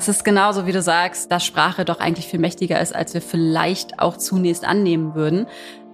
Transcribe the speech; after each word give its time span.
Es 0.00 0.08
ist 0.08 0.24
genauso, 0.24 0.66
wie 0.66 0.72
du 0.72 0.80
sagst, 0.80 1.30
dass 1.30 1.44
Sprache 1.44 1.84
doch 1.84 2.00
eigentlich 2.00 2.26
viel 2.26 2.40
mächtiger 2.40 2.80
ist, 2.80 2.94
als 2.94 3.12
wir 3.12 3.20
vielleicht 3.20 3.98
auch 3.98 4.16
zunächst 4.16 4.64
annehmen 4.64 5.14
würden. 5.14 5.46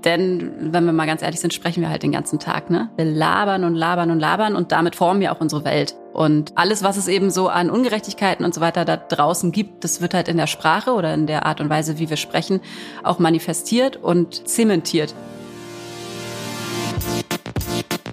Denn 0.04 0.72
wenn 0.72 0.84
wir 0.84 0.92
mal 0.92 1.08
ganz 1.08 1.22
ehrlich 1.22 1.40
sind, 1.40 1.52
sprechen 1.52 1.80
wir 1.80 1.88
halt 1.88 2.04
den 2.04 2.12
ganzen 2.12 2.38
Tag. 2.38 2.70
Ne? 2.70 2.88
Wir 2.94 3.04
labern 3.04 3.64
und 3.64 3.74
labern 3.74 4.12
und 4.12 4.20
labern 4.20 4.54
und 4.54 4.70
damit 4.70 4.94
formen 4.94 5.18
wir 5.18 5.32
auch 5.32 5.40
unsere 5.40 5.64
Welt. 5.64 5.96
Und 6.12 6.52
alles, 6.54 6.84
was 6.84 6.96
es 6.96 7.08
eben 7.08 7.32
so 7.32 7.48
an 7.48 7.68
Ungerechtigkeiten 7.68 8.44
und 8.44 8.54
so 8.54 8.60
weiter 8.60 8.84
da 8.84 8.96
draußen 8.96 9.50
gibt, 9.50 9.82
das 9.82 10.00
wird 10.00 10.14
halt 10.14 10.28
in 10.28 10.36
der 10.36 10.46
Sprache 10.46 10.92
oder 10.92 11.12
in 11.12 11.26
der 11.26 11.44
Art 11.44 11.60
und 11.60 11.68
Weise, 11.68 11.98
wie 11.98 12.08
wir 12.08 12.16
sprechen, 12.16 12.60
auch 13.02 13.18
manifestiert 13.18 13.96
und 13.96 14.46
zementiert. 14.46 15.16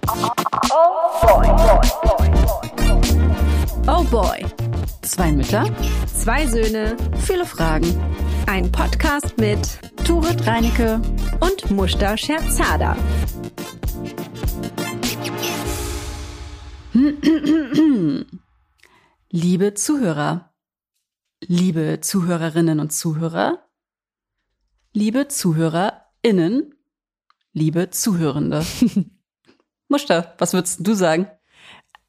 Oh 0.07 0.31
boy. 1.21 1.47
Oh 3.87 4.03
boy. 4.05 4.62
Zwei 5.01 5.31
Mütter, 5.31 5.65
zwei 6.07 6.47
Söhne, 6.47 6.97
viele 7.19 7.45
Fragen. 7.45 7.87
Ein 8.47 8.71
Podcast 8.71 9.37
mit 9.37 9.59
Turit 10.05 10.45
Reinecke 10.47 11.01
und 11.39 11.71
Mushta 11.71 12.17
Scherzada. 12.17 12.97
Liebe 19.29 19.73
Zuhörer, 19.73 20.53
liebe 21.41 21.99
Zuhörerinnen 22.01 22.79
und 22.79 22.91
Zuhörer, 22.91 23.67
liebe 24.93 25.27
ZuhörerInnen, 25.27 26.73
liebe 27.51 27.89
Zuhörende. 27.89 28.65
Mushta, 29.87 30.33
was 30.37 30.53
würdest 30.53 30.85
du 30.85 30.93
sagen? 30.93 31.27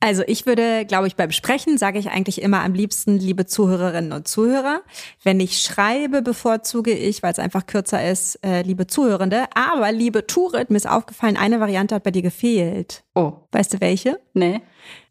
Also 0.05 0.23
ich 0.27 0.45
würde, 0.45 0.85
glaube 0.85 1.07
ich, 1.07 1.17
beim 1.17 1.31
Sprechen 1.31 1.79
sage 1.79 1.99
ich 1.99 2.11
eigentlich 2.11 2.43
immer 2.43 2.63
am 2.63 2.75
liebsten, 2.75 3.17
liebe 3.19 3.47
Zuhörerinnen 3.47 4.13
und 4.13 4.29
Zuhörer. 4.29 4.83
Wenn 5.23 5.41
ich 5.41 5.63
schreibe, 5.63 6.21
bevorzuge 6.21 6.93
ich, 6.93 7.23
weil 7.23 7.33
es 7.33 7.39
einfach 7.39 7.65
kürzer 7.65 8.07
ist, 8.07 8.39
äh, 8.45 8.61
liebe 8.61 8.87
Zuhörende. 8.87 9.47
Aber 9.55 9.93
liebe 9.93 10.27
Turit, 10.27 10.69
mir 10.69 10.77
ist 10.77 10.87
aufgefallen, 10.87 11.39
eine 11.39 11.59
Variante 11.59 11.95
hat 11.95 12.03
bei 12.03 12.11
dir 12.11 12.21
gefehlt. 12.21 13.03
Oh. 13.15 13.33
Weißt 13.53 13.73
du 13.73 13.81
welche? 13.81 14.21
Nee. 14.35 14.61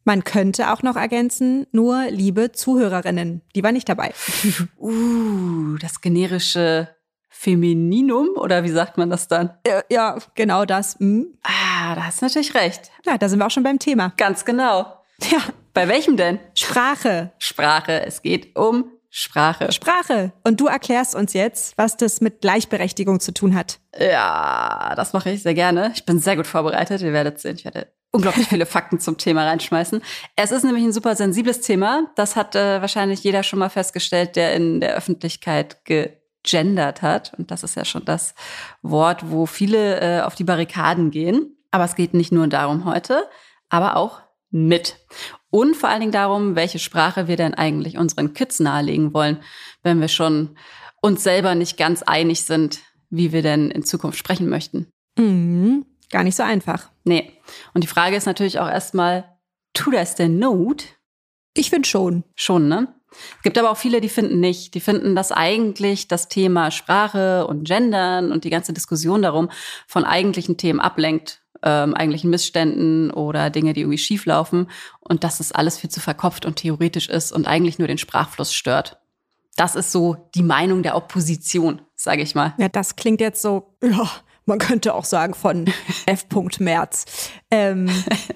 Man 0.03 0.23
könnte 0.23 0.71
auch 0.71 0.83
noch 0.83 0.95
ergänzen, 0.95 1.65
nur 1.71 2.11
liebe 2.11 2.51
Zuhörerinnen. 2.51 3.41
Die 3.55 3.63
war 3.63 3.71
nicht 3.71 3.89
dabei. 3.89 4.13
uh, 4.77 5.75
das 5.81 6.01
generische 6.01 6.89
Femininum 7.35 8.29
oder 8.35 8.63
wie 8.63 8.69
sagt 8.69 8.97
man 8.97 9.09
das 9.09 9.27
dann? 9.27 9.57
Ja, 9.67 9.81
ja 9.89 10.17
genau 10.35 10.65
das. 10.65 10.97
Hm. 10.99 11.37
Ah, 11.41 11.95
da 11.95 12.05
hast 12.05 12.21
du 12.21 12.25
natürlich 12.25 12.53
recht. 12.53 12.91
Ja, 13.05 13.17
da 13.17 13.27
sind 13.27 13.39
wir 13.39 13.47
auch 13.47 13.51
schon 13.51 13.63
beim 13.63 13.79
Thema. 13.79 14.13
Ganz 14.17 14.45
genau. 14.45 14.99
Ja. 15.31 15.39
Bei 15.73 15.87
welchem 15.87 16.15
denn? 16.15 16.39
Sprache. 16.53 17.31
Sprache. 17.39 18.05
Es 18.05 18.21
geht 18.21 18.55
um 18.55 18.85
Sprache. 19.09 19.71
Sprache. 19.71 20.31
Und 20.43 20.59
du 20.59 20.67
erklärst 20.67 21.15
uns 21.15 21.33
jetzt, 21.33 21.77
was 21.77 21.97
das 21.97 22.21
mit 22.21 22.41
Gleichberechtigung 22.41 23.19
zu 23.19 23.33
tun 23.33 23.55
hat. 23.55 23.79
Ja, 23.99 24.93
das 24.95 25.13
mache 25.13 25.31
ich 25.31 25.43
sehr 25.43 25.55
gerne. 25.55 25.91
Ich 25.95 26.05
bin 26.05 26.19
sehr 26.19 26.35
gut 26.35 26.47
vorbereitet. 26.47 27.01
Ihr 27.01 27.13
werdet 27.13 27.39
sehen. 27.39 27.55
Ich 27.55 27.65
werde 27.65 27.87
unglaublich 28.11 28.47
viele 28.47 28.65
Fakten 28.67 28.99
zum 28.99 29.17
Thema 29.17 29.45
reinschmeißen. 29.45 30.01
Es 30.35 30.51
ist 30.51 30.63
nämlich 30.63 30.83
ein 30.83 30.93
super 30.93 31.15
sensibles 31.15 31.61
Thema. 31.61 32.11
Das 32.15 32.35
hat 32.35 32.55
äh, 32.55 32.79
wahrscheinlich 32.79 33.23
jeder 33.23 33.43
schon 33.43 33.59
mal 33.59 33.69
festgestellt, 33.69 34.35
der 34.35 34.53
in 34.55 34.79
der 34.79 34.95
Öffentlichkeit 34.95 35.83
ge 35.85 36.13
gegendert 36.43 37.01
hat. 37.01 37.33
Und 37.37 37.51
das 37.51 37.63
ist 37.63 37.75
ja 37.75 37.85
schon 37.85 38.05
das 38.05 38.35
Wort, 38.81 39.29
wo 39.31 39.45
viele 39.45 39.99
äh, 40.01 40.21
auf 40.21 40.35
die 40.35 40.43
Barrikaden 40.43 41.11
gehen. 41.11 41.57
Aber 41.71 41.85
es 41.85 41.95
geht 41.95 42.13
nicht 42.13 42.31
nur 42.31 42.47
darum 42.47 42.85
heute, 42.85 43.27
aber 43.69 43.97
auch 43.97 44.21
mit. 44.51 44.97
Und 45.49 45.75
vor 45.75 45.89
allen 45.89 46.01
Dingen 46.01 46.11
darum, 46.11 46.55
welche 46.55 46.79
Sprache 46.79 47.27
wir 47.27 47.37
denn 47.37 47.53
eigentlich 47.53 47.97
unseren 47.97 48.33
Kids 48.33 48.59
nahelegen 48.59 49.13
wollen, 49.13 49.39
wenn 49.81 49.99
wir 49.99 50.07
schon 50.07 50.57
uns 51.01 51.23
selber 51.23 51.55
nicht 51.55 51.77
ganz 51.77 52.03
einig 52.03 52.43
sind, 52.43 52.79
wie 53.09 53.31
wir 53.31 53.41
denn 53.41 53.71
in 53.71 53.83
Zukunft 53.83 54.17
sprechen 54.17 54.49
möchten. 54.49 54.87
Mhm. 55.17 55.85
Gar 56.11 56.23
nicht 56.23 56.35
so 56.35 56.43
einfach. 56.43 56.89
Nee. 57.03 57.31
Und 57.73 57.83
die 57.83 57.87
Frage 57.87 58.15
ist 58.15 58.25
natürlich 58.25 58.59
auch 58.59 58.69
erstmal, 58.69 59.37
tut 59.73 59.95
das 59.95 60.15
denn 60.15 60.37
Not? 60.37 60.85
Ich 61.55 61.69
finde 61.69 61.87
schon. 61.87 62.23
Schon, 62.35 62.67
ne? 62.67 62.93
Es 63.37 63.43
gibt 63.43 63.57
aber 63.57 63.71
auch 63.71 63.77
viele, 63.77 64.01
die 64.01 64.09
finden 64.09 64.39
nicht. 64.39 64.73
Die 64.73 64.79
finden, 64.79 65.15
dass 65.15 65.31
eigentlich 65.31 66.07
das 66.07 66.27
Thema 66.27 66.71
Sprache 66.71 67.47
und 67.47 67.67
Gendern 67.67 68.31
und 68.31 68.43
die 68.43 68.49
ganze 68.49 68.73
Diskussion 68.73 69.21
darum 69.21 69.49
von 69.87 70.03
eigentlichen 70.03 70.57
Themen 70.57 70.79
ablenkt, 70.79 71.41
ähm, 71.63 71.93
eigentlichen 71.93 72.29
Missständen 72.29 73.11
oder 73.11 73.49
Dinge, 73.49 73.73
die 73.73 73.81
irgendwie 73.81 73.97
schieflaufen 73.97 74.69
und 74.99 75.23
dass 75.23 75.39
es 75.39 75.51
alles 75.51 75.77
viel 75.77 75.89
zu 75.89 75.99
verkopft 75.99 76.45
und 76.45 76.57
theoretisch 76.57 77.09
ist 77.09 77.31
und 77.31 77.47
eigentlich 77.47 77.79
nur 77.79 77.87
den 77.87 77.97
Sprachfluss 77.97 78.53
stört. 78.53 78.99
Das 79.55 79.75
ist 79.75 79.91
so 79.91 80.29
die 80.35 80.43
Meinung 80.43 80.83
der 80.83 80.95
Opposition, 80.95 81.81
sage 81.95 82.23
ich 82.23 82.35
mal. 82.35 82.53
Ja, 82.57 82.69
das 82.69 82.95
klingt 82.95 83.21
jetzt 83.21 83.41
so, 83.41 83.75
ja, 83.83 84.09
man 84.45 84.59
könnte 84.59 84.93
auch 84.93 85.05
sagen 85.05 85.33
von 85.33 85.65
F. 86.05 86.25
Merz. 86.59 87.05
Ähm, 87.53 87.87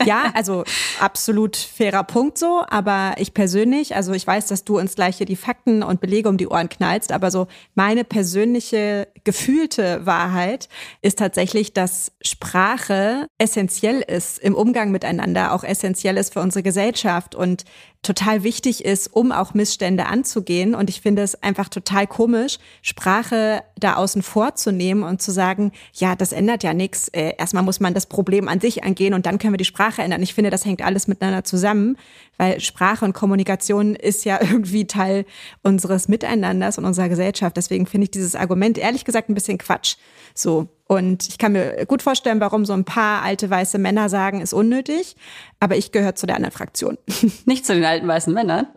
ja, 0.06 0.32
also 0.36 0.64
absolut 1.00 1.56
fairer 1.56 2.04
Punkt 2.04 2.38
so, 2.38 2.64
aber 2.70 3.16
ich 3.18 3.34
persönlich, 3.34 3.96
also 3.96 4.14
ich 4.14 4.28
weiß, 4.28 4.46
dass 4.46 4.64
du 4.64 4.78
uns 4.78 4.94
gleich 4.94 5.18
hier 5.18 5.26
die 5.26 5.36
Fakten 5.36 5.82
und 5.82 6.02
Belege 6.02 6.30
um 6.30 6.38
die 6.38 6.48
Ohren 6.48 6.70
knallst, 6.70 7.12
aber 7.12 7.32
so 7.32 7.48
meine 7.74 8.04
persönliche 8.04 9.08
gefühlte 9.24 10.06
Wahrheit 10.06 10.70
ist 11.02 11.18
tatsächlich, 11.18 11.74
dass 11.74 12.12
Sprache 12.22 13.26
essentiell 13.40 14.02
ist 14.02 14.38
im 14.38 14.54
Umgang 14.54 14.92
miteinander, 14.92 15.52
auch 15.54 15.64
essentiell 15.64 16.18
ist 16.18 16.34
für 16.34 16.42
unsere 16.42 16.62
Gesellschaft 16.62 17.34
und 17.34 17.64
total 18.04 18.44
wichtig 18.44 18.86
ist, 18.86 19.08
um 19.08 19.32
auch 19.32 19.54
Missstände 19.54 20.06
anzugehen. 20.06 20.76
Und 20.76 20.90
ich 20.90 21.02
finde 21.02 21.24
es 21.24 21.42
einfach 21.44 21.68
total 21.68 22.08
komisch, 22.08 22.58
Sprache 22.82 23.64
da 23.78 23.96
außen 23.96 24.22
vor 24.22 24.56
zu 24.56 24.72
nehmen 24.72 25.04
und 25.04 25.22
zu 25.22 25.32
sagen, 25.32 25.72
ja, 25.94 26.16
das 26.16 26.32
ändert 26.32 26.64
ja 26.64 26.74
nichts. 26.74 27.10
Äh, 27.10 27.34
erstmal 27.38 27.64
muss 27.64 27.80
man 27.80 27.94
das 27.94 28.06
Problem 28.06 28.48
an 28.48 28.60
sich 28.60 28.84
angehen 28.84 29.07
und 29.14 29.26
dann 29.26 29.40
können 29.40 29.54
wir 29.54 29.58
die 29.58 29.66
Sprache 29.66 30.02
ändern. 30.02 30.22
Ich 30.22 30.34
finde, 30.34 30.50
das 30.50 30.66
hängt 30.66 30.82
alles 30.82 31.08
miteinander 31.08 31.44
zusammen, 31.44 31.98
weil 32.38 32.60
Sprache 32.60 33.06
und 33.06 33.14
Kommunikation 33.14 33.96
ist 33.96 34.26
ja 34.26 34.40
irgendwie 34.42 34.88
Teil 34.88 35.26
unseres 35.64 36.08
Miteinanders 36.08 36.78
und 36.78 36.86
unserer 36.86 37.10
Gesellschaft. 37.10 37.58
Deswegen 37.58 37.86
finde 37.86 38.06
ich 38.06 38.12
dieses 38.12 38.36
Argument 38.36 38.78
ehrlich 38.78 39.06
gesagt 39.06 39.30
ein 39.30 39.34
bisschen 39.34 39.58
Quatsch. 39.58 39.96
So. 40.34 40.68
Und 40.88 41.28
ich 41.28 41.38
kann 41.38 41.52
mir 41.52 41.86
gut 41.86 42.02
vorstellen, 42.02 42.40
warum 42.40 42.66
so 42.66 42.74
ein 42.74 42.86
paar 42.86 43.22
alte 43.22 43.50
weiße 43.50 43.78
Männer 43.78 44.08
sagen, 44.10 44.42
ist 44.42 44.54
unnötig. 44.54 45.16
Aber 45.60 45.76
ich 45.76 45.92
gehöre 45.92 46.16
zu 46.16 46.28
der 46.28 46.38
anderen 46.38 46.54
Fraktion. 46.54 46.98
Nicht 47.46 47.66
zu 47.66 47.74
den 47.74 47.84
alten 47.84 48.08
weißen 48.08 48.34
Männern? 48.34 48.68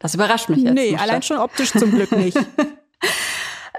Das 0.00 0.14
überrascht 0.14 0.48
mich 0.48 0.58
jetzt. 0.58 0.74
Nee, 0.74 0.96
allein 0.96 1.22
schon 1.22 1.38
optisch 1.38 1.72
zum 1.72 1.90
Glück 1.90 2.12
nicht. 2.12 2.36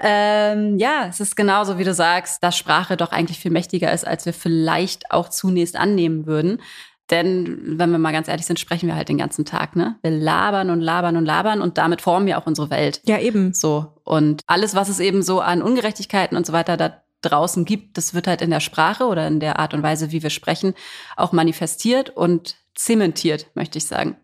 ähm, 0.02 0.78
ja, 0.78 1.06
es 1.08 1.20
ist 1.20 1.36
genauso, 1.36 1.78
wie 1.78 1.84
du 1.84 1.94
sagst, 1.94 2.42
dass 2.42 2.56
Sprache 2.56 2.96
doch 2.96 3.12
eigentlich 3.12 3.38
viel 3.38 3.50
mächtiger 3.50 3.92
ist, 3.92 4.06
als 4.06 4.26
wir 4.26 4.32
vielleicht 4.32 5.10
auch 5.10 5.28
zunächst 5.28 5.76
annehmen 5.76 6.26
würden. 6.26 6.60
Denn 7.10 7.78
wenn 7.78 7.90
wir 7.90 7.98
mal 7.98 8.12
ganz 8.12 8.28
ehrlich 8.28 8.46
sind, 8.46 8.58
sprechen 8.58 8.88
wir 8.88 8.96
halt 8.96 9.08
den 9.08 9.18
ganzen 9.18 9.44
Tag, 9.44 9.76
ne? 9.76 9.96
Wir 10.02 10.10
labern 10.10 10.70
und 10.70 10.80
labern 10.80 11.16
und 11.16 11.24
labern 11.24 11.60
und 11.62 11.78
damit 11.78 12.00
formen 12.02 12.26
wir 12.26 12.36
auch 12.36 12.46
unsere 12.46 12.70
Welt. 12.70 13.00
Ja, 13.04 13.18
eben. 13.18 13.52
So. 13.54 13.94
Und 14.04 14.42
alles, 14.46 14.74
was 14.74 14.88
es 14.88 14.98
eben 14.98 15.22
so 15.22 15.40
an 15.40 15.62
Ungerechtigkeiten 15.62 16.36
und 16.36 16.44
so 16.46 16.52
weiter 16.52 16.76
da 16.76 17.02
draußen 17.22 17.64
gibt, 17.64 17.96
das 17.96 18.12
wird 18.12 18.26
halt 18.26 18.42
in 18.42 18.50
der 18.50 18.60
Sprache 18.60 19.04
oder 19.04 19.26
in 19.26 19.40
der 19.40 19.58
Art 19.58 19.72
und 19.72 19.82
Weise, 19.82 20.10
wie 20.10 20.22
wir 20.22 20.30
sprechen, 20.30 20.74
auch 21.16 21.32
manifestiert 21.32 22.10
und 22.10 22.56
zementiert, 22.74 23.46
möchte 23.54 23.78
ich 23.78 23.86
sagen. 23.86 24.16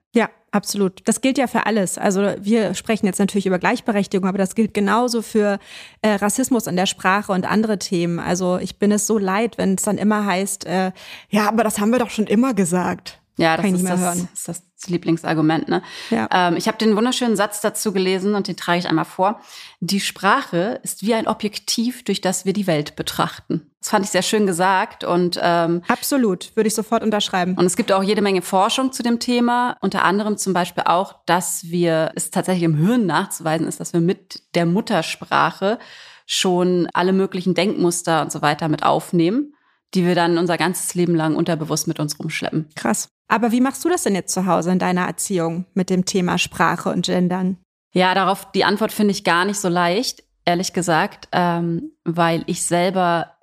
Absolut. 0.52 1.00
Das 1.06 1.22
gilt 1.22 1.38
ja 1.38 1.46
für 1.46 1.64
alles. 1.64 1.96
Also 1.96 2.34
wir 2.38 2.74
sprechen 2.74 3.06
jetzt 3.06 3.18
natürlich 3.18 3.46
über 3.46 3.58
Gleichberechtigung, 3.58 4.28
aber 4.28 4.36
das 4.36 4.54
gilt 4.54 4.74
genauso 4.74 5.22
für 5.22 5.58
äh, 6.02 6.10
Rassismus 6.10 6.66
in 6.66 6.76
der 6.76 6.84
Sprache 6.84 7.32
und 7.32 7.50
andere 7.50 7.78
Themen. 7.78 8.18
Also 8.18 8.58
ich 8.58 8.78
bin 8.78 8.92
es 8.92 9.06
so 9.06 9.16
leid, 9.16 9.56
wenn 9.56 9.74
es 9.74 9.82
dann 9.82 9.96
immer 9.96 10.26
heißt, 10.26 10.66
äh, 10.66 10.92
ja, 11.30 11.48
aber 11.48 11.64
das 11.64 11.80
haben 11.80 11.90
wir 11.90 11.98
doch 11.98 12.10
schon 12.10 12.26
immer 12.26 12.52
gesagt. 12.52 13.18
Ja, 13.38 13.56
das, 13.56 13.66
ist 13.66 13.88
das, 13.88 14.16
ist 14.16 14.48
das, 14.48 14.62
Lieblingsargument. 14.88 15.68
Ne? 15.68 15.82
Ja. 16.10 16.28
Ähm, 16.30 16.56
ich 16.56 16.68
habe 16.68 16.78
den 16.78 16.96
wunderschönen 16.96 17.36
Satz 17.36 17.60
dazu 17.60 17.92
gelesen 17.92 18.34
und 18.34 18.48
den 18.48 18.56
trage 18.56 18.78
ich 18.78 18.88
einmal 18.88 19.04
vor. 19.04 19.40
Die 19.80 20.00
Sprache 20.00 20.80
ist 20.82 21.02
wie 21.02 21.14
ein 21.14 21.26
Objektiv, 21.26 22.04
durch 22.04 22.20
das 22.20 22.44
wir 22.44 22.52
die 22.52 22.66
Welt 22.66 22.96
betrachten. 22.96 23.70
Das 23.80 23.90
fand 23.90 24.04
ich 24.04 24.12
sehr 24.12 24.22
schön 24.22 24.46
gesagt 24.46 25.02
und 25.02 25.40
ähm, 25.42 25.82
absolut 25.88 26.54
würde 26.54 26.68
ich 26.68 26.74
sofort 26.74 27.02
unterschreiben. 27.02 27.56
Und 27.58 27.66
es 27.66 27.74
gibt 27.74 27.90
auch 27.90 28.02
jede 28.02 28.22
Menge 28.22 28.40
Forschung 28.40 28.92
zu 28.92 29.02
dem 29.02 29.18
Thema, 29.18 29.76
unter 29.80 30.04
anderem 30.04 30.36
zum 30.36 30.52
Beispiel 30.52 30.84
auch, 30.86 31.16
dass 31.26 31.64
wir 31.64 32.12
es 32.14 32.30
tatsächlich 32.30 32.62
im 32.62 32.76
Hirn 32.76 33.06
nachzuweisen 33.06 33.66
ist, 33.66 33.80
dass 33.80 33.92
wir 33.92 34.00
mit 34.00 34.42
der 34.54 34.66
Muttersprache 34.66 35.80
schon 36.26 36.88
alle 36.92 37.12
möglichen 37.12 37.54
Denkmuster 37.54 38.22
und 38.22 38.30
so 38.30 38.40
weiter 38.40 38.68
mit 38.68 38.84
aufnehmen 38.84 39.54
die 39.94 40.06
wir 40.06 40.14
dann 40.14 40.38
unser 40.38 40.56
ganzes 40.56 40.94
Leben 40.94 41.14
lang 41.14 41.36
unterbewusst 41.36 41.88
mit 41.88 42.00
uns 42.00 42.18
rumschleppen. 42.18 42.68
Krass. 42.74 43.08
Aber 43.28 43.52
wie 43.52 43.60
machst 43.60 43.84
du 43.84 43.88
das 43.88 44.02
denn 44.02 44.14
jetzt 44.14 44.34
zu 44.34 44.46
Hause 44.46 44.72
in 44.72 44.78
deiner 44.78 45.06
Erziehung 45.06 45.66
mit 45.74 45.90
dem 45.90 46.04
Thema 46.04 46.38
Sprache 46.38 46.90
und 46.90 47.06
Gendern? 47.06 47.58
Ja, 47.94 48.14
darauf 48.14 48.50
die 48.52 48.64
Antwort 48.64 48.92
finde 48.92 49.12
ich 49.12 49.24
gar 49.24 49.44
nicht 49.44 49.58
so 49.58 49.68
leicht, 49.68 50.22
ehrlich 50.44 50.72
gesagt, 50.72 51.28
ähm, 51.32 51.92
weil 52.04 52.42
ich 52.46 52.62
selber 52.62 53.34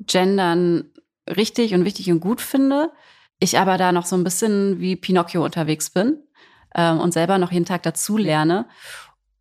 Gendern 0.00 0.84
richtig 1.28 1.74
und 1.74 1.84
wichtig 1.84 2.10
und 2.10 2.20
gut 2.20 2.40
finde. 2.40 2.90
Ich 3.38 3.58
aber 3.58 3.78
da 3.78 3.92
noch 3.92 4.06
so 4.06 4.16
ein 4.16 4.24
bisschen 4.24 4.80
wie 4.80 4.96
Pinocchio 4.96 5.44
unterwegs 5.44 5.90
bin. 5.90 6.18
ähm, 6.74 7.00
und 7.00 7.12
selber 7.12 7.38
noch 7.38 7.52
jeden 7.52 7.64
Tag 7.64 7.82
dazu 7.84 8.16
lerne. 8.16 8.66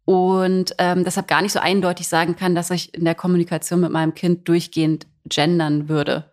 Und 0.05 0.75
ähm, 0.77 1.03
deshalb 1.03 1.27
gar 1.27 1.41
nicht 1.41 1.53
so 1.53 1.59
eindeutig 1.59 2.07
sagen 2.07 2.35
kann, 2.35 2.55
dass 2.55 2.71
ich 2.71 2.93
in 2.93 3.05
der 3.05 3.15
Kommunikation 3.15 3.79
mit 3.79 3.91
meinem 3.91 4.13
Kind 4.13 4.47
durchgehend 4.47 5.07
gendern 5.25 5.87
würde. 5.87 6.31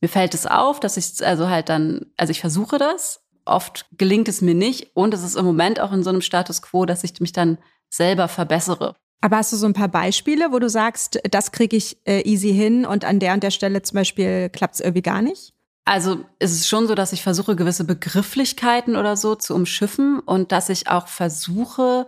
Mir 0.00 0.08
fällt 0.08 0.34
es 0.34 0.46
auf, 0.46 0.80
dass 0.80 0.96
ich 0.96 1.26
also 1.26 1.48
halt 1.48 1.68
dann, 1.68 2.06
also 2.16 2.30
ich 2.30 2.40
versuche 2.40 2.78
das, 2.78 3.20
oft 3.44 3.86
gelingt 3.96 4.28
es 4.28 4.40
mir 4.40 4.54
nicht 4.54 4.94
und 4.94 5.14
es 5.14 5.22
ist 5.22 5.36
im 5.36 5.44
Moment 5.44 5.80
auch 5.80 5.92
in 5.92 6.02
so 6.02 6.10
einem 6.10 6.20
Status 6.20 6.62
quo, 6.62 6.84
dass 6.84 7.04
ich 7.04 7.20
mich 7.20 7.32
dann 7.32 7.58
selber 7.88 8.28
verbessere. 8.28 8.94
Aber 9.20 9.38
hast 9.38 9.52
du 9.52 9.56
so 9.56 9.66
ein 9.66 9.72
paar 9.72 9.88
Beispiele, 9.88 10.52
wo 10.52 10.60
du 10.60 10.68
sagst, 10.68 11.18
das 11.30 11.50
kriege 11.50 11.76
ich 11.76 11.98
äh, 12.06 12.22
easy 12.22 12.52
hin 12.52 12.86
und 12.86 13.04
an 13.04 13.18
der 13.18 13.34
und 13.34 13.42
der 13.42 13.50
Stelle 13.50 13.82
zum 13.82 13.96
Beispiel 13.96 14.48
klappt 14.50 14.76
es 14.76 14.80
irgendwie 14.80 15.02
gar 15.02 15.22
nicht? 15.22 15.54
Also 15.84 16.24
es 16.38 16.52
ist 16.52 16.68
schon 16.68 16.86
so, 16.86 16.94
dass 16.94 17.12
ich 17.12 17.22
versuche, 17.22 17.56
gewisse 17.56 17.84
Begrifflichkeiten 17.84 18.94
oder 18.94 19.16
so 19.16 19.34
zu 19.34 19.54
umschiffen 19.54 20.20
und 20.20 20.52
dass 20.52 20.68
ich 20.68 20.88
auch 20.88 21.08
versuche, 21.08 22.06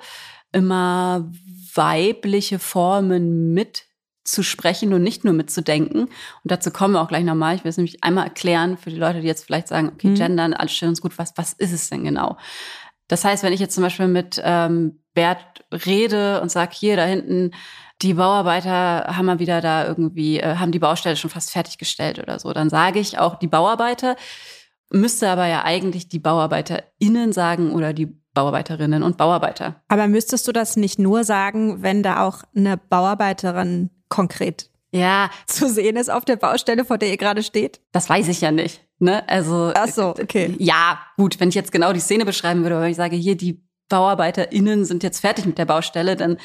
immer 0.53 1.31
weibliche 1.75 2.59
Formen 2.59 3.55
mit 3.55 3.87
zu 4.25 4.43
sprechen 4.43 4.93
und 4.93 5.03
nicht 5.03 5.25
nur 5.25 5.33
mitzudenken. 5.33 6.03
Und 6.03 6.11
dazu 6.45 6.71
kommen 6.71 6.95
wir 6.95 7.01
auch 7.01 7.09
gleich 7.09 7.25
nochmal. 7.25 7.57
Ich 7.57 7.65
will 7.65 7.71
es 7.71 7.77
nämlich 7.77 8.05
einmal 8.05 8.25
erklären 8.25 8.77
für 8.77 8.91
die 8.91 8.97
Leute, 8.97 9.21
die 9.21 9.27
jetzt 9.27 9.45
vielleicht 9.45 9.69
sagen, 9.69 9.91
okay, 9.95 10.09
mhm. 10.09 10.15
gendern, 10.15 10.53
alles 10.53 10.73
schön 10.73 10.91
und 10.91 11.01
gut, 11.01 11.19
was, 11.19 11.33
was 11.37 11.53
ist 11.55 11.73
es 11.73 11.89
denn 11.89 12.05
genau? 12.05 12.37
Das 13.09 13.25
heißt, 13.25 13.43
wenn 13.43 13.53
ich 13.53 13.61
jetzt 13.61 13.75
zum 13.75 13.83
Beispiel 13.83 14.09
mit 14.09 14.41
ähm, 14.45 15.01
Bert 15.15 15.65
rede 15.87 16.41
und 16.41 16.51
sage, 16.51 16.73
hier 16.75 16.97
da 16.97 17.05
hinten, 17.05 17.51
die 18.03 18.15
Bauarbeiter 18.15 19.17
haben 19.17 19.27
mal 19.27 19.41
wieder 19.41 19.61
da 19.61 19.87
irgendwie, 19.87 20.39
äh, 20.39 20.57
haben 20.57 20.73
die 20.73 20.79
Baustelle 20.79 21.17
schon 21.17 21.31
fast 21.31 21.51
fertiggestellt 21.51 22.19
oder 22.19 22.39
so, 22.39 22.53
dann 22.53 22.71
sage 22.71 22.99
ich 22.99 23.19
auch 23.19 23.39
die 23.39 23.49
Bauarbeiter, 23.49 24.17
müsste 24.91 25.29
aber 25.29 25.47
ja 25.47 25.65
eigentlich 25.65 26.09
die 26.09 26.19
BauarbeiterInnen 26.19 27.33
sagen 27.33 27.73
oder 27.73 27.93
die 27.93 28.07
Bauarbeiterinnen 28.33 29.03
und 29.03 29.17
Bauarbeiter. 29.17 29.83
Aber 29.89 30.07
müsstest 30.07 30.47
du 30.47 30.53
das 30.53 30.77
nicht 30.77 30.99
nur 30.99 31.25
sagen, 31.25 31.83
wenn 31.83 32.03
da 32.03 32.25
auch 32.27 32.45
eine 32.55 32.77
Bauarbeiterin 32.77 33.91
konkret 34.11 34.69
ja. 34.93 35.31
zu 35.47 35.69
sehen 35.69 35.97
ist 35.97 36.11
auf 36.11 36.27
der 36.27 36.37
Baustelle, 36.37 36.85
vor 36.85 36.99
der 36.99 37.09
ihr 37.09 37.17
gerade 37.17 37.43
steht? 37.43 37.81
Das 37.93 38.11
weiß 38.11 38.29
ich 38.29 38.43
ja 38.43 38.51
nicht. 38.51 38.85
Ne? 38.99 39.27
Also, 39.29 39.73
Ach 39.75 39.89
so, 39.89 40.11
okay. 40.11 40.55
Ja, 40.59 41.01
gut, 41.17 41.41
wenn 41.41 41.49
ich 41.49 41.55
jetzt 41.55 41.73
genau 41.73 41.93
die 41.95 42.01
Szene 42.01 42.27
beschreiben 42.27 42.63
würde, 42.63 42.81
wenn 42.81 42.91
ich 42.91 42.97
sage, 42.97 43.17
hier, 43.17 43.37
die 43.37 43.63
BauarbeiterInnen 43.89 44.85
sind 44.85 45.03
jetzt 45.03 45.21
fertig 45.21 45.47
mit 45.47 45.57
der 45.57 45.65
Baustelle, 45.65 46.17
dann 46.17 46.37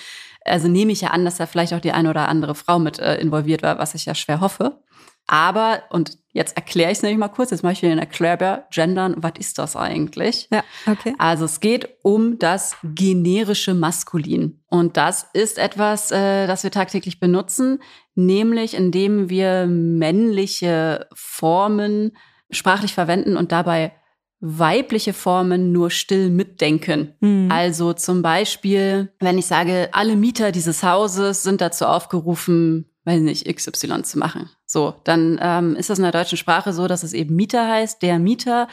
also 0.46 0.68
nehme 0.68 0.92
ich 0.92 1.02
ja 1.02 1.10
an, 1.10 1.26
dass 1.26 1.38
da 1.38 1.48
vielleicht 1.48 1.74
auch 1.74 1.80
die 1.80 1.92
eine 1.92 2.10
oder 2.10 2.30
andere 2.30 2.56
Frau 2.56 2.80
mit 2.80 3.00
äh, 3.00 3.16
involviert 3.16 3.64
war, 3.64 3.80
was 3.80 3.96
ich 3.96 4.06
ja 4.06 4.16
schwer 4.16 4.40
hoffe. 4.40 4.80
Aber, 5.28 5.84
und 5.90 6.18
jetzt 6.36 6.58
erkläre 6.58 6.92
ich 6.92 6.98
es 6.98 7.02
nämlich 7.02 7.18
mal 7.18 7.30
kurz, 7.30 7.52
jetzt 7.52 7.64
mache 7.64 7.74
ich 7.74 7.80
den 7.80 7.98
Erklärbär, 7.98 8.68
Gendern, 8.70 9.16
was 9.18 9.34
ist 9.40 9.58
das 9.58 9.78
eigentlich? 9.78 10.50
Ja, 10.52 10.64
okay. 10.86 11.16
Also 11.18 11.46
es 11.46 11.62
geht 11.62 11.90
um 12.04 12.38
das 12.38 12.76
generische 12.84 13.74
Maskulin. 13.74 14.62
Und 14.68 14.98
das 14.98 15.28
ist 15.34 15.58
etwas, 15.58 16.12
äh, 16.12 16.46
das 16.46 16.64
wir 16.64 16.72
tagtäglich 16.72 17.22
benutzen, 17.22 17.80
nämlich 18.16 18.74
indem 18.74 19.30
wir 19.30 19.66
männliche 19.66 21.08
Formen 21.14 22.18
sprachlich 22.52 22.94
verwenden 22.94 23.38
und 23.38 23.54
dabei 23.54 23.94
weibliche 24.42 25.14
Formen 25.14 25.72
nur 25.72 25.90
still 25.90 26.30
mitdenken. 26.30 27.16
Mhm. 27.22 27.50
Also 27.50 27.94
zum 27.94 28.22
Beispiel, 28.22 29.14
wenn 29.20 29.38
ich 29.38 29.46
sage, 29.46 29.88
alle 29.94 30.18
Mieter 30.18 30.52
dieses 30.52 30.84
Hauses 30.84 31.44
sind 31.44 31.62
dazu 31.62 31.86
aufgerufen, 31.86 32.92
weiß 33.06 33.22
nicht, 33.22 33.48
XY 33.48 34.04
zu 34.04 34.20
machen. 34.20 34.50
So, 34.66 34.96
dann 35.04 35.40
ähm, 35.42 35.76
ist 35.76 35.90
das 35.90 36.00
in 36.00 36.04
der 36.04 36.12
deutschen 36.12 36.38
Sprache 36.38 36.74
so, 36.74 36.88
dass 36.88 37.04
es 37.04 37.14
eben 37.14 37.36
Mieter 37.36 37.68
heißt, 37.68 38.02
der 38.02 38.20
Mieter 38.20 38.68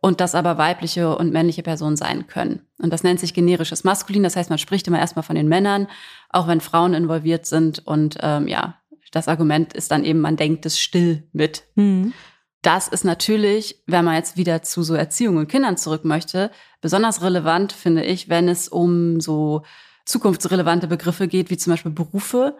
und 0.00 0.20
das 0.20 0.34
aber 0.34 0.58
weibliche 0.58 1.16
und 1.16 1.32
männliche 1.32 1.62
Personen 1.62 1.96
sein 1.96 2.26
können. 2.26 2.60
Und 2.78 2.92
das 2.92 3.02
nennt 3.02 3.20
sich 3.20 3.32
generisches 3.32 3.84
Maskulin. 3.84 4.22
Das 4.22 4.36
heißt, 4.36 4.50
man 4.50 4.58
spricht 4.58 4.86
immer 4.86 4.98
erstmal 4.98 5.22
von 5.22 5.34
den 5.34 5.48
Männern, 5.48 5.88
auch 6.28 6.46
wenn 6.46 6.60
Frauen 6.60 6.92
involviert 6.92 7.46
sind. 7.46 7.86
Und 7.86 8.18
ähm, 8.20 8.46
ja, 8.46 8.76
das 9.12 9.28
Argument 9.28 9.72
ist 9.72 9.90
dann 9.90 10.04
eben, 10.04 10.20
man 10.20 10.36
denkt 10.36 10.66
es 10.66 10.78
still 10.78 11.22
mit. 11.32 11.64
Mhm. 11.74 12.12
Das 12.60 12.88
ist 12.88 13.04
natürlich, 13.04 13.82
wenn 13.86 14.04
man 14.04 14.16
jetzt 14.16 14.36
wieder 14.36 14.62
zu 14.62 14.82
so 14.82 14.94
Erziehung 14.94 15.36
und 15.36 15.48
Kindern 15.48 15.76
zurück 15.76 16.04
möchte, 16.04 16.50
besonders 16.80 17.22
relevant, 17.22 17.72
finde 17.72 18.04
ich, 18.04 18.28
wenn 18.28 18.48
es 18.48 18.68
um 18.68 19.20
so 19.20 19.62
zukunftsrelevante 20.04 20.86
Begriffe 20.86 21.28
geht, 21.28 21.50
wie 21.50 21.56
zum 21.56 21.72
Beispiel 21.72 21.92
Berufe 21.92 22.56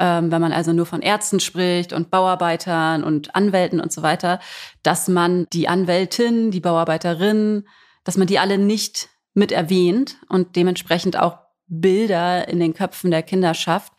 ähm, 0.00 0.32
wenn 0.32 0.40
man 0.40 0.52
also 0.52 0.72
nur 0.72 0.86
von 0.86 1.02
Ärzten 1.02 1.38
spricht 1.38 1.92
und 1.92 2.10
Bauarbeitern 2.10 3.04
und 3.04 3.36
Anwälten 3.36 3.80
und 3.80 3.92
so 3.92 4.02
weiter, 4.02 4.40
dass 4.82 5.06
man 5.06 5.46
die 5.52 5.68
Anwältin, 5.68 6.50
die 6.50 6.60
Bauarbeiterin, 6.60 7.64
dass 8.02 8.16
man 8.16 8.26
die 8.26 8.38
alle 8.38 8.58
nicht 8.58 9.10
mit 9.34 9.52
erwähnt 9.52 10.16
und 10.28 10.56
dementsprechend 10.56 11.18
auch 11.18 11.38
Bilder 11.66 12.48
in 12.48 12.58
den 12.58 12.74
Köpfen 12.74 13.10
der 13.10 13.22
Kinder 13.22 13.54
schafft, 13.54 13.92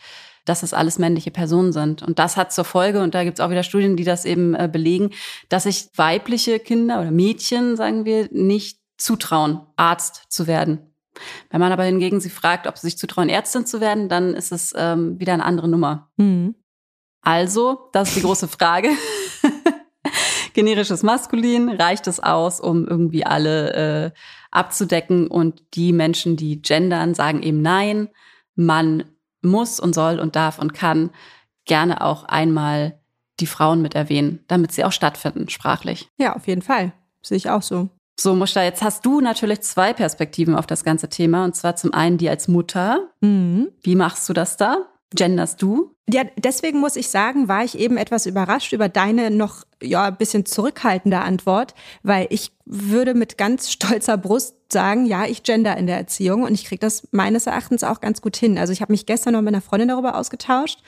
dass 0.46 0.64
es 0.64 0.74
alles 0.74 1.00
männliche 1.00 1.32
Personen 1.32 1.72
sind. 1.72 2.02
Und 2.02 2.20
das 2.20 2.36
hat 2.36 2.52
zur 2.52 2.66
Folge, 2.66 3.02
und 3.02 3.14
da 3.14 3.24
gibt 3.24 3.40
es 3.40 3.46
auch 3.46 3.52
wieder 3.52 3.64
Studien, 3.64 3.96
die 3.96 4.04
das 4.04 4.26
eben 4.26 4.56
äh, 4.56 4.68
belegen, 4.70 5.12
dass 5.50 5.64
sich 5.64 5.90
weibliche 5.96 6.60
Kinder 6.60 7.00
oder 7.00 7.12
Mädchen, 7.12 7.78
sagen 7.78 8.06
wir, 8.06 8.28
nicht 8.32 8.80
zutrauen, 8.98 9.62
Arzt 9.78 10.26
zu 10.30 10.48
werden. 10.48 10.91
Wenn 11.50 11.60
man 11.60 11.72
aber 11.72 11.84
hingegen 11.84 12.20
sie 12.20 12.30
fragt, 12.30 12.68
ob 12.68 12.78
sie 12.78 12.88
sich 12.88 12.98
zutrauen, 12.98 13.30
Ärztin 13.30 13.66
zu 13.66 13.82
werden, 13.82 14.10
dann 14.10 14.34
ist 14.34 14.52
es 14.52 14.74
ähm, 14.76 15.20
wieder 15.20 15.34
eine 15.34 15.46
andere 15.46 15.68
Nummer. 15.68 16.10
Mhm. 16.18 16.56
Also, 17.22 17.90
das 17.94 18.10
ist 18.10 18.18
die 18.18 18.22
große 18.22 18.48
Frage. 18.48 18.90
Generisches 20.54 21.04
Maskulin, 21.04 21.70
reicht 21.70 22.08
es 22.08 22.20
aus, 22.20 22.60
um 22.60 22.88
irgendwie 22.88 23.26
alle 23.26 23.74
äh, 23.74 24.12
abzudecken? 24.50 25.28
Und 25.28 25.64
die 25.76 25.94
Menschen, 25.94 26.36
die 26.36 26.62
gendern, 26.62 27.14
sagen 27.14 27.44
eben 27.44 27.62
nein. 27.62 28.10
Man 28.56 29.06
muss 29.42 29.80
und 29.80 29.94
soll 29.94 30.20
und 30.20 30.36
darf 30.36 30.60
und 30.60 30.74
kann 30.74 31.12
gerne 31.66 32.02
auch 32.02 32.24
einmal 32.26 33.00
die 33.40 33.48
Frauen 33.48 33.82
mit 33.82 33.96
erwähnen, 33.96 34.44
damit 34.48 34.72
sie 34.72 34.84
auch 34.84 34.92
stattfinden, 34.92 35.50
sprachlich. 35.50 36.10
Ja, 36.18 36.36
auf 36.36 36.48
jeden 36.48 36.62
Fall. 36.62 36.94
Sehe 37.22 37.38
ich 37.38 37.50
auch 37.50 37.62
so. 37.62 37.90
So, 38.20 38.36
Mushta, 38.36 38.64
jetzt 38.64 38.82
hast 38.82 39.06
du 39.06 39.20
natürlich 39.20 39.62
zwei 39.62 39.94
Perspektiven 39.94 40.56
auf 40.56 40.68
das 40.68 40.84
ganze 40.84 41.10
Thema. 41.10 41.46
Und 41.46 41.56
zwar 41.56 41.76
zum 41.76 41.94
einen 41.94 42.18
die 42.18 42.30
als 42.30 42.48
Mutter. 42.48 43.10
Mhm. 43.22 43.70
Wie 43.82 43.96
machst 43.96 44.28
du 44.30 44.34
das 44.34 44.58
da? 44.58 44.88
Genderst 45.14 45.62
du? 45.62 45.94
Ja, 46.10 46.24
deswegen 46.38 46.80
muss 46.80 46.96
ich 46.96 47.10
sagen, 47.10 47.48
war 47.48 47.64
ich 47.64 47.78
eben 47.78 47.98
etwas 47.98 48.26
überrascht 48.26 48.72
über 48.74 48.90
deine 48.90 49.30
noch 49.30 49.66
ja 49.82 50.06
ein 50.06 50.16
bisschen 50.16 50.46
zurückhaltende 50.46 51.20
Antwort, 51.20 51.74
weil 52.04 52.28
ich 52.30 52.52
würde 52.66 53.14
mit 53.14 53.38
ganz 53.38 53.72
stolzer 53.72 54.18
Brust 54.18 54.56
sagen, 54.72 55.06
ja, 55.06 55.26
ich 55.26 55.44
gender 55.44 55.76
in 55.78 55.88
der 55.88 55.98
Erziehung 55.98 56.44
und 56.44 56.54
ich 56.54 56.66
kriege 56.66 56.80
das 56.80 57.08
meines 57.12 57.46
Erachtens 57.46 57.84
auch 57.84 58.00
ganz 58.00 58.22
gut 58.22 58.38
hin. 58.38 58.58
Also 58.58 58.72
ich 58.72 58.82
habe 58.82 58.94
mich 58.94 59.06
gestern 59.06 59.34
noch 59.34 59.42
mit 59.42 59.54
einer 59.54 59.62
Freundin 59.62 59.90
darüber 59.90 60.18
ausgetauscht 60.18 60.80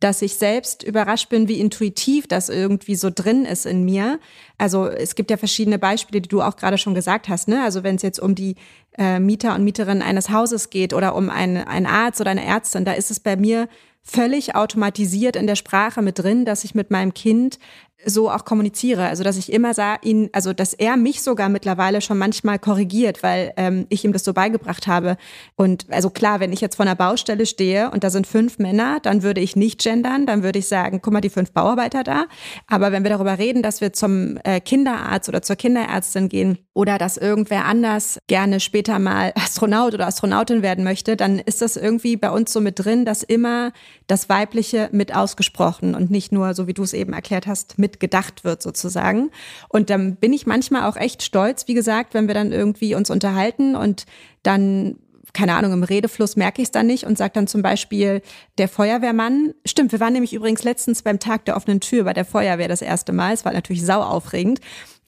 dass 0.00 0.22
ich 0.22 0.36
selbst 0.36 0.82
überrascht 0.82 1.28
bin, 1.28 1.48
wie 1.48 1.60
intuitiv 1.60 2.26
das 2.26 2.48
irgendwie 2.48 2.94
so 2.94 3.10
drin 3.14 3.44
ist 3.44 3.64
in 3.64 3.84
mir. 3.84 4.20
Also 4.58 4.86
es 4.86 5.14
gibt 5.14 5.30
ja 5.30 5.36
verschiedene 5.36 5.78
Beispiele, 5.78 6.20
die 6.20 6.28
du 6.28 6.42
auch 6.42 6.56
gerade 6.56 6.78
schon 6.78 6.94
gesagt 6.94 7.28
hast. 7.28 7.48
Ne? 7.48 7.62
Also 7.62 7.82
wenn 7.82 7.96
es 7.96 8.02
jetzt 8.02 8.20
um 8.20 8.34
die 8.34 8.56
äh, 8.98 9.18
Mieter 9.18 9.54
und 9.54 9.64
Mieterinnen 9.64 10.02
eines 10.02 10.30
Hauses 10.30 10.70
geht 10.70 10.92
oder 10.92 11.14
um 11.14 11.30
einen, 11.30 11.58
einen 11.58 11.86
Arzt 11.86 12.20
oder 12.20 12.30
eine 12.30 12.44
Ärztin, 12.44 12.84
da 12.84 12.92
ist 12.92 13.10
es 13.10 13.20
bei 13.20 13.36
mir 13.36 13.68
völlig 14.02 14.54
automatisiert 14.54 15.36
in 15.36 15.46
der 15.46 15.56
Sprache 15.56 16.02
mit 16.02 16.18
drin, 16.18 16.44
dass 16.44 16.64
ich 16.64 16.74
mit 16.74 16.90
meinem 16.90 17.14
Kind 17.14 17.58
so 18.06 18.30
auch 18.30 18.44
kommuniziere. 18.44 19.06
Also 19.06 19.24
dass 19.24 19.36
ich 19.36 19.52
immer 19.52 19.74
sah, 19.74 19.96
ihn, 20.02 20.30
also 20.32 20.52
dass 20.52 20.74
er 20.74 20.96
mich 20.96 21.22
sogar 21.22 21.48
mittlerweile 21.48 22.00
schon 22.00 22.18
manchmal 22.18 22.58
korrigiert, 22.58 23.22
weil 23.22 23.52
ähm, 23.56 23.86
ich 23.88 24.04
ihm 24.04 24.12
das 24.12 24.24
so 24.24 24.32
beigebracht 24.32 24.86
habe. 24.86 25.16
Und 25.56 25.86
also 25.90 26.10
klar, 26.10 26.40
wenn 26.40 26.52
ich 26.52 26.60
jetzt 26.60 26.76
vor 26.76 26.86
einer 26.86 26.96
Baustelle 26.96 27.46
stehe 27.46 27.90
und 27.90 28.04
da 28.04 28.10
sind 28.10 28.26
fünf 28.26 28.58
Männer, 28.58 28.98
dann 29.00 29.22
würde 29.22 29.40
ich 29.40 29.56
nicht 29.56 29.82
gendern, 29.82 30.26
dann 30.26 30.42
würde 30.42 30.58
ich 30.58 30.68
sagen, 30.68 31.00
guck 31.02 31.12
mal, 31.12 31.20
die 31.20 31.30
fünf 31.30 31.52
Bauarbeiter 31.52 32.02
da. 32.02 32.26
Aber 32.66 32.92
wenn 32.92 33.02
wir 33.02 33.10
darüber 33.10 33.38
reden, 33.38 33.62
dass 33.62 33.80
wir 33.80 33.92
zum 33.92 34.38
äh, 34.44 34.60
Kinderarzt 34.60 35.28
oder 35.28 35.42
zur 35.42 35.56
Kinderärztin 35.56 36.28
gehen 36.28 36.58
oder 36.74 36.98
dass 36.98 37.16
irgendwer 37.16 37.64
anders 37.64 38.18
gerne 38.26 38.60
später 38.60 38.98
mal 38.98 39.32
Astronaut 39.36 39.94
oder 39.94 40.06
Astronautin 40.06 40.62
werden 40.62 40.84
möchte, 40.84 41.16
dann 41.16 41.38
ist 41.38 41.62
das 41.62 41.76
irgendwie 41.76 42.16
bei 42.16 42.30
uns 42.30 42.52
so 42.52 42.60
mit 42.60 42.84
drin, 42.84 43.04
dass 43.04 43.22
immer 43.22 43.72
das 44.06 44.28
Weibliche 44.28 44.90
mit 44.92 45.14
ausgesprochen 45.14 45.94
und 45.94 46.10
nicht 46.10 46.32
nur, 46.32 46.54
so 46.54 46.66
wie 46.66 46.74
du 46.74 46.82
es 46.82 46.92
eben 46.92 47.12
erklärt 47.12 47.46
hast, 47.46 47.78
mit 47.78 48.00
gedacht 48.00 48.44
wird 48.44 48.60
sozusagen. 48.60 49.30
Und 49.68 49.88
dann 49.88 50.16
bin 50.16 50.32
ich 50.32 50.46
manchmal 50.46 50.88
auch 50.88 50.96
echt 50.96 51.22
stolz, 51.22 51.68
wie 51.68 51.74
gesagt, 51.74 52.12
wenn 52.12 52.26
wir 52.26 52.34
dann 52.34 52.52
irgendwie 52.52 52.94
uns 52.94 53.08
unterhalten 53.08 53.76
und 53.76 54.04
dann 54.42 54.96
keine 55.34 55.56
Ahnung, 55.56 55.72
im 55.72 55.82
Redefluss 55.82 56.36
merke 56.36 56.62
ich 56.62 56.68
es 56.68 56.72
dann 56.72 56.86
nicht 56.86 57.04
und 57.04 57.18
sage 57.18 57.32
dann 57.34 57.48
zum 57.48 57.60
Beispiel 57.60 58.22
der 58.56 58.68
Feuerwehrmann. 58.68 59.52
Stimmt, 59.66 59.90
wir 59.90 59.98
waren 59.98 60.12
nämlich 60.12 60.32
übrigens 60.32 60.62
letztens 60.62 61.02
beim 61.02 61.18
Tag 61.18 61.44
der 61.44 61.56
offenen 61.56 61.80
Tür 61.80 62.04
bei 62.04 62.12
der 62.12 62.24
Feuerwehr 62.24 62.68
das 62.68 62.82
erste 62.82 63.12
Mal. 63.12 63.34
Es 63.34 63.44
war 63.44 63.52
natürlich 63.52 63.84
sau 63.84 64.00
aufregend. 64.00 64.60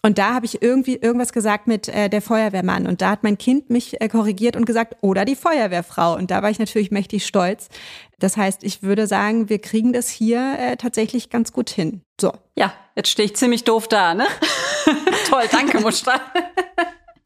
Und 0.06 0.18
da 0.18 0.34
habe 0.34 0.46
ich 0.46 0.62
irgendwie 0.62 0.94
irgendwas 0.94 1.32
gesagt 1.32 1.66
mit 1.66 1.88
äh, 1.88 2.08
der 2.08 2.22
Feuerwehrmann. 2.22 2.86
Und 2.86 3.02
da 3.02 3.10
hat 3.10 3.25
mein 3.25 3.38
Kind 3.38 3.70
mich 3.70 4.00
äh, 4.00 4.08
korrigiert 4.08 4.54
und 4.54 4.64
gesagt, 4.64 4.94
oder 5.00 5.25
die 5.25 5.34
Feuerwehrfrau. 5.34 6.14
Und 6.14 6.30
da 6.30 6.44
war 6.44 6.50
ich 6.50 6.60
natürlich 6.60 6.92
mächtig 6.92 7.26
stolz. 7.26 7.68
Das 8.20 8.36
heißt, 8.36 8.62
ich 8.62 8.84
würde 8.84 9.08
sagen, 9.08 9.48
wir 9.48 9.58
kriegen 9.58 9.92
das 9.92 10.08
hier 10.08 10.60
äh, 10.60 10.76
tatsächlich 10.76 11.28
ganz 11.28 11.52
gut 11.52 11.70
hin. 11.70 12.02
So. 12.20 12.32
Ja, 12.54 12.72
jetzt 12.94 13.08
stehe 13.08 13.26
ich 13.26 13.34
ziemlich 13.34 13.64
doof 13.64 13.88
da, 13.88 14.14
ne? 14.14 14.28
Toll, 15.28 15.42
danke, 15.50 15.80
Muster. 15.80 16.20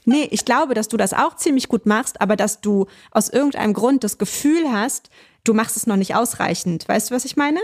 Nee, 0.06 0.26
ich 0.30 0.46
glaube, 0.46 0.72
dass 0.72 0.88
du 0.88 0.96
das 0.96 1.12
auch 1.12 1.36
ziemlich 1.36 1.68
gut 1.68 1.84
machst, 1.84 2.22
aber 2.22 2.34
dass 2.34 2.62
du 2.62 2.86
aus 3.10 3.28
irgendeinem 3.28 3.74
Grund 3.74 4.02
das 4.02 4.16
Gefühl 4.16 4.72
hast, 4.72 5.10
du 5.44 5.52
machst 5.52 5.76
es 5.76 5.86
noch 5.86 5.96
nicht 5.96 6.14
ausreichend. 6.14 6.88
Weißt 6.88 7.10
du, 7.10 7.14
was 7.14 7.26
ich 7.26 7.36
meine? 7.36 7.60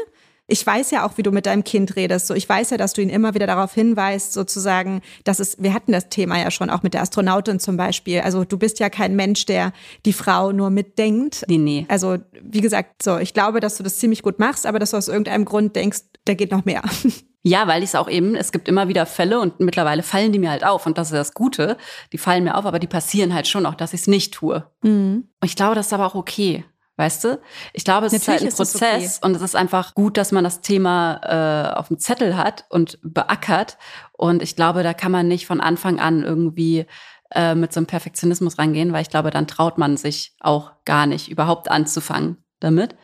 Ich 0.49 0.65
weiß 0.65 0.93
ja 0.93 1.05
auch, 1.05 1.19
wie 1.19 1.23
du 1.23 1.33
mit 1.33 1.47
deinem 1.47 1.65
Kind 1.65 1.97
redest. 1.97 2.29
So, 2.29 2.35
ich 2.35 2.49
weiß 2.49 2.71
ja, 2.71 2.76
dass 2.76 2.93
du 2.93 3.03
ihn 3.03 3.09
immer 3.09 3.35
wieder 3.35 3.47
darauf 3.47 3.75
hinweist, 3.75 4.33
sozusagen, 4.33 5.03
dass 5.25 5.41
es, 5.41 5.61
wir 5.61 5.75
hatten 5.75 5.93
das 5.93 6.09
Thema 6.09 6.38
ja 6.38 6.50
schon 6.50 6.71
auch 6.71 6.83
mit 6.83 6.95
der 6.95 7.03
Astronautin 7.03 7.59
zum 7.59 7.76
Beispiel. 7.76 8.21
Also 8.21 8.45
du 8.45 8.57
bist 8.57 8.79
ja 8.79 8.88
kein 8.88 9.17
Mensch, 9.17 9.47
der 9.47 9.73
die 10.05 10.12
Frau 10.12 10.53
nur 10.53 10.71
mitdenkt. 10.71 11.45
Nee, 11.49 11.59
nee. 11.59 11.87
Also, 11.88 12.19
wie 12.41 12.61
gesagt, 12.61 13.03
so, 13.03 13.19
ich 13.19 13.35
glaube, 13.35 13.61
dass 13.61 13.76
du 13.76 13.83
das 13.83 13.99
ziemlich 13.99 14.23
gut 14.23 14.38
machst, 14.38 14.67
aber 14.67 14.79
dass 14.79 14.93
du 14.93 14.97
aus 14.97 15.09
irgendeinem 15.09 15.45
Grund 15.45 15.75
denkst, 15.75 16.03
da 16.25 16.35
geht 16.35 16.53
noch 16.53 16.65
mehr. 16.65 16.83
Ja, 17.47 17.69
weil 17.69 17.85
ich 17.85 17.91
es 17.91 17.95
auch 17.95 18.09
eben, 18.09 18.35
es 18.35 18.50
gibt 18.50 18.67
immer 18.67 18.88
wieder 18.88 19.07
Fälle 19.07 19.38
und 19.38 19.61
mittlerweile 19.61 20.03
fallen 20.03 20.33
die 20.33 20.41
mir 20.41 20.50
halt 20.50 20.65
auf 20.65 20.85
und 20.85 20.99
das 20.99 21.12
ist 21.12 21.17
das 21.17 21.33
Gute. 21.33 21.76
Die 22.12 22.19
fallen 22.19 22.43
mir 22.43 22.57
auf, 22.57 22.67
aber 22.67 22.81
die 22.81 22.88
passieren 22.88 23.33
halt 23.33 23.47
schon 23.47 23.67
auch, 23.67 23.76
dass 23.76 23.93
ich 23.93 24.00
es 24.00 24.07
nicht 24.09 24.35
tue. 24.35 24.69
Mhm. 24.83 25.29
Und 25.41 25.49
ich 25.49 25.55
glaube, 25.55 25.76
das 25.76 25.87
ist 25.87 25.93
aber 25.93 26.07
auch 26.07 26.17
okay. 26.17 26.65
Weißt 26.99 27.25
du? 27.25 27.38
Ich 27.75 27.85
glaube, 27.85 28.07
es 28.07 28.12
Natürlich 28.12 28.43
ist 28.43 28.43
halt 28.43 28.53
ein 28.53 28.57
Prozess 28.57 29.19
okay. 29.19 29.26
und 29.26 29.37
es 29.37 29.43
ist 29.43 29.55
einfach 29.55 29.95
gut, 29.95 30.17
dass 30.17 30.33
man 30.33 30.45
das 30.45 30.62
Thema 30.62 31.21
äh, 31.23 31.76
auf 31.76 31.88
dem 31.88 31.99
Zettel 31.99 32.38
hat 32.38 32.65
und 32.71 32.99
beackert. 33.03 33.76
Und 34.12 34.43
ich 34.43 34.57
glaube, 34.57 34.83
da 34.83 34.95
kann 34.95 35.12
man 35.12 35.29
nicht 35.29 35.47
von 35.47 35.61
Anfang 35.61 36.00
an 36.00 36.23
irgendwie 36.23 36.87
äh, 37.35 37.55
mit 37.55 37.73
so 37.73 37.81
einem 37.81 37.87
Perfektionismus 37.87 38.59
rangehen, 38.59 38.93
weil 38.93 39.03
ich 39.03 39.11
glaube, 39.11 39.31
dann 39.31 39.47
traut 39.47 39.76
man 39.76 39.99
sich 39.99 40.35
auch 40.41 40.73
gar 40.87 41.07
nicht, 41.07 41.29
überhaupt 41.29 41.71
anzufangen 41.71 42.38
damit. 42.61 42.97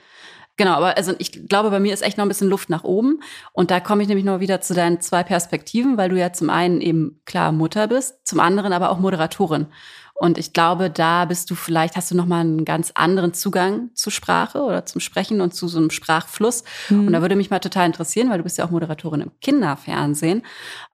Genau, 0.57 0.73
aber 0.75 0.97
also 0.97 1.15
ich 1.19 1.49
glaube, 1.49 1.71
bei 1.71 1.81
mir 1.81 1.95
ist 1.95 2.03
echt 2.03 2.19
noch 2.19 2.25
ein 2.25 2.29
bisschen 2.29 2.49
Luft 2.49 2.71
nach 2.71 2.85
oben. 2.85 3.21
Und 3.53 3.71
da 3.71 3.81
komme 3.81 4.03
ich 4.03 4.09
nämlich 4.09 4.25
noch 4.25 4.41
wieder 4.41 4.61
zu 4.61 4.75
deinen 4.75 5.01
zwei 5.01 5.23
Perspektiven, 5.23 5.97
weil 5.97 6.11
du 6.11 6.19
ja 6.19 6.33
zum 6.33 6.51
einen 6.51 6.81
eben 6.81 7.21
klar 7.25 7.53
Mutter 7.53 7.89
bist, 7.89 8.27
zum 8.27 8.39
anderen 8.39 8.73
aber 8.73 8.91
auch 8.91 8.99
Moderatorin. 8.99 9.67
Und 10.15 10.39
ich 10.39 10.53
glaube, 10.53 10.91
da 10.91 11.25
bist 11.25 11.51
du 11.51 11.55
vielleicht, 11.55 11.97
hast 11.97 12.11
du 12.11 12.15
nochmal 12.15 12.43
einen 12.43 12.65
ganz 12.65 12.93
anderen 12.95 13.35
Zugang 13.35 13.91
zur 13.95 14.13
Sprache 14.13 14.63
oder 14.63 14.87
zum 14.87 15.01
Sprechen 15.01 15.41
und 15.41 15.55
zu 15.55 15.69
so 15.69 15.79
einem 15.79 15.91
Sprachfluss. 15.91 16.65
Mhm. 16.91 17.09
Und 17.09 17.13
da 17.13 17.23
würde 17.23 17.37
mich 17.37 17.51
mal 17.51 17.59
total 17.59 17.87
interessieren, 17.87 18.31
weil 18.31 18.39
du 18.39 18.45
bist 18.45 18.59
ja 18.59 18.65
auch 18.65 18.71
Moderatorin 18.71 19.23
im 19.23 19.33
Kinderfernsehen, 19.41 20.43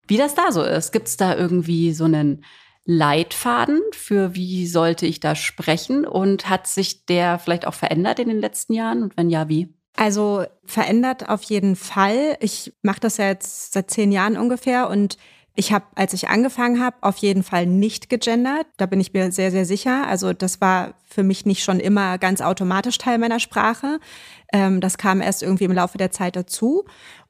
wie 0.07 0.17
das 0.17 0.35
da 0.35 0.51
so 0.53 0.63
ist. 0.63 0.93
Gibt 0.93 1.09
es 1.09 1.17
da 1.17 1.37
irgendwie 1.37 1.93
so 1.93 2.05
einen 2.05 2.45
Leitfaden 2.85 3.83
für 3.93 4.35
wie 4.35 4.67
sollte 4.67 5.05
ich 5.05 5.21
da 5.21 5.35
sprechen? 5.35 6.07
Und 6.07 6.49
hat 6.49 6.67
sich 6.67 7.05
der 7.05 7.39
vielleicht 7.39 7.67
auch 7.67 7.75
verändert 7.75 8.19
in 8.19 8.29
den 8.29 8.41
letzten 8.41 8.73
Jahren? 8.73 9.03
Und 9.03 9.17
wenn 9.19 9.29
ja, 9.29 9.49
wie? 9.51 9.69
Also 9.95 10.45
verändert 10.65 11.29
auf 11.29 11.43
jeden 11.43 11.77
Fall. 11.77 12.39
Ich 12.41 12.73
mache 12.83 13.01
das 13.01 13.19
ja 13.19 13.27
jetzt 13.27 13.73
seit 13.73 13.91
zehn 13.91 14.11
Jahren 14.11 14.39
ungefähr 14.39 14.89
und 14.89 15.19
ich 15.59 15.73
habe, 15.73 15.87
als 15.97 16.13
ich 16.13 16.29
angefangen 16.29 16.81
habe, 16.81 16.97
auf 17.01 17.17
jeden 17.17 17.43
Fall 17.43 17.67
nicht 17.67 18.09
gegendert. 18.09 18.69
Da 18.77 18.87
bin 18.87 19.01
ich 19.01 19.13
mir 19.13 19.33
sehr, 19.33 19.51
sehr 19.51 19.65
sicher. 19.65 20.07
Also 20.07 20.33
das 20.33 20.61
war 20.61 20.95
für 21.05 21.25
mich 21.25 21.47
nicht 21.47 21.65
schon 21.65 21.81
immer 21.81 22.17
ganz 22.17 22.41
automatisch 22.41 22.97
Teil 22.97 23.19
meiner 23.19 23.41
Sprache. 23.41 23.99
Ähm, 24.53 24.81
das 24.81 24.99
kam 24.99 25.21
erst 25.21 25.43
irgendwie 25.43 25.65
im 25.65 25.73
Laufe 25.73 25.99
der 25.99 26.13
Zeit 26.13 26.37
dazu 26.37 26.85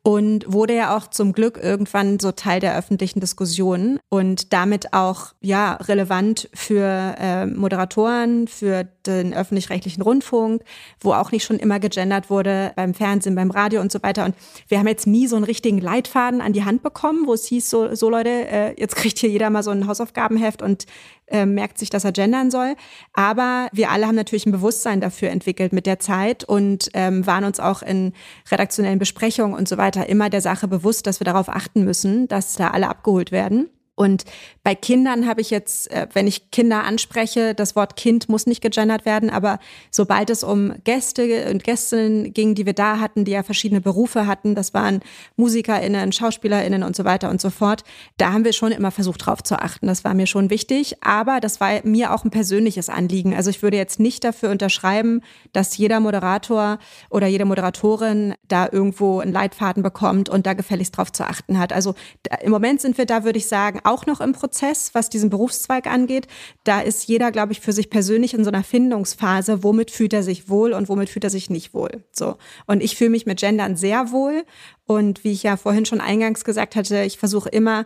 und 0.09 0.51
wurde 0.51 0.75
ja 0.75 0.97
auch 0.97 1.09
zum 1.09 1.35
Glück 1.35 1.61
irgendwann 1.63 2.19
so 2.19 2.33
Teil 2.33 2.61
der 2.61 2.79
öffentlichen 2.79 3.21
Diskussion 3.21 4.01
und 4.09 4.55
damit 4.55 4.95
auch 4.95 5.35
ja 5.43 5.75
relevant 5.75 6.49
für 6.55 7.15
äh, 7.19 7.45
Moderatoren, 7.45 8.49
für 8.49 8.85
den 9.05 9.35
öffentlich-rechtlichen 9.35 10.01
Rundfunk, 10.01 10.63
wo 10.99 11.13
auch 11.13 11.31
nicht 11.31 11.45
schon 11.45 11.59
immer 11.59 11.79
gegendert 11.79 12.31
wurde 12.31 12.73
beim 12.75 12.95
Fernsehen, 12.95 13.35
beim 13.35 13.51
Radio 13.51 13.83
und 13.83 13.93
so 13.93 14.03
weiter. 14.03 14.25
Und 14.25 14.35
wir 14.69 14.79
haben 14.79 14.89
jetzt 14.89 15.07
nie 15.07 15.27
so 15.27 15.37
einen 15.37 15.45
richtigen 15.45 15.79
Leitfaden 15.79 16.41
an 16.41 16.55
die 16.55 16.65
Hand 16.65 16.83
bekommen, 16.83 17.27
wo 17.27 17.35
es 17.35 17.45
hieß 17.45 17.69
so, 17.69 17.95
so 17.95 18.09
Leute, 18.09 18.31
äh, 18.31 18.81
jetzt 18.81 18.97
kriegt 18.97 19.19
hier 19.19 19.29
jeder 19.29 19.51
mal 19.51 19.63
so 19.63 19.73
ein 19.73 19.87
Hausaufgabenheft 19.87 20.63
und 20.63 20.87
äh, 21.31 21.47
merkt 21.47 21.79
sich, 21.79 21.91
dass 21.91 22.05
er 22.05 22.13
gendern 22.13 22.51
soll. 22.51 22.75
Aber 23.13 23.69
wir 23.73 23.91
alle 23.91 24.07
haben 24.07 24.15
natürlich 24.15 24.47
ein 24.47 24.53
Bewusstsein 24.53 25.01
dafür 25.01 25.31
entwickelt 25.31 25.73
mit 25.73 25.87
der 25.87 25.99
Zeit 25.99 26.45
und 26.45 26.91
ähm, 26.95 27.27
waren 27.27 27.45
uns 27.45 27.61
auch 27.61 27.83
in 27.83 28.13
redaktionellen 28.51 28.99
Besprechungen 28.99 29.57
und 29.57 29.69
so 29.69 29.77
weiter 29.77 30.09
immer 30.09 30.31
der 30.31 30.41
Sache 30.41 30.69
bewusst, 30.69 31.07
dass 31.07 31.21
wir 31.21 31.25
darauf 31.25 31.49
achten 31.49 31.85
müssen, 31.85 32.29
dass 32.29 32.55
da 32.55 32.71
alle 32.71 32.89
abgeholt 32.89 33.33
werden. 33.33 33.69
Und 33.99 34.25
bei 34.63 34.77
Kindern 34.77 35.27
habe 35.27 35.41
ich 35.41 35.51
jetzt, 35.51 35.91
äh, 35.91 36.07
wenn 36.13 36.29
ich 36.29 36.53
Kinder 36.53 36.85
anspreche, 36.85 37.53
das 37.53 37.75
Wort 37.75 37.97
Kind 37.97 38.29
muss 38.29 38.47
nicht 38.47 38.63
gegendert 38.63 39.05
werden, 39.05 39.29
aber 39.29 39.59
sobald 39.91 40.31
es 40.31 40.45
um 40.45 40.73
Gäste 40.85 41.51
und 41.51 41.65
Gästinnen 41.65 42.33
ging, 42.33 42.55
die 42.55 42.65
wir 42.65 42.75
da 42.75 43.01
hatten, 43.01 43.25
die 43.25 43.33
ja 43.33 43.43
verschiedene 43.43 43.81
Berufe 43.81 44.29
hatten, 44.29 44.55
das 44.55 44.73
waren 44.73 45.01
MusikerInnen, 45.35 46.13
SchauspielerInnen 46.13 46.85
und 46.85 46.95
so 46.95 47.05
weiter 47.05 47.29
und 47.29 47.41
so 47.41 47.51
fort, 47.51 47.83
da 48.19 48.33
haben 48.33 48.45
wir 48.45 48.53
schon 48.53 48.71
immer 48.71 48.93
versucht, 48.93 49.27
drauf 49.27 49.43
zu 49.43 49.59
achten. 49.59 49.89
Das 49.89 50.05
war 50.05 50.15
mir 50.15 50.29
schon 50.29 50.49
wichtig, 50.49 51.03
aber 51.03 51.41
das 51.41 51.61
war 51.61 51.81
mir 51.83 52.15
auch 52.15 52.25
ein 52.25 52.31
persönliches 52.31 52.89
Anliegen. 52.89 53.35
Also 53.35 53.51
ich 53.51 53.63
würde 53.63 53.79
jetzt 53.79 53.99
nicht 53.99 54.23
dafür 54.23 54.51
unterschreiben, 54.51 55.23
dass 55.53 55.77
jeder 55.77 55.99
Moderator 55.99 56.79
oder 57.11 57.27
jede 57.27 57.47
Moderatorin 57.47 58.35
da 58.47 58.69
irgendwo 58.71 59.19
einen 59.19 59.33
Leitfaden 59.33 59.83
bekommt 59.83 60.29
und 60.29 60.47
da 60.47 60.53
gefälligst 60.53 60.97
drauf 60.97 61.11
zu 61.11 61.25
achten 61.25 61.59
hat. 61.59 61.73
Also 61.73 61.97
im 62.43 62.53
Moment 62.53 62.81
sind 62.81 62.97
wir 62.97 63.07
da, 63.07 63.25
würde 63.25 63.39
ich 63.39 63.49
sagen, 63.49 63.81
auch 63.89 64.07
noch 64.07 64.21
im 64.21 64.33
Prozess, 64.33 64.91
was 64.95 65.09
diesen 65.09 65.31
Berufszweig 65.31 65.87
angeht. 65.87 66.27
Da 66.65 66.81
ist 66.81 67.07
jeder, 67.09 67.33
glaube 67.33 67.53
ich, 67.53 67.61
für 67.61 67.73
sich 67.73 67.91
persönlich 67.91 68.35
in 68.35 68.45
so 68.45 68.51
einer 68.51 68.65
Findungsphase, 68.65 69.63
womit 69.63 69.91
fühlt 69.91 70.13
er 70.13 70.23
sich 70.23 70.49
wohl 70.49 70.73
und 70.73 70.89
womit 70.89 71.09
fühlt 71.09 71.25
er 71.25 71.31
sich 71.31 71.51
nicht 71.51 71.75
wohl. 71.75 72.05
So. 72.13 72.37
Und 72.67 72.83
ich 72.83 72.97
fühle 72.97 73.11
mich 73.11 73.27
mit 73.27 73.41
Gendern 73.41 73.77
sehr 73.77 74.11
wohl. 74.13 74.45
Und 74.87 75.25
wie 75.25 75.33
ich 75.33 75.43
ja 75.43 75.57
vorhin 75.57 75.87
schon 75.87 76.01
eingangs 76.01 76.45
gesagt 76.45 76.77
hatte, 76.77 77.03
ich 77.03 77.19
versuche 77.19 77.49
immer, 77.49 77.85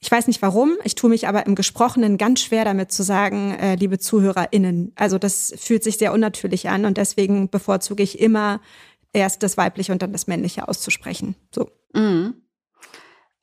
ich 0.00 0.10
weiß 0.10 0.26
nicht 0.26 0.42
warum, 0.42 0.74
ich 0.84 0.94
tue 0.94 1.08
mich 1.08 1.28
aber 1.28 1.46
im 1.46 1.54
Gesprochenen 1.54 2.18
ganz 2.18 2.40
schwer 2.42 2.64
damit 2.64 2.92
zu 2.92 3.02
sagen, 3.02 3.52
äh, 3.52 3.76
liebe 3.76 3.98
ZuhörerInnen. 3.98 4.92
Also 4.96 5.18
das 5.18 5.54
fühlt 5.56 5.82
sich 5.82 5.96
sehr 5.96 6.12
unnatürlich 6.12 6.68
an 6.68 6.84
und 6.84 6.98
deswegen 6.98 7.48
bevorzuge 7.48 8.02
ich 8.02 8.20
immer 8.20 8.60
erst 9.14 9.42
das 9.42 9.56
Weibliche 9.56 9.92
und 9.92 10.02
dann 10.02 10.12
das 10.12 10.26
Männliche 10.26 10.68
auszusprechen. 10.68 11.36
So. 11.54 11.70
Mhm. 11.94 12.34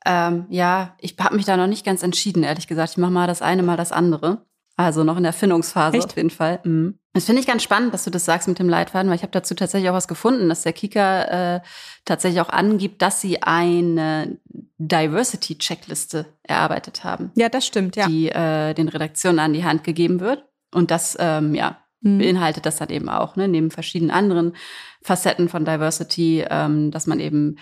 Ähm, 0.04 0.46
ja, 0.48 0.94
ich 0.98 1.16
habe 1.20 1.36
mich 1.36 1.44
da 1.44 1.56
noch 1.56 1.66
nicht 1.66 1.84
ganz 1.84 2.02
entschieden, 2.02 2.42
ehrlich 2.42 2.66
gesagt. 2.66 2.90
Ich 2.92 2.96
mache 2.96 3.10
mal 3.10 3.26
das 3.26 3.42
eine, 3.42 3.62
mal 3.62 3.76
das 3.76 3.92
andere. 3.92 4.44
Also 4.76 5.04
noch 5.04 5.16
in 5.16 5.22
der 5.22 5.32
Findungsphase 5.32 5.98
Echt? 5.98 6.06
auf 6.06 6.16
jeden 6.16 6.30
Fall. 6.30 6.60
Mhm. 6.64 6.98
Das 7.12 7.26
finde 7.26 7.40
ich 7.40 7.46
ganz 7.46 7.62
spannend, 7.62 7.92
dass 7.92 8.04
du 8.04 8.10
das 8.10 8.24
sagst 8.24 8.48
mit 8.48 8.58
dem 8.58 8.70
Leitfaden, 8.70 9.08
weil 9.10 9.16
ich 9.16 9.22
habe 9.22 9.32
dazu 9.32 9.54
tatsächlich 9.54 9.90
auch 9.90 9.94
was 9.94 10.08
gefunden, 10.08 10.48
dass 10.48 10.62
der 10.62 10.72
Kika 10.72 11.56
äh, 11.56 11.60
tatsächlich 12.06 12.40
auch 12.40 12.48
angibt, 12.48 13.02
dass 13.02 13.20
sie 13.20 13.42
eine 13.42 14.38
Diversity-Checkliste 14.78 16.26
erarbeitet 16.42 17.04
haben. 17.04 17.30
Ja, 17.34 17.50
das 17.50 17.66
stimmt, 17.66 17.96
ja. 17.96 18.06
Die 18.06 18.30
äh, 18.30 18.72
den 18.72 18.88
Redaktionen 18.88 19.40
an 19.40 19.52
die 19.52 19.64
Hand 19.64 19.84
gegeben 19.84 20.20
wird. 20.20 20.46
Und 20.74 20.90
das, 20.90 21.18
ähm, 21.20 21.54
ja, 21.54 21.76
mhm. 22.00 22.18
beinhaltet 22.18 22.64
das 22.64 22.76
dann 22.76 22.88
eben 22.88 23.10
auch, 23.10 23.36
ne, 23.36 23.48
neben 23.48 23.70
verschiedenen 23.70 24.10
anderen 24.10 24.56
Facetten 25.02 25.50
von 25.50 25.66
Diversity, 25.66 26.46
ähm, 26.48 26.90
dass 26.90 27.06
man 27.06 27.20
eben 27.20 27.56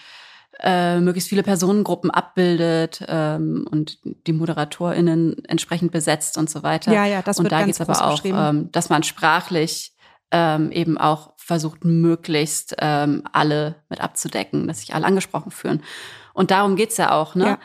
äh, 0.63 1.01
möglichst 1.01 1.29
viele 1.29 1.43
Personengruppen 1.43 2.11
abbildet 2.11 3.05
ähm, 3.09 3.67
und 3.71 3.99
die 4.27 4.33
ModeratorInnen 4.33 5.45
entsprechend 5.47 5.93
besetzt 5.93 6.37
und 6.39 6.51
so 6.51 6.63
weiter. 6.63 6.93
Ja, 6.93 7.07
ja, 7.07 7.23
das 7.23 7.39
und 7.39 7.45
wird 7.45 7.53
da 7.53 7.61
ganz 7.61 7.79
geht's 7.79 7.89
aber 7.89 8.07
auch, 8.07 8.25
ähm, 8.25 8.71
dass 8.73 8.89
man 8.89 9.03
sprachlich 9.03 9.95
ähm, 10.31 10.71
eben 10.71 10.99
auch 10.99 11.33
versucht, 11.37 11.85
möglichst 11.85 12.77
ähm, 12.79 13.25
alle 13.33 13.77
mit 13.89 14.01
abzudecken, 14.01 14.69
dass 14.69 14.81
sich 14.81 14.95
alle 14.95 15.07
angesprochen 15.07 15.51
fühlen. 15.51 15.83
Und 16.35 16.51
darum 16.51 16.77
geht's 16.77 16.97
ja 16.97 17.13
auch. 17.13 17.35
Ne? 17.35 17.45
Ja. 17.45 17.59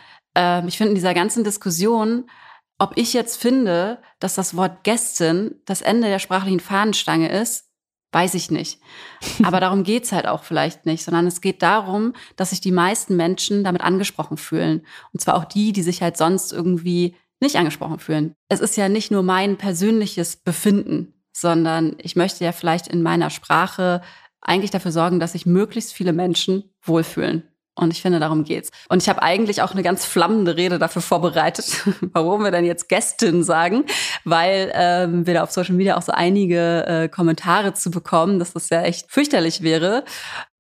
Ähm, 0.60 0.68
ich 0.68 0.78
finde 0.78 0.90
in 0.90 0.96
dieser 0.96 1.14
ganzen 1.14 1.44
Diskussion, 1.44 2.30
ob 2.78 2.94
ich 2.96 3.14
jetzt 3.14 3.40
finde, 3.40 4.00
dass 4.20 4.36
das 4.36 4.56
Wort 4.56 4.84
Gästin 4.84 5.56
das 5.66 5.82
Ende 5.82 6.08
der 6.08 6.20
sprachlichen 6.20 6.60
Fahnenstange 6.60 7.30
ist, 7.30 7.70
Weiß 8.16 8.34
ich 8.34 8.50
nicht. 8.50 8.80
Aber 9.44 9.60
darum 9.60 9.84
geht's 9.84 10.14
halt 10.14 10.26
auch 10.26 10.46
vielleicht 10.46 10.86
nicht, 10.86 11.04
sondern 11.04 11.28
es 11.28 11.42
geht 11.42 11.62
darum, 11.62 12.14
dass 12.38 12.52
sich 12.52 12.62
die 12.62 12.72
meisten 12.72 13.18
Menschen 13.18 13.66
damit 13.66 13.82
angesprochen 13.82 14.38
fühlen. 14.38 14.86
Und 15.12 15.20
zwar 15.20 15.36
auch 15.36 15.44
die, 15.44 15.74
die 15.74 15.84
sich 15.84 16.02
halt 16.02 16.16
sonst 16.16 16.54
irgendwie 16.54 17.18
nicht 17.42 17.58
angesprochen 17.58 18.00
fühlen. 18.00 18.34
Es 18.48 18.62
ist 18.62 18.78
ja 18.78 18.88
nicht 18.88 19.12
nur 19.12 19.22
mein 19.22 19.58
persönliches 19.58 20.38
Befinden, 20.38 21.14
sondern 21.34 21.98
ich 21.98 22.16
möchte 22.16 22.46
ja 22.46 22.54
vielleicht 22.54 22.88
in 22.88 23.04
meiner 23.04 23.30
Sprache 23.30 24.02
eigentlich 24.40 24.72
dafür 24.72 24.94
sorgen, 24.94 25.20
dass 25.20 25.34
sich 25.34 25.46
möglichst 25.46 25.92
viele 25.92 26.14
Menschen 26.14 26.74
wohlfühlen. 26.84 27.44
Und 27.76 27.92
ich 27.92 28.02
finde, 28.02 28.20
darum 28.20 28.46
geht's. 28.46 28.72
Und 28.88 29.02
ich 29.02 29.10
habe 29.10 29.22
eigentlich 29.22 29.62
auch 29.62 29.72
eine 29.72 29.84
ganz 29.84 30.06
flammende 30.06 30.56
Rede 30.56 30.80
dafür 30.80 31.02
vorbereitet, 31.02 31.84
warum 32.14 32.44
wir 32.44 32.52
dann 32.52 32.64
jetzt 32.64 32.88
Gästin 32.88 33.44
sagen, 33.44 33.86
weil 34.24 34.72
ähm, 34.74 35.28
wir 35.28 35.34
da 35.34 35.44
auf 35.44 35.52
Social 35.52 35.76
Media 35.76 35.98
auch 35.98 36.02
so 36.02 36.14
einige 36.14 36.86
äh, 36.88 37.10
Kommentare 37.10 37.74
zu 37.74 37.92
bekommen, 37.92 38.40
dass 38.40 38.54
das 38.54 38.70
ja 38.70 38.82
echt 38.82 39.12
fürchterlich 39.12 39.62
wäre. 39.62 40.06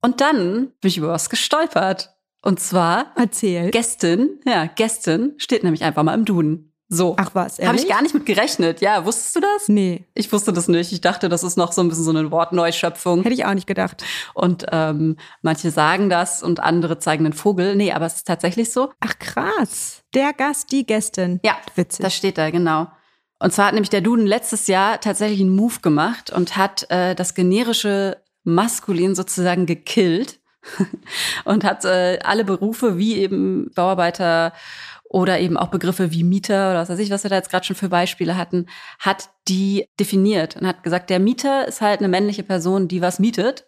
Und 0.01 0.19
dann 0.19 0.72
bin 0.81 0.89
ich 0.89 0.98
über 0.98 1.07
was 1.07 1.29
gestolpert. 1.29 2.12
Und 2.41 2.60
zwar 2.60 3.13
Erzähl. 3.15 3.72
Gästin, 3.72 4.39
ja, 4.45 4.65
Gästin 4.65 5.34
steht 5.38 5.63
nämlich 5.63 5.84
einfach 5.84 6.03
mal 6.03 6.13
im 6.13 6.25
Duden. 6.25 6.75
So. 6.88 7.15
Ach 7.18 7.32
was, 7.34 7.58
Habe 7.60 7.77
ich 7.77 7.88
gar 7.88 8.04
nicht 8.04 8.13
mit 8.13 8.25
gerechnet. 8.25 8.80
Ja, 8.80 9.06
wusstest 9.06 9.36
du 9.36 9.39
das? 9.39 9.68
Nee. 9.68 10.06
Ich 10.13 10.32
wusste 10.32 10.54
das 10.54 10.68
nicht. 10.68 10.92
Ich 10.92 11.01
dachte, 11.01 11.30
das 11.30 11.44
ist 11.44 11.58
noch 11.58 11.72
so 11.72 11.82
ein 11.82 11.89
bisschen 11.89 12.04
so 12.04 12.12
eine 12.12 12.30
Wortneuschöpfung. 12.30 13.24
Hätte 13.24 13.34
ich 13.34 13.46
auch 13.46 13.54
nicht 13.56 13.65
gedacht. 13.65 14.04
Und 14.36 14.68
ähm, 14.72 15.18
manche 15.42 15.72
sagen 15.72 16.10
das 16.10 16.44
und 16.44 16.60
andere 16.60 17.00
zeigen 17.00 17.24
den 17.24 17.34
Vogel. 17.34 17.75
Nee, 17.75 17.92
aber 17.92 18.06
es 18.06 18.18
ist 18.18 18.27
tatsächlich 18.27 18.72
so. 18.72 18.92
Ach 19.00 19.18
krass. 19.18 20.04
Der 20.13 20.34
Gast, 20.34 20.72
die 20.72 20.86
Gästin. 20.86 21.39
Ja, 21.44 21.58
witzig. 21.74 22.04
Das 22.04 22.15
steht 22.15 22.38
da, 22.38 22.51
genau. 22.51 22.88
Und 23.39 23.51
zwar 23.51 23.68
hat 23.68 23.74
nämlich 23.74 23.89
der 23.89 24.01
Duden 24.01 24.27
letztes 24.27 24.68
Jahr 24.68 25.00
tatsächlich 25.01 25.42
einen 25.42 25.56
Move 25.56 25.80
gemacht 25.82 26.30
und 26.30 26.56
hat 26.56 26.89
äh, 26.92 27.15
das 27.15 27.34
generische 27.34 28.18
Maskulin 28.44 29.15
sozusagen 29.15 29.65
gekillt 29.65 30.39
und 31.46 31.63
hat 31.63 31.84
äh, 31.84 32.20
alle 32.24 32.46
Berufe 32.46 32.98
wie 32.98 33.15
eben 33.18 33.72
Bauarbeiter 33.74 34.54
oder 35.15 35.39
eben 35.39 35.55
auch 35.55 35.69
Begriffe 35.69 36.12
wie 36.12 36.25
Mieter 36.25 36.72
oder 36.72 36.81
was 36.81 36.89
weiß 36.89 37.00
ich, 37.00 37.10
was 37.10 37.24
wir 37.24 37.29
da 37.29 37.38
jetzt 37.38 37.50
gerade 37.50 37.65
schon 37.65 37.77
für 37.77 37.88
Beispiele 37.88 38.36
hatten, 38.36 38.65
hat 39.00 39.29
die 39.48 39.88
definiert 39.98 40.57
und 40.57 40.67
hat 40.67 40.84
gesagt, 40.84 41.10
der 41.10 41.22
Mieter 41.22 41.65
ist 41.69 41.79
halt 41.79 42.00
eine 42.00 42.10
männliche 42.10 42.43
Person, 42.43 42.89
die 42.89 43.01
was 43.01 43.17
mietet 43.17 43.65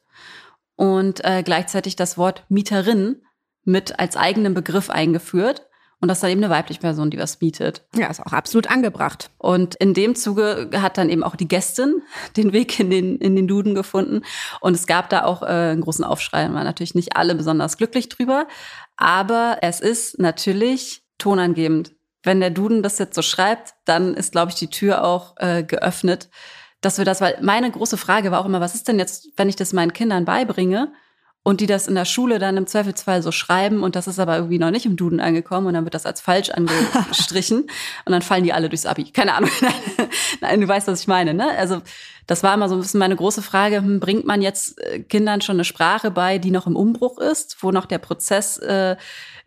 und 0.76 1.24
äh, 1.24 1.44
gleichzeitig 1.44 1.96
das 1.96 2.18
Wort 2.18 2.44
Mieterin 2.50 3.22
mit 3.64 3.98
als 3.98 4.18
eigenen 4.18 4.56
Begriff 4.56 4.90
eingeführt. 4.90 5.68
Und 6.02 6.10
das 6.10 6.18
ist 6.18 6.24
dann 6.24 6.32
eben 6.32 6.44
eine 6.44 6.54
weibliche 6.54 6.82
Person, 6.82 7.12
die 7.12 7.18
was 7.18 7.40
mietet. 7.40 7.88
Ja, 7.96 8.08
ist 8.08 8.20
auch 8.20 8.34
absolut 8.34 8.70
angebracht. 8.70 9.32
Und 9.38 9.76
in 9.76 9.94
dem 9.94 10.16
Zuge 10.16 10.70
hat 10.74 10.98
dann 10.98 11.10
eben 11.10 11.24
auch 11.24 11.38
die 11.38 11.48
Gästin 11.48 12.02
den 12.36 12.52
Weg 12.52 12.78
in 12.78 12.90
den, 12.90 13.18
in 13.20 13.38
den 13.38 13.48
Duden 13.48 13.74
gefunden. 13.74 14.24
Und 14.60 14.74
es 14.74 14.86
gab 14.86 15.10
da 15.10 15.24
auch 15.24 15.44
äh, 15.44 15.46
einen 15.46 15.82
großen 15.82 16.04
Aufschrei. 16.04 16.46
Und 16.46 16.56
waren 16.56 16.66
natürlich 16.66 16.94
nicht 16.94 17.16
alle 17.16 17.36
besonders 17.36 17.78
glücklich 17.78 18.10
drüber. 18.10 18.48
Aber 18.98 19.60
es 19.62 19.80
ist 19.80 20.20
natürlich 20.20 21.07
tonangebend. 21.18 21.94
Wenn 22.24 22.40
der 22.40 22.50
Duden 22.50 22.84
das 22.84 22.98
jetzt 22.98 23.16
so 23.16 23.22
schreibt, 23.22 23.74
dann 23.86 24.14
ist, 24.14 24.32
glaube 24.32 24.52
ich, 24.52 24.58
die 24.58 24.70
Tür 24.70 25.04
auch 25.04 25.36
äh, 25.38 25.64
geöffnet, 25.64 26.30
dass 26.82 26.98
wir 26.98 27.06
das, 27.06 27.22
weil 27.22 27.38
meine 27.42 27.72
große 27.72 27.98
Frage 27.98 28.32
war 28.32 28.40
auch 28.42 28.46
immer, 28.46 28.62
was 28.62 28.76
ist 28.76 28.88
denn 28.88 29.00
jetzt, 29.00 29.30
wenn 29.38 29.50
ich 29.50 29.56
das 29.56 29.74
meinen 29.74 29.94
Kindern 29.94 30.26
beibringe 30.26 30.92
und 31.48 31.62
die 31.62 31.66
das 31.66 31.88
in 31.88 31.96
der 31.96 32.04
Schule 32.04 32.40
dann 32.40 32.58
im 32.58 32.68
Zweifelsfall 32.68 33.24
so 33.24 33.32
schreiben 33.32 33.82
und 33.82 33.96
das 33.96 34.06
ist 34.08 34.20
aber 34.20 34.36
irgendwie 34.36 34.60
noch 34.60 34.70
nicht 34.70 34.86
im 34.86 34.98
Duden 34.98 35.22
angekommen 35.22 35.68
und 35.68 35.76
dann 35.76 35.86
wird 35.86 35.94
das 35.94 36.06
als 36.06 36.20
falsch 36.20 36.50
angestrichen 36.50 37.62
und 38.06 38.12
dann 38.12 38.22
fallen 38.22 38.44
die 38.44 38.52
alle 38.52 38.68
durchs 38.68 38.86
Abi. 38.86 39.12
Keine 39.12 39.34
Ahnung. 39.34 39.50
Nein, 40.42 40.60
du 40.60 40.68
weißt, 40.68 40.88
was 40.90 41.00
ich 41.00 41.08
meine, 41.08 41.34
ne? 41.34 41.48
Also 41.58 41.82
das 42.26 42.44
war 42.44 42.54
immer 42.54 42.68
so 42.68 42.76
ein 42.76 42.82
bisschen 42.82 43.00
meine 43.00 43.16
große 43.16 43.42
Frage, 43.42 43.78
hm, 43.78 44.02
bringt 44.02 44.26
man 44.26 44.42
jetzt 44.42 44.78
äh, 44.82 45.00
Kindern 45.00 45.40
schon 45.40 45.56
eine 45.56 45.64
Sprache 45.64 46.12
bei, 46.12 46.38
die 46.38 46.52
noch 46.52 46.68
im 46.68 46.76
Umbruch 46.76 47.18
ist, 47.18 47.64
wo 47.64 47.72
noch 47.72 47.86
der 47.86 48.00
Prozess 48.00 48.58
äh, 48.58 48.98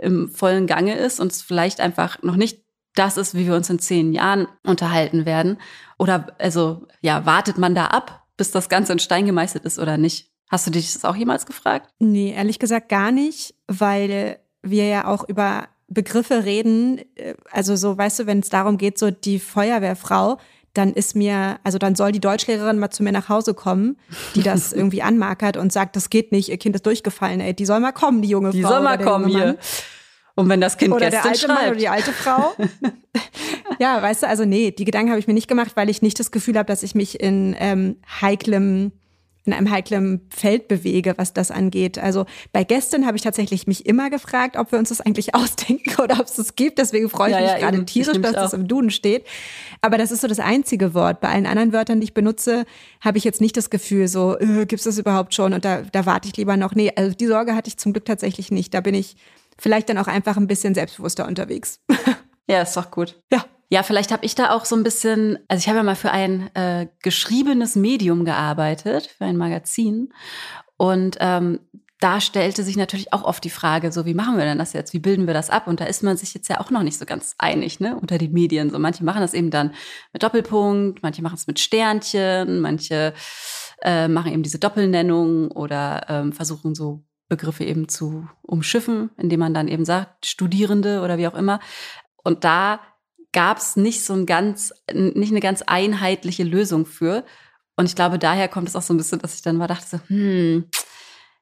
im 0.01 0.29
vollen 0.29 0.67
Gange 0.67 0.97
ist 0.97 1.21
und 1.21 1.33
es 1.33 1.43
vielleicht 1.43 1.81
einfach 1.81 2.23
noch 2.23 2.37
nicht 2.37 2.65
das 2.95 3.17
ist, 3.17 3.35
wie 3.35 3.47
wir 3.47 3.55
uns 3.55 3.71
in 3.71 3.79
zehn 3.79 4.13
Jahren 4.13 4.49
unterhalten 4.65 5.25
werden? 5.25 5.59
Oder 5.99 6.35
also 6.39 6.87
ja, 7.01 7.25
wartet 7.27 7.59
man 7.59 7.75
da 7.75 7.87
ab, 7.87 8.27
bis 8.37 8.51
das 8.51 8.69
Ganze 8.69 8.93
in 8.93 8.99
Stein 8.99 9.27
gemeißelt 9.27 9.65
ist 9.65 9.79
oder 9.79 9.97
nicht? 9.97 10.31
Hast 10.51 10.67
du 10.67 10.71
dich 10.71 10.93
das 10.93 11.05
auch 11.05 11.15
jemals 11.15 11.47
gefragt? 11.47 11.91
Nee, 12.01 12.33
ehrlich 12.33 12.59
gesagt 12.59 12.89
gar 12.89 13.13
nicht, 13.13 13.55
weil 13.69 14.41
wir 14.63 14.87
ja 14.87 15.07
auch 15.07 15.29
über 15.29 15.69
Begriffe 15.87 16.45
reden. 16.45 17.01
Also 17.51 17.77
so, 17.77 17.97
weißt 17.97 18.21
du, 18.21 18.27
wenn 18.27 18.41
es 18.41 18.49
darum 18.49 18.77
geht, 18.77 18.99
so 18.99 19.11
die 19.11 19.39
Feuerwehrfrau, 19.39 20.39
dann 20.75 20.93
ist 20.93 21.17
mir, 21.17 21.59
also 21.65 21.79
dann 21.79 21.95
soll 21.95 22.13
die 22.13 22.21
Deutschlehrerin 22.21 22.79
mal 22.79 22.91
zu 22.91 23.03
mir 23.03 23.13
nach 23.13 23.29
Hause 23.29 23.55
kommen, 23.55 23.97
die 24.35 24.43
das 24.43 24.73
irgendwie 24.75 25.03
anmarkert 25.03 25.57
und 25.57 25.73
sagt, 25.73 25.97
das 25.97 26.11
geht 26.11 26.33
nicht, 26.33 26.49
ihr 26.49 26.59
Kind 26.59 26.77
ist 26.77 26.87
durchgefallen, 26.87 27.41
ey, 27.41 27.55
die 27.55 27.67
soll 27.67 27.81
mal 27.81 27.93
kommen, 27.93 28.23
die 28.23 28.29
junge 28.29 28.51
die 28.51 28.63
Frau. 28.63 28.69
Die 28.69 28.75
soll 28.75 28.83
mal 28.83 28.99
kommen 28.99 29.29
hier. 29.29 29.59
Und 30.37 30.49
wenn 30.49 30.61
das 30.61 30.79
Kind 30.79 30.95
oder 30.95 31.11
der 31.11 31.25
alte 31.25 31.39
schreibt. 31.39 31.53
Mann 31.53 31.69
oder 31.71 31.79
die 31.79 31.89
alte 31.89 32.13
Frau. 32.13 32.55
ja, 33.79 34.01
weißt 34.01 34.23
du, 34.23 34.29
also 34.29 34.45
nee, 34.45 34.71
die 34.71 34.85
Gedanken 34.85 35.11
habe 35.11 35.19
ich 35.19 35.27
mir 35.27 35.35
nicht 35.35 35.49
gemacht, 35.49 35.73
weil 35.75 35.91
ich 35.91 36.03
nicht 36.03 36.19
das 36.19 36.31
Gefühl 36.31 36.57
habe, 36.57 36.67
dass 36.67 36.83
ich 36.83 36.95
mich 36.95 37.21
in 37.21 37.55
ähm, 37.59 37.97
heiklem 38.21 38.93
in 39.45 39.53
einem 39.53 39.71
heiklen 39.71 40.21
Feld 40.31 40.69
bewege, 40.69 41.15
was 41.17 41.33
das 41.33 41.51
angeht. 41.51 41.99
Also 41.99 42.27
bei 42.53 42.63
Gästen 42.65 43.07
habe 43.07 43.17
ich 43.17 43.23
tatsächlich 43.23 43.67
mich 43.67 43.87
immer 43.87 44.11
gefragt, 44.11 44.57
ob 44.57 44.73
wir 44.73 44.79
uns 44.79 44.91
das 44.91 45.01
eigentlich 45.01 45.35
ausdenken 45.35 46.01
oder 46.01 46.21
ob 46.21 46.27
es 46.27 46.35
das 46.35 46.57
gibt. 46.57 46.79
Deswegen 46.79 47.09
freue 47.09 47.31
ich 47.31 47.37
ja, 47.37 47.43
mich 47.43 47.51
ja, 47.53 47.59
gerade 47.59 47.79
eben. 47.79 47.87
tierisch, 47.87 48.21
dass 48.21 48.33
das 48.33 48.53
im 48.53 48.69
Duden 48.69 48.91
steht. 48.91 49.27
Aber 49.81 49.99
das 49.99 50.11
ist 50.11 50.21
so 50.21 50.29
das 50.29 50.41
einzige 50.41 50.95
Wort. 50.95 51.21
Bei 51.21 51.29
allen 51.29 51.47
anderen 51.47 51.73
Wörtern, 51.73 52.01
die 52.01 52.05
ich 52.05 52.15
benutze, 52.15 52.65
habe 53.01 53.19
ich 53.19 53.25
jetzt 53.25 53.41
nicht 53.41 53.57
das 53.57 53.71
Gefühl, 53.71 54.09
so, 54.09 54.39
äh, 54.39 54.67
gibt 54.67 54.81
es 54.81 54.85
das 54.85 54.99
überhaupt 54.99 55.35
schon? 55.35 55.55
Und 55.55 55.65
da, 55.65 55.83
da 55.83 56.07
warte 56.07 56.29
ich 56.29 56.37
lieber 56.37 56.57
noch. 56.57 56.75
Nee, 56.75 56.93
also 56.95 57.15
die 57.15 57.27
Sorge 57.27 57.55
hatte 57.55 57.69
ich 57.69 57.79
zum 57.79 57.93
Glück 57.93 58.05
tatsächlich 58.05 58.51
nicht. 58.51 58.75
Da 58.75 58.81
bin 58.81 58.95
ich 58.95 59.17
vielleicht 59.59 59.89
dann 59.89 59.99
auch 59.99 60.07
einfach 60.07 60.37
ein 60.37 60.47
bisschen 60.47 60.75
selbstbewusster 60.75 61.27
unterwegs. 61.27 61.81
ja, 62.49 62.63
ist 62.63 62.77
doch 62.77 62.91
gut. 62.91 63.21
Ja. 63.33 63.45
Ja, 63.73 63.85
vielleicht 63.85 64.11
habe 64.11 64.27
ich 64.27 64.35
da 64.35 64.51
auch 64.51 64.65
so 64.65 64.75
ein 64.75 64.83
bisschen, 64.83 65.39
also 65.47 65.61
ich 65.61 65.69
habe 65.69 65.79
ja 65.79 65.85
mal 65.85 65.95
für 65.95 66.11
ein 66.11 66.55
äh, 66.55 66.89
geschriebenes 67.03 67.77
Medium 67.77 68.25
gearbeitet, 68.25 69.07
für 69.07 69.25
ein 69.25 69.37
Magazin. 69.37 70.13
Und 70.77 71.19
ähm, 71.21 71.61
da 72.01 72.21
stellte 72.21 72.65
sich 72.65 72.77
natürlich 72.77 73.13
auch 73.13 73.23
oft 73.23 73.45
die 73.45 73.51
Frage, 73.51 73.93
so 73.93 74.07
wie 74.07 74.15
machen 74.15 74.39
wir 74.39 74.45
denn 74.45 74.59
das 74.59 74.73
jetzt? 74.73 74.93
Wie 74.93 74.99
bilden 74.99 75.29
wir 75.29 75.35
das 75.35 75.51
ab? 75.51 75.69
Und 75.69 75.79
da 75.81 75.85
ist 75.85 76.03
man 76.03 76.17
sich 76.17 76.35
jetzt 76.35 76.49
ja 76.49 76.59
auch 76.59 76.71
noch 76.71 76.83
nicht 76.83 76.99
so 76.99 77.05
ganz 77.07 77.37
einig, 77.39 77.79
ne, 77.79 77.95
unter 77.95 78.19
den 78.19 78.33
Medien. 78.33 78.71
So 78.71 78.79
manche 78.81 79.05
machen 79.05 79.21
das 79.21 79.35
eben 79.35 79.51
dann 79.51 79.73
mit 80.13 80.23
Doppelpunkt, 80.23 81.05
manche 81.05 81.23
machen 81.23 81.37
es 81.37 81.47
mit 81.47 81.61
Sternchen, 81.61 82.61
manche 82.61 83.15
äh, 83.83 84.09
machen 84.09 84.33
eben 84.33 84.43
diese 84.43 84.59
Doppelnennung 84.59 85.53
oder 85.53 86.07
ähm, 86.09 86.33
versuchen 86.33 86.75
so 86.75 87.05
Begriffe 87.29 87.63
eben 87.65 87.89
zu 87.89 88.27
umschiffen, 88.43 89.11
indem 89.17 89.39
man 89.39 89.55
dann 89.55 89.69
eben 89.69 89.85
sagt, 89.85 90.27
Studierende 90.27 91.03
oder 91.03 91.19
wie 91.19 91.29
auch 91.29 91.37
immer. 91.37 91.61
Und 92.25 92.43
da 92.43 92.81
gab 93.33 93.59
es 93.59 93.77
nicht 93.77 94.05
so 94.05 94.13
ein 94.15 94.27
ganz, 94.27 94.73
nicht 94.93 95.31
eine 95.31 95.41
ganz 95.41 95.63
einheitliche 95.63 96.45
Lösung 96.45 96.87
für. 96.87 97.25
Und 97.77 97.87
ich 97.87 97.95
glaube, 97.95 98.19
daher 98.19 98.49
kommt 98.49 98.69
es 98.69 98.77
auch 98.77 98.83
so 98.83 98.93
ein 98.93 98.97
bisschen, 98.97 99.21
dass 99.21 99.35
ich 99.35 99.43
dann 99.43 99.57
mal 99.57 99.67
dachte, 99.67 99.87
so, 99.87 100.01
hm, 100.09 100.65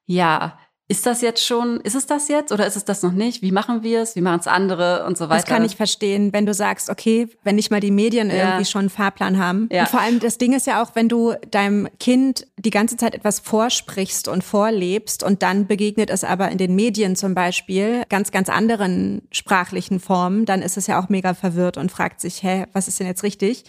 ja, 0.05 0.57
ist 0.91 1.05
das 1.05 1.21
jetzt 1.21 1.45
schon, 1.45 1.79
ist 1.81 1.93
es 1.93 2.07
das 2.07 2.29
jetzt 2.29 2.51
oder 2.51 2.65
ist 2.65 2.75
es 2.75 2.83
das 2.83 3.03
noch 3.03 3.11
nicht? 3.11 3.43
Wie 3.43 3.51
machen 3.51 3.83
wir 3.83 4.01
es? 4.01 4.15
Wie 4.15 4.21
machen 4.21 4.39
es 4.39 4.47
andere 4.47 5.05
und 5.05 5.19
so 5.19 5.25
weiter? 5.25 5.41
Das 5.41 5.45
kann 5.45 5.63
ich 5.63 5.75
verstehen, 5.75 6.33
wenn 6.33 6.47
du 6.47 6.53
sagst, 6.55 6.89
okay, 6.89 7.29
wenn 7.43 7.57
nicht 7.57 7.69
mal 7.69 7.79
die 7.79 7.91
Medien 7.91 8.29
ja. 8.31 8.37
irgendwie 8.37 8.65
schon 8.65 8.79
einen 8.79 8.89
Fahrplan 8.89 9.37
haben. 9.37 9.69
Ja. 9.71 9.81
Und 9.81 9.89
vor 9.89 10.01
allem 10.01 10.19
das 10.19 10.39
Ding 10.39 10.51
ist 10.53 10.65
ja 10.65 10.81
auch, 10.81 10.95
wenn 10.95 11.07
du 11.07 11.35
deinem 11.51 11.87
Kind 11.99 12.47
die 12.57 12.71
ganze 12.71 12.97
Zeit 12.97 13.13
etwas 13.13 13.39
vorsprichst 13.39 14.27
und 14.27 14.43
vorlebst 14.43 15.21
und 15.21 15.43
dann 15.43 15.67
begegnet 15.67 16.09
es 16.09 16.23
aber 16.23 16.49
in 16.49 16.57
den 16.57 16.73
Medien 16.73 17.15
zum 17.15 17.35
Beispiel 17.35 18.01
ganz, 18.09 18.31
ganz 18.31 18.49
anderen 18.49 19.21
sprachlichen 19.31 19.99
Formen, 19.99 20.45
dann 20.47 20.63
ist 20.63 20.75
es 20.75 20.87
ja 20.87 20.99
auch 20.99 21.07
mega 21.07 21.35
verwirrt 21.35 21.77
und 21.77 21.91
fragt 21.91 22.19
sich, 22.19 22.41
hä, 22.41 22.65
was 22.73 22.87
ist 22.87 22.99
denn 22.99 23.05
jetzt 23.05 23.21
richtig? 23.21 23.63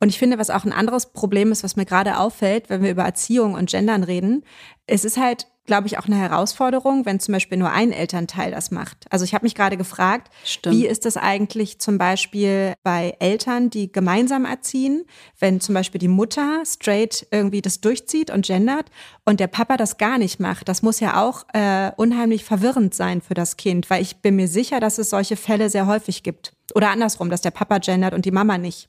Und 0.00 0.08
ich 0.08 0.18
finde, 0.18 0.38
was 0.38 0.48
auch 0.48 0.64
ein 0.64 0.72
anderes 0.72 1.12
Problem 1.12 1.52
ist, 1.52 1.62
was 1.62 1.76
mir 1.76 1.84
gerade 1.84 2.18
auffällt, 2.18 2.70
wenn 2.70 2.82
wir 2.82 2.90
über 2.90 3.04
Erziehung 3.04 3.54
und 3.54 3.70
Gendern 3.70 4.02
reden, 4.02 4.42
es 4.86 5.04
ist 5.04 5.16
halt 5.16 5.46
glaube 5.66 5.86
ich, 5.86 5.98
auch 5.98 6.06
eine 6.06 6.16
Herausforderung, 6.16 7.06
wenn 7.06 7.20
zum 7.20 7.32
Beispiel 7.32 7.56
nur 7.56 7.70
ein 7.70 7.92
Elternteil 7.92 8.50
das 8.50 8.70
macht. 8.70 9.06
Also 9.10 9.24
ich 9.24 9.32
habe 9.32 9.44
mich 9.44 9.54
gerade 9.54 9.76
gefragt, 9.76 10.32
Stimmt. 10.44 10.74
wie 10.74 10.86
ist 10.86 11.04
das 11.04 11.16
eigentlich 11.16 11.78
zum 11.78 11.98
Beispiel 11.98 12.74
bei 12.82 13.14
Eltern, 13.20 13.70
die 13.70 13.90
gemeinsam 13.90 14.44
erziehen, 14.44 15.04
wenn 15.38 15.60
zum 15.60 15.74
Beispiel 15.74 16.00
die 16.00 16.08
Mutter 16.08 16.62
straight 16.66 17.26
irgendwie 17.30 17.62
das 17.62 17.80
durchzieht 17.80 18.30
und 18.30 18.46
gendert 18.46 18.90
und 19.24 19.38
der 19.38 19.46
Papa 19.46 19.76
das 19.76 19.98
gar 19.98 20.18
nicht 20.18 20.40
macht. 20.40 20.68
Das 20.68 20.82
muss 20.82 20.98
ja 20.98 21.22
auch 21.22 21.44
äh, 21.52 21.92
unheimlich 21.96 22.44
verwirrend 22.44 22.94
sein 22.94 23.20
für 23.20 23.34
das 23.34 23.56
Kind, 23.56 23.88
weil 23.88 24.02
ich 24.02 24.16
bin 24.16 24.36
mir 24.36 24.48
sicher, 24.48 24.80
dass 24.80 24.98
es 24.98 25.10
solche 25.10 25.36
Fälle 25.36 25.70
sehr 25.70 25.86
häufig 25.86 26.24
gibt. 26.24 26.54
Oder 26.74 26.90
andersrum, 26.90 27.30
dass 27.30 27.40
der 27.40 27.50
Papa 27.50 27.78
gendert 27.78 28.14
und 28.14 28.24
die 28.24 28.30
Mama 28.30 28.58
nicht 28.58 28.88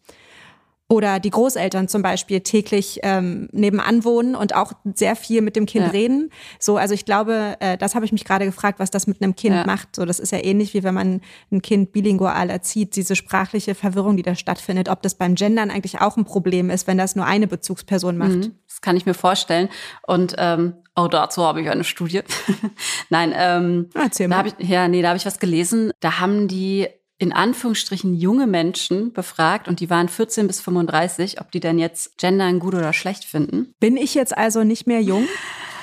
oder 0.94 1.20
die 1.20 1.32
Großeltern 1.32 1.88
zum 1.88 2.04
Beispiel 2.04 2.42
täglich 2.42 3.00
ähm, 3.02 3.50
nebenan 3.52 4.04
wohnen 4.04 4.36
und 4.36 4.54
auch 4.54 4.74
sehr 4.94 5.16
viel 5.16 5.42
mit 5.42 5.56
dem 5.56 5.66
Kind 5.66 5.88
ja. 5.88 5.92
reden. 5.92 6.30
So, 6.60 6.78
also 6.78 6.94
ich 6.94 7.04
glaube, 7.04 7.56
äh, 7.62 7.80
das 7.80 7.96
habe 7.96 8.06
ich 8.06 8.12
mich 8.12 8.26
gerade 8.26 8.46
gefragt, 8.46 8.78
was 8.78 8.92
das 8.92 9.08
mit 9.08 9.20
einem 9.20 9.36
Kind 9.36 9.56
ja. 9.56 9.66
macht. 9.66 9.96
So, 9.96 10.06
das 10.06 10.20
ist 10.20 10.32
ja 10.32 10.38
ähnlich 10.44 10.76
wie 10.76 10.84
wenn 10.84 10.94
man 10.94 11.22
ein 11.52 11.64
Kind 11.64 11.94
bilingual 11.94 12.52
erzieht, 12.52 12.96
diese 12.96 13.16
sprachliche 13.16 13.74
Verwirrung, 13.74 14.18
die 14.18 14.22
da 14.22 14.36
stattfindet. 14.36 14.88
Ob 14.88 15.02
das 15.02 15.16
beim 15.16 15.34
Gendern 15.34 15.72
eigentlich 15.72 16.00
auch 16.00 16.16
ein 16.16 16.26
Problem 16.26 16.70
ist, 16.70 16.86
wenn 16.86 17.00
das 17.00 17.16
nur 17.16 17.26
eine 17.26 17.48
Bezugsperson 17.48 18.16
macht. 18.16 18.30
Mhm, 18.30 18.56
das 18.68 18.82
kann 18.82 18.96
ich 18.96 19.08
mir 19.08 19.16
vorstellen. 19.16 19.70
Und 20.06 20.36
ähm, 20.38 20.74
auch 20.94 21.08
dazu 21.08 21.44
habe 21.44 21.60
ich 21.62 21.72
eine 21.72 21.84
Studie. 21.84 22.22
Nein, 23.10 23.34
ähm, 23.36 23.90
Erzähl 23.96 24.28
mal. 24.28 24.44
Da 24.44 24.52
hab 24.52 24.60
ich, 24.60 24.70
ja, 24.70 24.88
nee, 24.88 25.02
da 25.02 25.08
habe 25.08 25.18
ich 25.18 25.26
was 25.26 25.40
gelesen. 25.40 25.92
Da 26.02 26.20
haben 26.20 26.48
die 26.48 26.88
in 27.24 27.32
Anführungsstrichen 27.32 28.16
junge 28.16 28.48
Menschen 28.48 29.14
befragt 29.14 29.70
und 29.70 29.80
die 29.80 29.90
waren 29.90 30.10
14 30.10 30.46
bis 30.46 30.60
35, 30.60 31.40
ob 31.40 31.52
die 31.52 31.62
denn 31.62 31.80
jetzt 31.80 32.18
Gendern 32.18 32.60
gut 32.60 32.76
oder 32.76 32.92
schlecht 32.92 33.24
finden. 33.24 33.74
Bin 33.80 33.96
ich 33.96 34.14
jetzt 34.14 34.38
also 34.38 34.66
nicht 34.66 34.88
mehr 34.88 35.02
jung? 35.02 35.26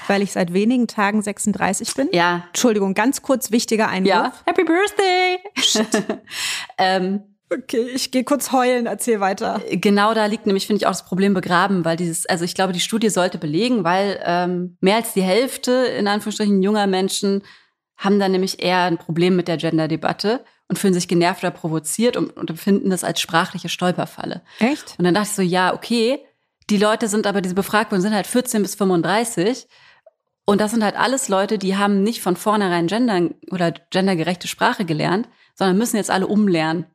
Weil 0.07 0.21
ich 0.21 0.33
seit 0.33 0.53
wenigen 0.53 0.87
Tagen 0.87 1.23
36 1.23 1.95
bin? 1.95 2.09
Ja. 2.13 2.45
Entschuldigung, 2.49 2.93
ganz 2.93 3.23
kurz 3.23 3.53
wichtiger 3.53 3.89
Einwurf. 3.89 4.11
Ja. 4.11 4.33
Happy 4.45 4.65
Birthday! 4.65 6.19
ähm, 6.79 7.23
Okay, 7.53 7.89
ich 7.93 8.13
gehe 8.13 8.23
kurz 8.23 8.53
heulen, 8.53 8.87
erzähl 8.87 9.19
weiter. 9.19 9.61
Genau 9.73 10.15
da 10.15 10.27
liegt 10.27 10.47
nämlich, 10.47 10.69
finde 10.69 10.77
ich, 10.77 10.87
auch 10.87 10.93
das 10.93 11.05
Problem 11.05 11.35
begraben, 11.35 11.85
weil 11.85 11.97
dieses, 11.97 12.25
also 12.27 12.45
ich 12.45 12.55
glaube, 12.55 12.73
die 12.73 12.79
Studie 12.79 13.09
sollte 13.09 13.39
belegen, 13.39 13.83
weil 13.83 14.21
ähm, 14.25 14.77
mehr 14.81 14.95
als 14.95 15.15
die 15.15 15.23
Hälfte, 15.23 15.73
in 15.73 16.07
Anführungsstrichen, 16.07 16.63
junger 16.63 16.87
Menschen 16.87 17.43
haben 17.97 18.21
dann 18.21 18.31
nämlich 18.31 18.63
eher 18.63 18.83
ein 18.83 18.99
Problem 18.99 19.35
mit 19.35 19.49
der 19.49 19.57
Gender-Debatte 19.57 20.45
und 20.71 20.79
fühlen 20.79 20.95
sich 20.95 21.09
genervt 21.09 21.43
oder 21.43 21.51
provoziert 21.51 22.17
und, 22.17 22.31
und 22.37 22.49
empfinden 22.49 22.91
das 22.91 23.03
als 23.03 23.21
sprachliche 23.21 23.69
Stolperfalle. 23.69 24.41
Echt? 24.61 24.95
Und 24.99 25.05
dann 25.05 25.15
dachte 25.15 25.29
ich 25.29 25.35
so, 25.35 25.43
ja, 25.43 25.75
okay, 25.75 26.21
die 26.71 26.77
Leute 26.77 27.09
sind 27.09 27.27
aber, 27.27 27.41
diese 27.41 27.57
befragt 27.57 27.91
wurden, 27.91 28.03
sind 28.03 28.15
halt 28.15 28.29
14 28.29 28.63
bis 28.63 28.77
35. 28.77 29.67
Und 30.45 30.61
das 30.61 30.71
sind 30.71 30.85
halt 30.85 30.95
alles 30.95 31.29
Leute, 31.29 31.59
die 31.59 31.77
haben 31.77 32.05
nicht 32.05 32.23
von 32.23 32.37
vornherein 32.37 32.87
Gendern 32.87 33.35
oder 33.51 33.73
gendergerechte 33.91 34.47
Sprache 34.47 34.85
gelernt, 34.85 35.29
sondern 35.57 35.77
müssen 35.77 35.97
jetzt 35.97 36.11
alle 36.13 36.29
umlernen. 36.29 36.87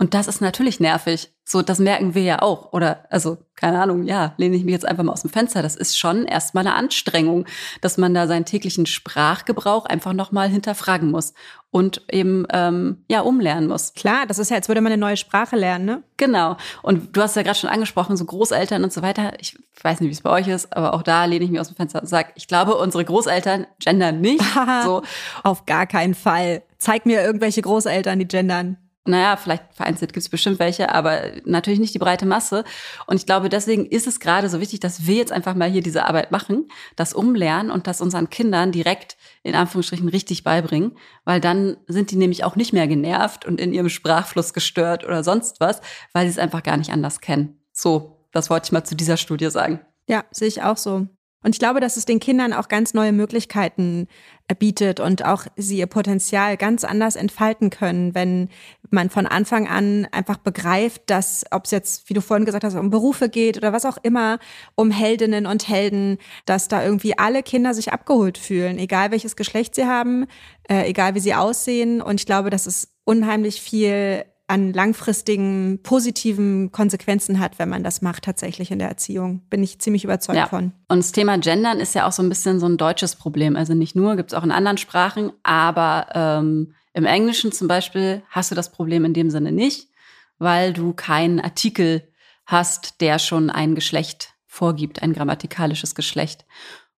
Und 0.00 0.14
das 0.14 0.28
ist 0.28 0.40
natürlich 0.40 0.78
nervig. 0.78 1.32
So, 1.44 1.60
das 1.60 1.80
merken 1.80 2.14
wir 2.14 2.22
ja 2.22 2.42
auch. 2.42 2.72
Oder, 2.72 3.06
also, 3.10 3.38
keine 3.56 3.80
Ahnung, 3.82 4.04
ja, 4.04 4.34
lehne 4.36 4.54
ich 4.54 4.64
mich 4.64 4.72
jetzt 4.72 4.86
einfach 4.86 5.02
mal 5.02 5.12
aus 5.12 5.22
dem 5.22 5.30
Fenster. 5.30 5.60
Das 5.60 5.74
ist 5.74 5.98
schon 5.98 6.24
erstmal 6.24 6.64
eine 6.64 6.76
Anstrengung, 6.76 7.46
dass 7.80 7.98
man 7.98 8.14
da 8.14 8.28
seinen 8.28 8.44
täglichen 8.44 8.86
Sprachgebrauch 8.86 9.86
einfach 9.86 10.12
nochmal 10.12 10.48
hinterfragen 10.48 11.10
muss 11.10 11.34
und 11.70 12.02
eben, 12.12 12.46
ähm, 12.50 13.04
ja, 13.10 13.22
umlernen 13.22 13.68
muss. 13.68 13.92
Klar, 13.94 14.26
das 14.26 14.38
ist 14.38 14.50
ja, 14.50 14.56
als 14.56 14.68
würde 14.68 14.82
man 14.82 14.92
eine 14.92 15.00
neue 15.00 15.16
Sprache 15.16 15.56
lernen, 15.56 15.84
ne? 15.84 16.02
Genau. 16.16 16.56
Und 16.82 17.16
du 17.16 17.20
hast 17.20 17.34
ja 17.34 17.42
gerade 17.42 17.58
schon 17.58 17.70
angesprochen, 17.70 18.16
so 18.16 18.24
Großeltern 18.24 18.84
und 18.84 18.92
so 18.92 19.02
weiter. 19.02 19.32
Ich 19.40 19.58
weiß 19.82 20.00
nicht, 20.00 20.10
wie 20.10 20.14
es 20.14 20.20
bei 20.20 20.30
euch 20.30 20.46
ist, 20.46 20.76
aber 20.76 20.94
auch 20.94 21.02
da 21.02 21.24
lehne 21.24 21.44
ich 21.44 21.50
mich 21.50 21.60
aus 21.60 21.68
dem 21.68 21.76
Fenster 21.76 22.00
und 22.00 22.06
sage, 22.06 22.28
ich 22.36 22.46
glaube, 22.46 22.76
unsere 22.76 23.04
Großeltern 23.04 23.66
gendern 23.80 24.20
nicht. 24.20 24.44
so. 24.84 25.02
Auf 25.42 25.66
gar 25.66 25.86
keinen 25.86 26.14
Fall. 26.14 26.62
Zeig 26.78 27.04
mir 27.04 27.20
irgendwelche 27.22 27.62
Großeltern, 27.62 28.20
die 28.20 28.28
gendern 28.28 28.76
naja, 29.08 29.36
vielleicht 29.36 29.64
vereinzelt 29.72 30.12
gibt 30.12 30.22
es 30.22 30.28
bestimmt 30.28 30.58
welche, 30.58 30.94
aber 30.94 31.32
natürlich 31.44 31.80
nicht 31.80 31.94
die 31.94 31.98
breite 31.98 32.26
Masse. 32.26 32.64
Und 33.06 33.16
ich 33.16 33.26
glaube, 33.26 33.48
deswegen 33.48 33.86
ist 33.86 34.06
es 34.06 34.20
gerade 34.20 34.48
so 34.48 34.60
wichtig, 34.60 34.80
dass 34.80 35.06
wir 35.06 35.16
jetzt 35.16 35.32
einfach 35.32 35.54
mal 35.54 35.70
hier 35.70 35.82
diese 35.82 36.04
Arbeit 36.04 36.30
machen, 36.30 36.68
das 36.96 37.12
umlernen 37.12 37.70
und 37.70 37.86
das 37.86 38.00
unseren 38.00 38.30
Kindern 38.30 38.72
direkt 38.72 39.16
in 39.42 39.54
Anführungsstrichen 39.54 40.08
richtig 40.08 40.44
beibringen, 40.44 40.96
weil 41.24 41.40
dann 41.40 41.76
sind 41.86 42.10
die 42.10 42.16
nämlich 42.16 42.44
auch 42.44 42.56
nicht 42.56 42.72
mehr 42.72 42.86
genervt 42.86 43.44
und 43.44 43.60
in 43.60 43.72
ihrem 43.72 43.88
Sprachfluss 43.88 44.52
gestört 44.52 45.04
oder 45.04 45.24
sonst 45.24 45.60
was, 45.60 45.80
weil 46.12 46.26
sie 46.26 46.32
es 46.32 46.38
einfach 46.38 46.62
gar 46.62 46.76
nicht 46.76 46.92
anders 46.92 47.20
kennen. 47.20 47.60
So, 47.72 48.26
das 48.32 48.50
wollte 48.50 48.66
ich 48.66 48.72
mal 48.72 48.84
zu 48.84 48.94
dieser 48.94 49.16
Studie 49.16 49.50
sagen. 49.50 49.80
Ja, 50.06 50.24
sehe 50.30 50.48
ich 50.48 50.62
auch 50.62 50.76
so. 50.76 51.06
Und 51.42 51.54
ich 51.54 51.60
glaube, 51.60 51.78
dass 51.78 51.96
es 51.96 52.04
den 52.04 52.18
Kindern 52.18 52.52
auch 52.52 52.68
ganz 52.68 52.94
neue 52.94 53.12
Möglichkeiten 53.12 54.08
äh, 54.48 54.56
bietet 54.56 54.98
und 54.98 55.24
auch 55.24 55.46
sie 55.56 55.78
ihr 55.78 55.86
Potenzial 55.86 56.56
ganz 56.56 56.82
anders 56.82 57.14
entfalten 57.14 57.70
können, 57.70 58.14
wenn 58.14 58.48
man 58.90 59.08
von 59.08 59.26
Anfang 59.26 59.68
an 59.68 60.08
einfach 60.10 60.38
begreift, 60.38 61.02
dass, 61.06 61.44
ob 61.52 61.66
es 61.66 61.70
jetzt, 61.70 62.08
wie 62.08 62.14
du 62.14 62.20
vorhin 62.20 62.44
gesagt 62.44 62.64
hast, 62.64 62.74
um 62.74 62.90
Berufe 62.90 63.28
geht 63.28 63.56
oder 63.56 63.72
was 63.72 63.84
auch 63.84 63.98
immer, 64.02 64.40
um 64.74 64.90
Heldinnen 64.90 65.46
und 65.46 65.68
Helden, 65.68 66.18
dass 66.44 66.66
da 66.66 66.82
irgendwie 66.82 67.16
alle 67.16 67.44
Kinder 67.44 67.72
sich 67.72 67.92
abgeholt 67.92 68.36
fühlen, 68.36 68.78
egal 68.78 69.12
welches 69.12 69.36
Geschlecht 69.36 69.76
sie 69.76 69.86
haben, 69.86 70.26
äh, 70.68 70.88
egal 70.88 71.14
wie 71.14 71.20
sie 71.20 71.34
aussehen. 71.34 72.02
Und 72.02 72.18
ich 72.18 72.26
glaube, 72.26 72.50
dass 72.50 72.66
es 72.66 72.96
unheimlich 73.04 73.60
viel 73.60 74.24
an 74.48 74.72
langfristigen 74.72 75.80
positiven 75.82 76.72
Konsequenzen 76.72 77.38
hat, 77.38 77.58
wenn 77.58 77.68
man 77.68 77.84
das 77.84 78.00
macht 78.00 78.24
tatsächlich 78.24 78.70
in 78.70 78.78
der 78.78 78.88
Erziehung. 78.88 79.42
Bin 79.50 79.62
ich 79.62 79.78
ziemlich 79.78 80.04
überzeugt 80.04 80.38
ja. 80.38 80.46
von. 80.46 80.72
Und 80.88 80.98
das 80.98 81.12
Thema 81.12 81.36
Gendern 81.38 81.80
ist 81.80 81.94
ja 81.94 82.08
auch 82.08 82.12
so 82.12 82.22
ein 82.22 82.30
bisschen 82.30 82.58
so 82.58 82.66
ein 82.66 82.78
deutsches 82.78 83.14
Problem. 83.14 83.56
Also 83.56 83.74
nicht 83.74 83.94
nur, 83.94 84.16
gibt 84.16 84.32
es 84.32 84.38
auch 84.38 84.42
in 84.42 84.50
anderen 84.50 84.78
Sprachen, 84.78 85.32
aber 85.42 86.06
ähm, 86.14 86.74
im 86.94 87.04
Englischen 87.04 87.52
zum 87.52 87.68
Beispiel 87.68 88.22
hast 88.30 88.50
du 88.50 88.54
das 88.54 88.72
Problem 88.72 89.04
in 89.04 89.12
dem 89.12 89.28
Sinne 89.28 89.52
nicht, 89.52 89.90
weil 90.38 90.72
du 90.72 90.94
keinen 90.94 91.40
Artikel 91.40 92.08
hast, 92.46 93.02
der 93.02 93.18
schon 93.18 93.50
ein 93.50 93.74
Geschlecht 93.74 94.32
vorgibt, 94.46 95.02
ein 95.02 95.12
grammatikalisches 95.12 95.94
Geschlecht. 95.94 96.46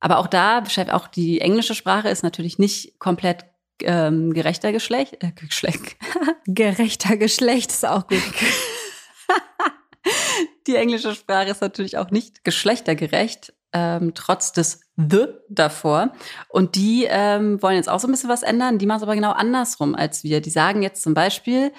Aber 0.00 0.18
auch 0.18 0.26
da, 0.26 0.62
auch 0.92 1.08
die 1.08 1.40
englische 1.40 1.74
Sprache 1.74 2.10
ist 2.10 2.22
natürlich 2.22 2.58
nicht 2.58 2.98
komplett 2.98 3.46
ähm, 3.82 4.32
gerechter 4.32 4.72
Geschlecht, 4.72 5.22
äh, 5.22 5.32
Geschlecht. 5.32 5.96
gerechter 6.46 7.16
Geschlecht 7.16 7.70
ist 7.70 7.86
auch 7.86 8.06
gut. 8.06 8.22
Die 10.66 10.76
englische 10.76 11.14
Sprache 11.14 11.50
ist 11.50 11.60
natürlich 11.60 11.96
auch 11.96 12.10
nicht 12.10 12.44
geschlechtergerecht, 12.44 13.54
ähm, 13.72 14.12
trotz 14.14 14.52
des 14.52 14.80
The 14.96 15.26
davor. 15.48 16.12
Und 16.48 16.76
die 16.76 17.06
ähm, 17.08 17.62
wollen 17.62 17.76
jetzt 17.76 17.88
auch 17.88 18.00
so 18.00 18.08
ein 18.08 18.10
bisschen 18.10 18.28
was 18.30 18.42
ändern. 18.42 18.78
Die 18.78 18.86
machen 18.86 18.98
es 18.98 19.02
aber 19.02 19.14
genau 19.14 19.32
andersrum 19.32 19.94
als 19.94 20.24
wir. 20.24 20.40
Die 20.40 20.50
sagen 20.50 20.82
jetzt 20.82 21.02
zum 21.02 21.14
Beispiel, 21.14 21.72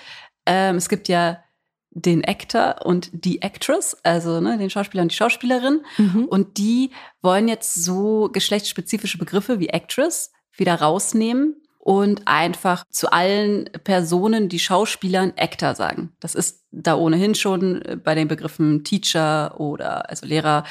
ähm, 0.45 0.77
es 0.77 0.89
gibt 0.89 1.07
ja 1.07 1.43
den 1.91 2.23
Actor 2.23 2.85
und 2.85 3.09
die 3.13 3.41
Actress, 3.41 3.97
also 4.03 4.39
ne, 4.39 4.57
den 4.57 4.69
Schauspieler 4.69 5.03
und 5.03 5.11
die 5.11 5.15
Schauspielerin. 5.15 5.81
Mhm. 5.97 6.25
Und 6.25 6.57
die 6.57 6.91
wollen 7.21 7.47
jetzt 7.47 7.75
so 7.75 8.29
geschlechtsspezifische 8.31 9.17
Begriffe 9.17 9.59
wie 9.59 9.69
Actress 9.69 10.31
wieder 10.55 10.75
rausnehmen 10.75 11.55
und 11.79 12.27
einfach 12.27 12.83
zu 12.89 13.11
allen 13.11 13.69
Personen, 13.83 14.49
die 14.49 14.59
Schauspielern 14.59 15.33
Actor 15.37 15.75
sagen. 15.75 16.11
Das 16.19 16.35
ist 16.35 16.65
da 16.71 16.95
ohnehin 16.95 17.35
schon 17.35 17.81
äh, 17.81 17.95
bei 17.95 18.13
den 18.15 18.27
Begriffen 18.27 18.83
Teacher 18.83 19.59
oder 19.59 20.09
also 20.09 20.25
Lehrer 20.25 20.65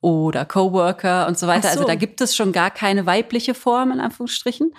oder 0.00 0.44
Coworker 0.44 1.26
und 1.26 1.38
so 1.38 1.46
weiter. 1.46 1.68
Also 1.68 1.80
so. 1.80 1.80
Also 1.80 1.86
da 1.86 1.94
gibt 1.94 2.20
es 2.20 2.34
schon 2.34 2.52
gar 2.52 2.70
keine 2.70 3.06
weibliche 3.06 3.54
Form 3.54 3.92
in 3.92 4.00
Anführungsstrichen. 4.00 4.72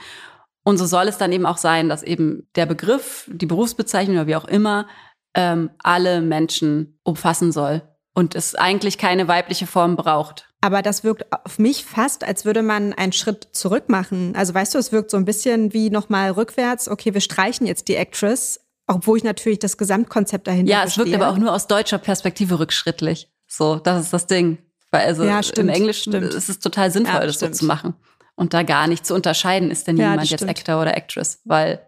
Und 0.63 0.78
so 0.78 0.86
soll 0.86 1.08
es 1.08 1.18
dann 1.18 1.32
eben 1.32 1.46
auch 1.46 1.58
sein, 1.58 1.88
dass 1.88 2.04
eben 2.04 2.50
der 2.56 2.66
Begriff, 2.66 3.30
die 3.32 3.46
Berufsbezeichnung 3.46 4.18
oder 4.18 4.28
wie 4.28 4.36
auch 4.36 4.46
immer, 4.46 4.88
ähm, 5.34 5.70
alle 5.82 6.22
Menschen 6.22 7.00
umfassen 7.04 7.52
soll 7.52 7.84
und 8.13 8.36
es 8.36 8.56
eigentlich 8.56 8.98
keine 8.98 9.28
weibliche 9.28 9.68
Form 9.68 9.96
braucht. 9.96 10.47
Aber 10.62 10.82
das 10.82 11.04
wirkt 11.04 11.32
auf 11.32 11.60
mich 11.60 11.86
fast, 11.86 12.24
als 12.24 12.43
würde 12.43 12.63
man 12.63 12.93
einen 12.93 13.13
Schritt 13.13 13.50
zurück 13.52 13.89
machen. 13.89 14.36
Also 14.36 14.54
weißt 14.54 14.74
du, 14.74 14.80
es 14.80 14.91
wirkt 14.91 15.12
so 15.12 15.17
ein 15.17 15.26
bisschen 15.26 15.74
wie 15.74 15.89
nochmal 15.89 16.32
rückwärts. 16.32 16.89
Okay, 16.89 17.13
wir 17.13 17.22
streichen 17.22 17.67
jetzt 17.67 17.88
die 17.88 17.96
Actress, 17.96 18.60
obwohl 18.88 19.17
ich 19.17 19.24
natürlich 19.24 19.60
das 19.60 19.78
Gesamtkonzept 19.78 20.48
dahinter 20.48 20.72
Ja, 20.72 20.84
es 20.84 20.93
verstehe. 20.93 21.13
wirkt 21.13 21.24
aber 21.24 21.32
auch 21.32 21.38
nur 21.38 21.54
aus 21.54 21.67
deutscher 21.67 22.00
Perspektive 22.00 22.60
rückschrittlich. 22.60 23.30
So, 23.48 23.76
das 23.76 24.06
ist 24.06 24.13
das 24.13 24.26
Ding. 24.26 24.58
Weil 24.89 25.06
also 25.06 25.24
ja, 25.24 25.43
stimmt, 25.43 25.70
im 25.70 25.70
Englischen 25.70 26.13
stimmt. 26.13 26.34
ist 26.34 26.50
es 26.50 26.60
total 26.60 26.91
sinnvoll, 26.91 27.15
ja, 27.15 27.26
das 27.26 27.36
stimmt. 27.36 27.56
so 27.56 27.60
zu 27.60 27.65
machen. 27.65 27.93
Und 28.36 28.54
da 28.54 28.63
gar 28.63 28.88
nicht 28.88 29.06
zu 29.06 29.13
unterscheiden, 29.13 29.72
ist 29.72 29.88
denn 29.88 29.98
ja, 29.98 30.12
jemand 30.12 30.30
jetzt 30.30 30.48
Actor 30.48 30.82
oder 30.82 30.96
Actress, 30.96 31.41
weil 31.43 31.88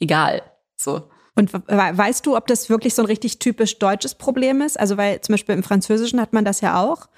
egal. 0.00 0.42
So. 0.76 1.08
Und 1.34 1.52
weißt 1.52 2.26
du, 2.26 2.36
ob 2.36 2.46
das 2.46 2.68
wirklich 2.68 2.94
so 2.94 3.02
ein 3.02 3.06
richtig 3.06 3.38
typisch 3.38 3.78
deutsches 3.78 4.14
Problem 4.14 4.60
ist? 4.60 4.78
Also, 4.78 4.96
weil 4.96 5.20
zum 5.22 5.34
Beispiel 5.34 5.54
im 5.54 5.62
Französischen 5.62 6.20
hat 6.20 6.32
man 6.32 6.44
das 6.44 6.60
ja 6.60 6.82
auch. 6.82 7.08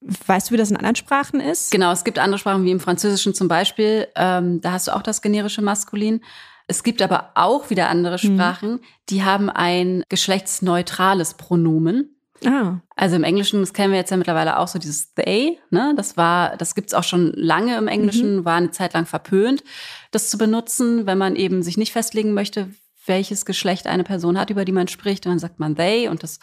Weißt 0.00 0.48
du, 0.48 0.54
wie 0.54 0.58
das 0.58 0.70
in 0.70 0.76
anderen 0.76 0.96
Sprachen 0.96 1.40
ist? 1.40 1.70
Genau, 1.70 1.90
es 1.90 2.04
gibt 2.04 2.18
andere 2.18 2.38
Sprachen, 2.38 2.64
wie 2.64 2.70
im 2.70 2.80
Französischen 2.80 3.34
zum 3.34 3.48
Beispiel. 3.48 4.06
Ähm, 4.14 4.60
da 4.60 4.72
hast 4.72 4.88
du 4.88 4.94
auch 4.94 5.02
das 5.02 5.22
generische 5.22 5.60
Maskulin. 5.62 6.20
Es 6.68 6.82
gibt 6.82 7.02
aber 7.02 7.32
auch 7.34 7.70
wieder 7.70 7.88
andere 7.88 8.14
mhm. 8.14 8.34
Sprachen, 8.34 8.70
mhm. 8.72 8.80
die 9.08 9.24
haben 9.24 9.50
ein 9.50 10.04
geschlechtsneutrales 10.08 11.34
Pronomen. 11.34 12.14
Ah. 12.44 12.80
Also 12.94 13.16
im 13.16 13.24
Englischen, 13.24 13.60
das 13.60 13.72
kennen 13.72 13.90
wir 13.90 13.98
jetzt 13.98 14.10
ja 14.10 14.16
mittlerweile 14.16 14.58
auch 14.58 14.68
so 14.68 14.78
dieses 14.78 15.14
they, 15.14 15.58
ne? 15.70 15.94
Das 15.96 16.16
war, 16.16 16.56
das 16.56 16.76
gibt's 16.76 16.94
auch 16.94 17.02
schon 17.02 17.32
lange 17.34 17.76
im 17.76 17.88
Englischen, 17.88 18.36
mhm. 18.36 18.44
war 18.44 18.56
eine 18.56 18.70
Zeit 18.70 18.94
lang 18.94 19.06
verpönt, 19.06 19.64
das 20.12 20.30
zu 20.30 20.38
benutzen, 20.38 21.06
wenn 21.06 21.18
man 21.18 21.34
eben 21.34 21.62
sich 21.62 21.76
nicht 21.76 21.92
festlegen 21.92 22.34
möchte, 22.34 22.68
welches 23.08 23.44
Geschlecht 23.44 23.86
eine 23.86 24.04
Person 24.04 24.38
hat, 24.38 24.50
über 24.50 24.64
die 24.64 24.72
man 24.72 24.88
spricht. 24.88 25.26
Und 25.26 25.32
dann 25.32 25.38
sagt 25.38 25.58
man 25.58 25.76
they 25.76 26.08
und 26.08 26.22
das 26.22 26.38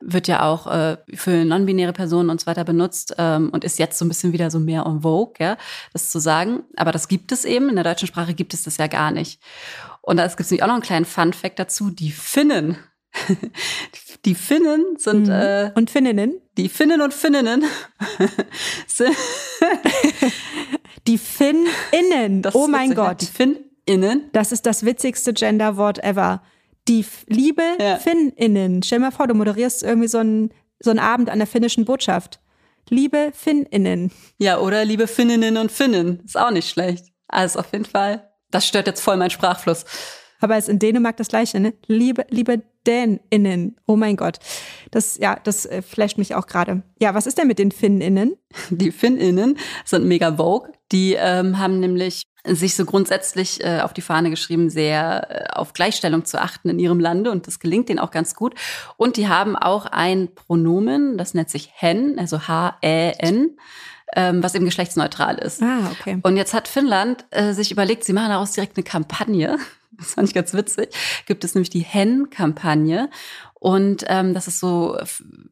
wird 0.00 0.28
ja 0.28 0.42
auch 0.42 0.66
äh, 0.66 0.98
für 1.14 1.44
non-binäre 1.44 1.92
Personen 1.92 2.30
und 2.30 2.40
so 2.40 2.46
weiter 2.46 2.64
benutzt 2.64 3.14
ähm, 3.18 3.50
und 3.50 3.64
ist 3.64 3.78
jetzt 3.78 3.98
so 3.98 4.04
ein 4.04 4.08
bisschen 4.08 4.32
wieder 4.32 4.50
so 4.50 4.60
mehr 4.60 4.84
en 4.86 5.02
vogue, 5.02 5.34
ja, 5.38 5.56
das 5.92 6.10
zu 6.10 6.18
sagen. 6.18 6.62
Aber 6.76 6.92
das 6.92 7.08
gibt 7.08 7.32
es 7.32 7.44
eben. 7.44 7.68
In 7.68 7.74
der 7.74 7.84
deutschen 7.84 8.08
Sprache 8.08 8.34
gibt 8.34 8.54
es 8.54 8.62
das 8.62 8.76
ja 8.76 8.86
gar 8.86 9.10
nicht. 9.10 9.40
Und 10.02 10.16
da 10.16 10.26
gibt 10.26 10.40
es 10.40 10.50
nämlich 10.50 10.62
auch 10.62 10.68
noch 10.68 10.74
einen 10.74 10.82
kleinen 10.82 11.04
Fun-Fact 11.04 11.58
dazu. 11.58 11.90
Die 11.90 12.10
Finnen 12.12 12.76
die 14.24 14.34
Finnen 14.34 14.96
sind 14.96 15.26
mhm. 15.26 15.32
äh, 15.32 15.72
und 15.74 15.90
Finninnen. 15.90 16.40
Die 16.56 16.68
Finnen 16.68 17.00
und 17.00 17.14
Finninnen 17.14 17.64
sind 18.86 19.16
die 21.06 21.18
Finninnen. 21.18 22.42
oh 22.52 22.68
mein 22.68 22.94
Gott. 22.94 23.20
Die 23.22 23.26
Finn 23.26 23.56
Innen. 23.90 24.30
Das 24.32 24.52
ist 24.52 24.66
das 24.66 24.84
witzigste 24.84 25.32
Genderwort 25.32 26.02
ever. 26.04 26.42
Die 26.86 27.04
liebe 27.26 27.62
ja. 27.80 27.96
Finninnen. 27.96 28.82
Stell 28.82 28.98
dir 28.98 29.06
mal 29.06 29.10
vor, 29.10 29.26
du 29.26 29.34
moderierst 29.34 29.82
irgendwie 29.82 30.08
so 30.08 30.18
einen, 30.18 30.54
so 30.78 30.90
einen 30.90 31.00
Abend 31.00 31.28
an 31.28 31.38
der 31.38 31.48
finnischen 31.48 31.84
Botschaft. 31.84 32.40
Liebe 32.88 33.32
Finninnen. 33.34 34.12
Ja, 34.38 34.58
oder 34.60 34.84
liebe 34.84 35.06
Finninnen 35.06 35.56
und 35.56 35.72
Finnen. 35.72 36.20
Ist 36.24 36.38
auch 36.38 36.52
nicht 36.52 36.70
schlecht. 36.70 37.06
Also 37.28 37.58
auf 37.58 37.72
jeden 37.72 37.84
Fall. 37.84 38.30
Das 38.50 38.66
stört 38.66 38.86
jetzt 38.86 39.00
voll 39.00 39.16
meinen 39.16 39.30
Sprachfluss. 39.30 39.84
Aber 40.40 40.56
es 40.56 40.64
ist 40.64 40.70
in 40.70 40.78
Dänemark 40.78 41.16
das 41.16 41.28
Gleiche, 41.28 41.60
ne? 41.60 41.74
Liebe, 41.86 42.26
liebe 42.30 42.62
DänInnen. 42.86 43.76
Oh 43.86 43.96
mein 43.96 44.16
Gott. 44.16 44.38
Das, 44.90 45.18
ja, 45.18 45.38
das 45.42 45.66
äh, 45.66 45.82
flasht 45.82 46.16
mich 46.16 46.34
auch 46.34 46.46
gerade. 46.46 46.82
Ja, 47.00 47.14
was 47.14 47.26
ist 47.26 47.38
denn 47.38 47.46
mit 47.46 47.58
den 47.58 47.72
FinnInnen? 47.72 48.36
Die 48.70 48.90
FinnInnen 48.90 49.58
sind 49.84 50.06
mega 50.06 50.36
Vogue. 50.36 50.72
Die 50.92 51.14
ähm, 51.18 51.58
haben 51.58 51.78
nämlich 51.78 52.24
sich 52.44 52.74
so 52.74 52.84
grundsätzlich 52.84 53.62
äh, 53.62 53.80
auf 53.80 53.92
die 53.92 54.00
Fahne 54.00 54.30
geschrieben, 54.30 54.70
sehr 54.70 55.28
äh, 55.30 55.52
auf 55.52 55.72
Gleichstellung 55.72 56.24
zu 56.24 56.40
achten 56.40 56.68
in 56.68 56.78
ihrem 56.78 57.00
Lande 57.00 57.30
und 57.30 57.46
das 57.46 57.58
gelingt 57.58 57.88
denen 57.88 57.98
auch 57.98 58.10
ganz 58.10 58.34
gut. 58.34 58.54
Und 58.96 59.16
die 59.16 59.28
haben 59.28 59.56
auch 59.56 59.86
ein 59.86 60.34
Pronomen, 60.34 61.18
das 61.18 61.34
nennt 61.34 61.50
sich 61.50 61.70
hen, 61.74 62.18
also 62.18 62.48
H-E-N 62.48 63.56
ähm, 64.16 64.42
was 64.42 64.56
eben 64.56 64.64
geschlechtsneutral 64.64 65.38
ist. 65.38 65.62
Ah, 65.62 65.88
okay. 65.92 66.18
Und 66.24 66.36
jetzt 66.36 66.52
hat 66.52 66.66
Finnland 66.66 67.24
äh, 67.30 67.52
sich 67.52 67.70
überlegt, 67.70 68.02
sie 68.02 68.12
machen 68.12 68.30
daraus 68.30 68.50
direkt 68.50 68.76
eine 68.76 68.82
Kampagne 68.82 69.56
das 70.00 70.14
fand 70.14 70.28
ich 70.28 70.34
ganz 70.34 70.54
witzig, 70.54 70.90
gibt 71.26 71.44
es 71.44 71.54
nämlich 71.54 71.70
die 71.70 71.80
Hen-Kampagne. 71.80 73.10
Und 73.54 74.04
ähm, 74.08 74.34
das 74.34 74.48
ist 74.48 74.60
so 74.60 74.98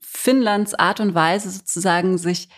Finnlands 0.00 0.74
Art 0.74 1.00
und 1.00 1.14
Weise 1.14 1.50
sozusagen, 1.50 2.18
sich 2.18 2.48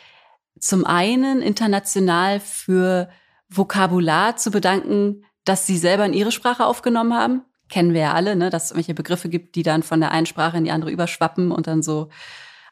zum 0.58 0.86
einen 0.86 1.42
international 1.42 2.38
für 2.38 3.08
Vokabular 3.50 4.36
zu 4.36 4.50
bedanken, 4.50 5.24
das 5.44 5.66
sie 5.66 5.76
selber 5.76 6.06
in 6.06 6.12
ihre 6.12 6.32
Sprache 6.32 6.66
aufgenommen 6.66 7.14
haben. 7.14 7.42
kennen 7.68 7.94
wir 7.94 8.00
ja 8.00 8.14
alle, 8.14 8.34
ne, 8.34 8.50
dass 8.50 8.64
es 8.64 8.70
irgendwelche 8.72 8.94
Begriffe 8.94 9.28
gibt, 9.28 9.54
die 9.54 9.62
dann 9.62 9.84
von 9.84 10.00
der 10.00 10.10
einen 10.10 10.26
Sprache 10.26 10.56
in 10.56 10.64
die 10.64 10.72
andere 10.72 10.90
überschwappen 10.90 11.52
und 11.52 11.68
dann 11.68 11.82
so 11.82 12.08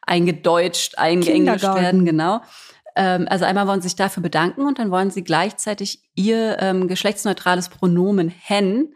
eingedeutscht, 0.02 0.98
eingeenglischt 0.98 1.62
werden, 1.62 2.04
genau. 2.04 2.40
Ähm, 2.96 3.26
also 3.30 3.44
einmal 3.44 3.68
wollen 3.68 3.80
sie 3.80 3.88
sich 3.88 3.96
dafür 3.96 4.22
bedanken 4.22 4.66
und 4.66 4.80
dann 4.80 4.90
wollen 4.90 5.10
sie 5.10 5.22
gleichzeitig 5.22 6.02
ihr 6.16 6.56
ähm, 6.60 6.88
geschlechtsneutrales 6.88 7.68
Pronomen 7.68 8.28
hen 8.28 8.94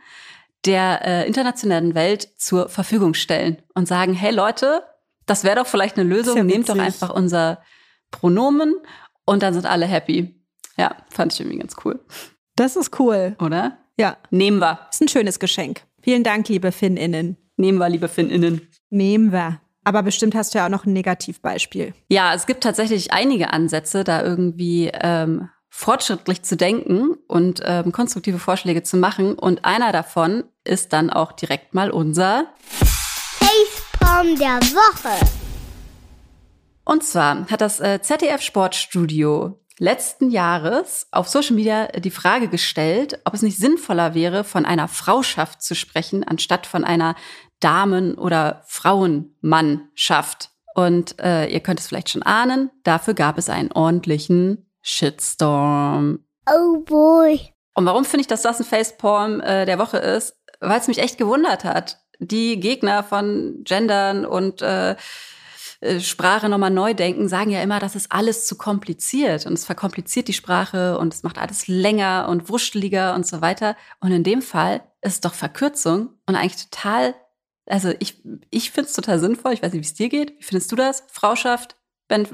der 0.65 1.05
äh, 1.05 1.27
internationalen 1.27 1.95
Welt 1.95 2.29
zur 2.37 2.69
Verfügung 2.69 3.15
stellen 3.15 3.63
und 3.75 3.87
sagen, 3.87 4.15
hey 4.15 4.33
Leute, 4.33 4.83
das 5.27 5.45
wäre 5.45 5.57
doch 5.57 5.67
vielleicht 5.67 5.97
eine 5.97 6.09
Lösung, 6.09 6.37
ja 6.37 6.45
nehmt 6.45 6.69
doch 6.69 6.79
einfach 6.79 7.11
unser 7.11 7.63
Pronomen 8.11 8.75
und 9.25 9.43
dann 9.43 9.55
sind 9.55 9.67
alle 9.67 9.87
happy. 9.87 10.42
Ja, 10.77 10.97
fand 11.11 11.33
ich 11.33 11.41
irgendwie 11.41 11.59
ganz 11.59 11.77
cool. 11.85 12.01
Das 12.57 12.77
ist 12.77 12.99
cool. 12.99 13.37
Oder? 13.41 13.79
Ja. 13.99 14.17
Nehmen 14.31 14.59
wir. 14.59 14.81
Ist 14.91 15.03
ein 15.03 15.09
schönes 15.09 15.39
Geschenk. 15.39 15.83
Vielen 16.01 16.25
Dank, 16.25 16.49
liebe 16.49 16.73
FinnInnen. 16.73 17.37
Nehmen 17.57 17.79
wir, 17.79 17.89
liebe 17.89 18.09
FinnInnen. 18.09 18.69
Nehmen 18.91 19.33
wir. 19.33 19.61
Aber 19.85 20.03
bestimmt 20.03 20.35
hast 20.35 20.55
du 20.55 20.59
ja 20.59 20.67
auch 20.67 20.71
noch 20.71 20.85
ein 20.85 20.93
Negativbeispiel. 20.93 21.95
Ja, 22.09 22.35
es 22.35 22.47
gibt 22.47 22.63
tatsächlich 22.63 23.13
einige 23.13 23.53
Ansätze, 23.53 24.05
da 24.05 24.23
irgendwie 24.23 24.91
ähm, 24.93 25.49
fortschrittlich 25.69 26.43
zu 26.43 26.57
denken 26.57 27.17
und 27.27 27.63
ähm, 27.65 27.93
konstruktive 27.93 28.39
Vorschläge 28.39 28.83
zu 28.83 28.97
machen. 28.97 29.35
Und 29.35 29.65
einer 29.65 29.91
davon 29.91 30.45
ist 30.65 30.93
dann 30.93 31.11
auch 31.11 31.33
direkt 31.33 31.75
mal 31.75 31.91
unser 31.91 32.47
Facepalm 32.61 34.39
der 34.39 34.61
Woche. 34.61 35.27
Und 36.85 37.05
zwar 37.05 37.49
hat 37.49 37.61
das 37.61 37.81
äh, 37.81 38.01
ZDF 38.03 38.43
Sportstudio 38.43 39.62
letzten 39.79 40.31
Jahres 40.31 41.07
auf 41.11 41.29
Social 41.29 41.57
Media 41.57 41.87
die 41.89 42.11
Frage 42.11 42.49
gestellt, 42.49 43.21
ob 43.25 43.35
es 43.35 43.43
nicht 43.43 43.59
sinnvoller 43.59 44.15
wäre, 44.15 44.45
von 44.45 44.65
einer 44.65 44.89
Frauschaft 44.89 45.63
zu 45.63 45.75
sprechen, 45.75 46.25
anstatt 46.25 46.67
von 46.67 46.85
einer 46.85 47.17
Damen- 47.61 48.17
oder 48.17 48.63
Frauenmannschaft. 48.67 50.51
Und 50.75 51.21
äh, 51.21 51.47
ihr 51.47 51.61
könnt 51.61 51.81
es 51.81 51.89
vielleicht 51.89 52.11
schon 52.11 52.23
ahnen, 52.23 52.71
dafür 52.83 53.15
gab 53.15 53.39
es 53.39 53.49
einen 53.49 53.73
ordentlichen 53.73 54.67
Shitstorm. 54.81 56.21
Oh 56.51 56.79
boy. 56.79 57.53
Und 57.75 57.87
warum 57.87 58.05
finde 58.05 58.23
ich, 58.23 58.27
dass 58.27 58.43
das 58.43 58.61
ein 58.61 58.67
Facepalm 58.67 59.41
äh, 59.41 59.65
der 59.65 59.79
Woche 59.79 59.99
ist? 59.99 60.37
Weil 60.61 60.79
es 60.79 60.89
mich 60.89 60.99
echt 60.99 61.19
gewundert 61.19 61.65
hat. 61.65 61.99
Die 62.19 62.61
Gegner 62.61 63.03
von 63.03 63.63
Gendern 63.65 64.25
und 64.25 64.63
äh, 64.63 64.97
Sprache 66.01 66.49
nochmal 66.49 66.71
neu 66.71 66.95
denken, 66.95 67.29
sagen 67.29 67.51
ja 67.51 67.61
immer, 67.63 67.81
das 67.81 67.97
ist 67.97 68.13
alles 68.13 68.47
zu 68.47 68.57
kompliziert 68.57 69.47
und 69.47 69.55
es 69.55 69.65
verkompliziert 69.65 70.29
die 70.29 70.33
Sprache 70.33 70.97
und 70.97 71.13
es 71.13 71.25
macht 71.25 71.39
alles 71.39 71.67
länger 71.67 72.29
und 72.29 72.49
wurschteliger 72.49 73.15
und 73.15 73.27
so 73.27 73.41
weiter. 73.41 73.77
Und 74.01 74.13
in 74.13 74.23
dem 74.23 74.43
Fall 74.43 74.83
ist 75.01 75.15
es 75.15 75.21
doch 75.21 75.35
Verkürzung 75.35 76.11
und 76.27 76.37
eigentlich 76.37 76.69
total, 76.69 77.15
also 77.67 77.93
ich, 77.99 78.23
ich 78.51 78.71
finde 78.71 78.89
es 78.89 78.95
total 78.95 79.19
sinnvoll. 79.19 79.53
Ich 79.55 79.63
weiß 79.63 79.73
nicht, 79.73 79.83
wie 79.83 79.87
es 79.87 79.95
dir 79.95 80.09
geht. 80.09 80.39
Wie 80.39 80.45
findest 80.45 80.71
du 80.71 80.77
das? 80.77 81.03
Frauschaft, 81.09 81.77
wenn 82.09 82.29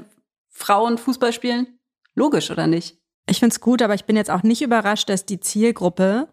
Frauen 0.49 0.99
Fußball 0.99 1.33
spielen? 1.33 1.79
Logisch, 2.13 2.51
oder 2.51 2.67
nicht? 2.67 2.97
Ich 3.27 3.39
finde 3.39 3.53
es 3.53 3.61
gut, 3.61 3.81
aber 3.81 3.95
ich 3.95 4.05
bin 4.05 4.15
jetzt 4.15 4.29
auch 4.29 4.43
nicht 4.43 4.61
überrascht, 4.61 5.09
dass 5.09 5.25
die 5.25 5.39
Zielgruppe 5.39 6.27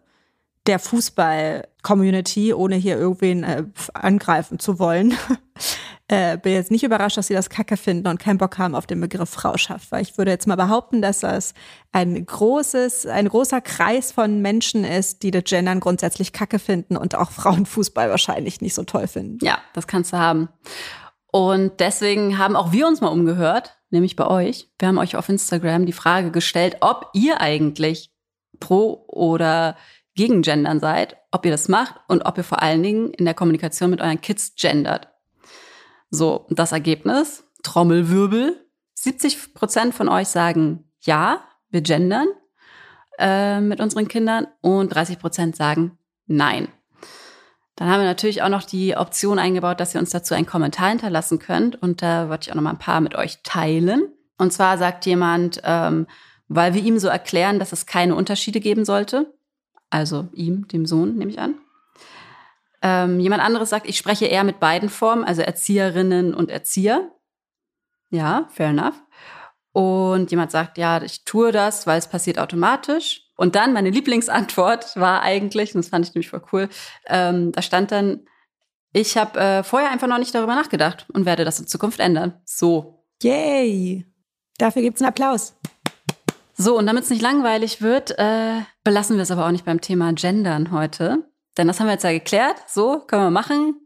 der 0.67 0.79
Fußball-Community, 0.79 2.53
ohne 2.53 2.77
hier 2.77 2.99
irgendwen 2.99 3.45
äh, 3.45 3.65
angreifen 3.95 4.59
zu 4.59 4.79
wollen, 4.79 5.15
äh, 6.09 6.39
bin 6.39 6.53
jetzt 6.53 6.71
nicht 6.71 6.85
überrascht, 6.85 7.17
dass 7.17 7.27
sie 7.27 7.35
das 7.35 7.51
Kacke 7.51 7.77
finden 7.77 8.07
und 8.07 8.21
keinen 8.21 8.39
Bock 8.39 8.59
haben 8.59 8.75
auf 8.75 8.87
den 8.87 9.01
Begriff 9.01 9.29
Frauschaft, 9.29 9.91
weil 9.91 10.03
ich 10.03 10.17
würde 10.17 10.31
jetzt 10.31 10.47
mal 10.47 10.57
behaupten, 10.57 11.03
dass 11.03 11.21
das 11.21 11.53
ein 11.91 12.25
großes, 12.25 13.07
ein 13.07 13.29
großer 13.29 13.61
Kreis 13.61 14.13
von 14.13 14.41
Menschen 14.41 14.85
ist, 14.85 15.23
die 15.25 15.33
das 15.33 15.45
Gendern 15.45 15.81
grundsätzlich 15.81 16.33
Kacke 16.33 16.59
finden 16.59 16.97
und 16.97 17.17
auch 17.17 17.31
Frauenfußball 17.33 18.09
wahrscheinlich 18.09 18.61
nicht 18.61 18.75
so 18.75 18.85
toll 18.85 19.09
finden. 19.09 19.45
Ja, 19.45 19.59
das 19.73 19.87
kannst 19.87 20.13
du 20.13 20.19
haben. 20.19 20.49
Und 21.33 21.81
deswegen 21.81 22.39
haben 22.39 22.55
auch 22.55 22.73
wir 22.73 22.87
uns 22.87 23.01
mal 23.01 23.09
umgehört, 23.09 23.77
nämlich 23.91 24.15
bei 24.15 24.27
euch. 24.27 24.71
Wir 24.79 24.89
haben 24.89 24.99
euch 24.99 25.17
auf 25.17 25.29
Instagram 25.29 25.87
die 25.87 25.93
Frage 25.93 26.31
gestellt, 26.31 26.77
ob 26.81 27.11
ihr 27.15 27.41
eigentlich 27.41 28.11
pro 28.61 29.05
oder 29.09 29.77
gegen 30.15 30.43
Gendern 30.43 30.81
seid, 30.81 31.17
ob 31.33 31.45
ihr 31.45 31.51
das 31.51 31.69
macht 31.69 31.97
und 32.09 32.25
ob 32.25 32.39
ihr 32.39 32.45
vor 32.45 32.63
allen 32.63 32.83
Dingen 32.83 33.11
in 33.11 33.25
der 33.25 33.35
Kommunikation 33.35 33.91
mit 33.91 34.01
euren 34.01 34.21
Kids 34.21 34.55
gendert. 34.55 35.09
So, 36.11 36.47
das 36.51 36.73
Ergebnis, 36.73 37.45
Trommelwirbel. 37.63 38.65
70 38.95 39.55
Prozent 39.55 39.95
von 39.95 40.09
euch 40.09 40.29
sagen 40.29 40.85
ja, 41.01 41.41
wir 41.71 41.83
gendern 41.83 42.29
äh, 43.19 43.61
mit 43.61 43.81
unseren 43.81 44.09
Kindern 44.09 44.47
und 44.61 44.89
30 44.95 45.19
Prozent 45.19 45.57
sagen 45.57 45.99
nein. 46.27 46.69
Dann 47.77 47.91
haben 47.91 48.01
wir 48.01 48.07
natürlich 48.07 48.43
auch 48.43 48.49
noch 48.49 48.63
die 48.63 48.97
Option 48.97 49.39
eingebaut, 49.39 49.81
dass 49.81 49.95
ihr 49.95 50.01
uns 50.01 50.11
dazu 50.11 50.35
einen 50.35 50.47
Kommentar 50.47 50.89
hinterlassen 50.89 51.39
könnt. 51.39 51.81
Und 51.83 52.01
da 52.01 52.31
wollte 52.31 52.47
ich 52.47 52.51
auch 52.51 52.57
noch 52.57 52.63
mal 52.63 52.71
ein 52.71 52.79
paar 52.79 53.03
mit 53.03 53.15
euch 53.15 53.43
teilen. 53.43 54.09
Und 54.39 54.53
zwar 54.53 54.79
sagt 54.79 55.05
jemand, 55.05 55.61
ähm, 55.63 56.07
weil 56.49 56.73
wir 56.73 56.83
ihm 56.83 56.99
so 56.99 57.09
erklären, 57.09 57.59
dass 57.59 57.73
es 57.73 57.85
keine 57.85 58.15
Unterschiede 58.15 58.61
geben 58.61 58.87
sollte. 58.87 59.35
Also 59.91 60.29
ihm, 60.33 60.67
dem 60.69 60.87
Sohn, 60.87 61.17
nehme 61.17 61.31
ich 61.31 61.39
an. 61.39 61.57
Ähm, 62.89 63.19
jemand 63.19 63.43
anderes 63.43 63.71
sagt, 63.71 63.89
ich 63.89 63.99
spreche 63.99 64.27
eher 64.27 64.45
mit 64.45 64.61
beiden 64.61 64.89
Formen, 64.89 65.25
also 65.25 65.43
Erzieherinnen 65.43 66.35
und 66.35 66.51
Erzieher. 66.51 67.11
Ja, 68.11 68.47
fair 68.53 68.69
enough. 68.69 68.95
Und 69.73 70.31
jemand 70.31 70.53
sagt, 70.53 70.79
ja, 70.79 71.03
ich 71.03 71.25
tue 71.25 71.51
das, 71.51 71.89
weil 71.89 71.99
es 71.99 72.07
passiert 72.07 72.39
automatisch. 72.39 73.23
Und 73.37 73.57
dann 73.57 73.73
meine 73.73 73.91
Lieblingsantwort 73.91 74.95
war 74.95 75.23
eigentlich, 75.23 75.75
und 75.75 75.85
das 75.85 75.89
fand 75.89 76.07
ich 76.07 76.15
nämlich 76.15 76.31
voll 76.31 76.43
cool, 76.53 76.69
ähm, 77.09 77.51
da 77.51 77.61
stand 77.61 77.91
dann, 77.91 78.21
ich 78.93 79.17
habe 79.17 79.39
äh, 79.39 79.63
vorher 79.65 79.91
einfach 79.91 80.07
noch 80.07 80.19
nicht 80.19 80.35
darüber 80.35 80.55
nachgedacht 80.55 81.07
und 81.13 81.27
werde 81.27 81.45
das 81.45 81.59
in 81.59 81.67
Zukunft 81.67 81.99
ändern. 81.99 82.41
So. 82.45 83.05
Yay. 83.21 84.07
Dafür 84.59 84.83
gibt's 84.83 85.03
einen 85.03 85.09
Applaus. 85.09 85.57
So, 86.55 86.79
und 86.79 86.87
damit 86.87 87.03
es 87.03 87.11
nicht 87.11 87.21
langweilig 87.21 87.83
wird, 87.83 88.17
äh, 88.17 88.61
belassen 88.85 89.17
wir 89.17 89.25
es 89.25 89.33
aber 89.33 89.45
auch 89.45 89.51
nicht 89.51 89.65
beim 89.65 89.81
Thema 89.81 90.13
Gendern 90.13 90.71
heute. 90.71 91.25
Denn 91.57 91.67
das 91.67 91.81
haben 91.81 91.87
wir 91.87 91.93
jetzt 91.93 92.05
ja 92.05 92.13
geklärt. 92.13 92.57
So, 92.69 93.01
können 93.01 93.25
wir 93.25 93.31
machen. 93.31 93.81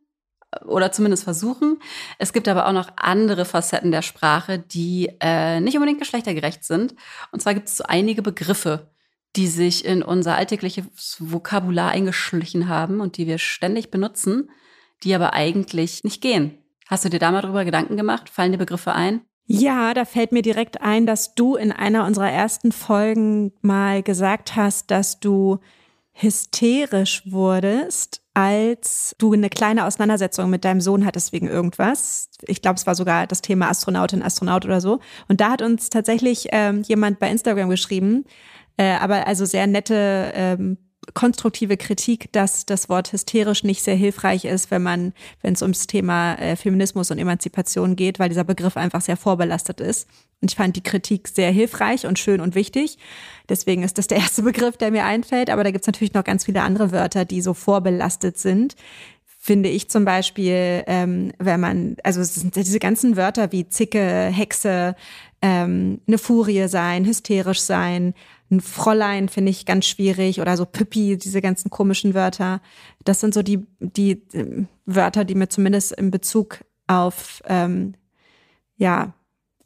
Oder 0.66 0.90
zumindest 0.90 1.24
versuchen. 1.24 1.78
Es 2.18 2.32
gibt 2.32 2.48
aber 2.48 2.66
auch 2.66 2.72
noch 2.72 2.90
andere 2.96 3.44
Facetten 3.44 3.92
der 3.92 4.02
Sprache, 4.02 4.58
die 4.58 5.08
äh, 5.20 5.60
nicht 5.60 5.76
unbedingt 5.76 6.00
geschlechtergerecht 6.00 6.64
sind. 6.64 6.96
Und 7.30 7.40
zwar 7.40 7.54
gibt 7.54 7.68
es 7.68 7.76
so 7.76 7.84
einige 7.86 8.22
Begriffe, 8.22 8.90
die 9.36 9.46
sich 9.46 9.84
in 9.84 10.02
unser 10.02 10.34
alltägliches 10.34 11.18
Vokabular 11.20 11.90
eingeschlichen 11.90 12.68
haben 12.68 13.00
und 13.00 13.16
die 13.16 13.28
wir 13.28 13.38
ständig 13.38 13.92
benutzen, 13.92 14.50
die 15.04 15.14
aber 15.14 15.34
eigentlich 15.34 16.02
nicht 16.02 16.20
gehen. 16.20 16.58
Hast 16.88 17.04
du 17.04 17.08
dir 17.08 17.20
da 17.20 17.30
mal 17.30 17.42
drüber 17.42 17.64
Gedanken 17.64 17.96
gemacht? 17.96 18.28
Fallen 18.28 18.50
dir 18.50 18.58
Begriffe 18.58 18.92
ein? 18.92 19.20
Ja, 19.46 19.94
da 19.94 20.04
fällt 20.04 20.32
mir 20.32 20.42
direkt 20.42 20.80
ein, 20.80 21.06
dass 21.06 21.34
du 21.34 21.56
in 21.56 21.72
einer 21.72 22.04
unserer 22.06 22.30
ersten 22.30 22.72
Folgen 22.72 23.52
mal 23.62 24.02
gesagt 24.02 24.56
hast, 24.56 24.90
dass 24.90 25.20
du 25.20 25.58
hysterisch 26.12 27.22
wurdest, 27.30 28.22
als 28.34 29.14
du 29.18 29.32
eine 29.32 29.48
kleine 29.48 29.86
Auseinandersetzung 29.86 30.50
mit 30.50 30.64
deinem 30.64 30.80
Sohn 30.80 31.04
hattest 31.04 31.32
wegen 31.32 31.48
irgendwas. 31.48 32.28
Ich 32.46 32.62
glaube, 32.62 32.76
es 32.76 32.86
war 32.86 32.94
sogar 32.94 33.26
das 33.26 33.42
Thema 33.42 33.68
Astronautin, 33.68 34.22
Astronaut 34.22 34.64
oder 34.64 34.80
so. 34.80 35.00
Und 35.28 35.40
da 35.40 35.50
hat 35.50 35.62
uns 35.62 35.90
tatsächlich 35.90 36.48
ähm, 36.52 36.82
jemand 36.82 37.18
bei 37.18 37.30
Instagram 37.30 37.70
geschrieben, 37.70 38.24
äh, 38.76 38.94
aber 38.94 39.26
also 39.26 39.44
sehr 39.44 39.66
nette 39.66 40.32
ähm, 40.34 40.78
konstruktive 41.14 41.76
Kritik, 41.76 42.32
dass 42.32 42.66
das 42.66 42.88
Wort 42.88 43.12
hysterisch 43.12 43.64
nicht 43.64 43.82
sehr 43.82 43.94
hilfreich 43.94 44.44
ist, 44.44 44.70
wenn 44.70 44.82
man, 44.82 45.12
wenn 45.42 45.54
es 45.54 45.62
ums 45.62 45.86
Thema 45.86 46.34
äh, 46.34 46.56
Feminismus 46.56 47.10
und 47.10 47.18
Emanzipation 47.18 47.96
geht, 47.96 48.18
weil 48.18 48.28
dieser 48.28 48.44
Begriff 48.44 48.76
einfach 48.76 49.00
sehr 49.00 49.16
vorbelastet 49.16 49.80
ist. 49.80 50.08
Und 50.40 50.50
ich 50.50 50.56
fand 50.56 50.76
die 50.76 50.82
Kritik 50.82 51.28
sehr 51.28 51.50
hilfreich 51.50 52.06
und 52.06 52.18
schön 52.18 52.40
und 52.40 52.54
wichtig. 52.54 52.98
Deswegen 53.48 53.82
ist 53.82 53.98
das 53.98 54.06
der 54.06 54.18
erste 54.18 54.42
Begriff, 54.42 54.76
der 54.76 54.90
mir 54.90 55.04
einfällt. 55.04 55.50
Aber 55.50 55.64
da 55.64 55.70
gibt 55.70 55.82
es 55.82 55.86
natürlich 55.86 56.14
noch 56.14 56.24
ganz 56.24 56.44
viele 56.44 56.62
andere 56.62 56.92
Wörter, 56.92 57.24
die 57.24 57.42
so 57.42 57.54
vorbelastet 57.54 58.38
sind. 58.38 58.76
Finde 59.42 59.68
ich 59.70 59.88
zum 59.88 60.04
Beispiel, 60.04 60.84
ähm, 60.86 61.32
wenn 61.38 61.60
man, 61.60 61.96
also 62.04 62.20
es 62.20 62.34
sind 62.34 62.56
diese 62.56 62.78
ganzen 62.78 63.16
Wörter 63.16 63.52
wie 63.52 63.68
Zicke, 63.68 64.26
Hexe, 64.26 64.94
ähm, 65.42 66.00
eine 66.06 66.18
Furie 66.18 66.68
sein, 66.68 67.06
hysterisch 67.06 67.60
sein, 67.60 68.14
ein 68.50 68.60
Fräulein 68.60 69.28
finde 69.28 69.50
ich 69.50 69.64
ganz 69.64 69.86
schwierig 69.86 70.40
oder 70.40 70.56
so 70.56 70.66
Püppi, 70.66 71.16
diese 71.16 71.40
ganzen 71.40 71.70
komischen 71.70 72.14
Wörter. 72.14 72.60
Das 73.04 73.20
sind 73.20 73.34
so 73.34 73.42
die, 73.42 73.66
die 73.78 74.22
ähm, 74.32 74.68
Wörter, 74.86 75.24
die 75.24 75.34
mir 75.34 75.48
zumindest 75.48 75.92
in 75.92 76.10
Bezug 76.10 76.64
auf 76.86 77.42
ähm, 77.46 77.94
ja, 78.76 79.14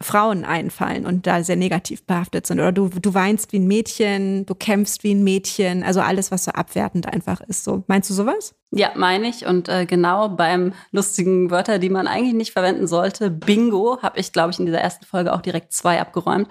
Frauen 0.00 0.44
einfallen 0.44 1.06
und 1.06 1.26
da 1.26 1.42
sehr 1.42 1.56
negativ 1.56 2.04
behaftet 2.04 2.46
sind. 2.46 2.58
Oder 2.58 2.72
du, 2.72 2.88
du 2.88 3.14
weinst 3.14 3.52
wie 3.52 3.58
ein 3.58 3.66
Mädchen, 3.66 4.44
du 4.44 4.54
kämpfst 4.54 5.02
wie 5.02 5.14
ein 5.14 5.24
Mädchen, 5.24 5.82
also 5.82 6.00
alles, 6.00 6.30
was 6.30 6.44
so 6.44 6.50
abwertend 6.50 7.06
einfach 7.06 7.40
ist. 7.40 7.64
So, 7.64 7.84
meinst 7.86 8.10
du 8.10 8.14
sowas? 8.14 8.54
Ja, 8.70 8.90
meine 8.96 9.28
ich. 9.28 9.46
Und 9.46 9.68
äh, 9.68 9.86
genau 9.86 10.28
beim 10.28 10.74
lustigen 10.90 11.50
Wörter, 11.50 11.78
die 11.78 11.90
man 11.90 12.06
eigentlich 12.06 12.34
nicht 12.34 12.52
verwenden 12.52 12.86
sollte, 12.86 13.30
Bingo, 13.30 13.98
habe 14.02 14.18
ich, 14.18 14.32
glaube 14.32 14.50
ich, 14.50 14.58
in 14.58 14.66
dieser 14.66 14.80
ersten 14.80 15.06
Folge 15.06 15.32
auch 15.32 15.40
direkt 15.40 15.72
zwei 15.72 16.00
abgeräumt. 16.00 16.48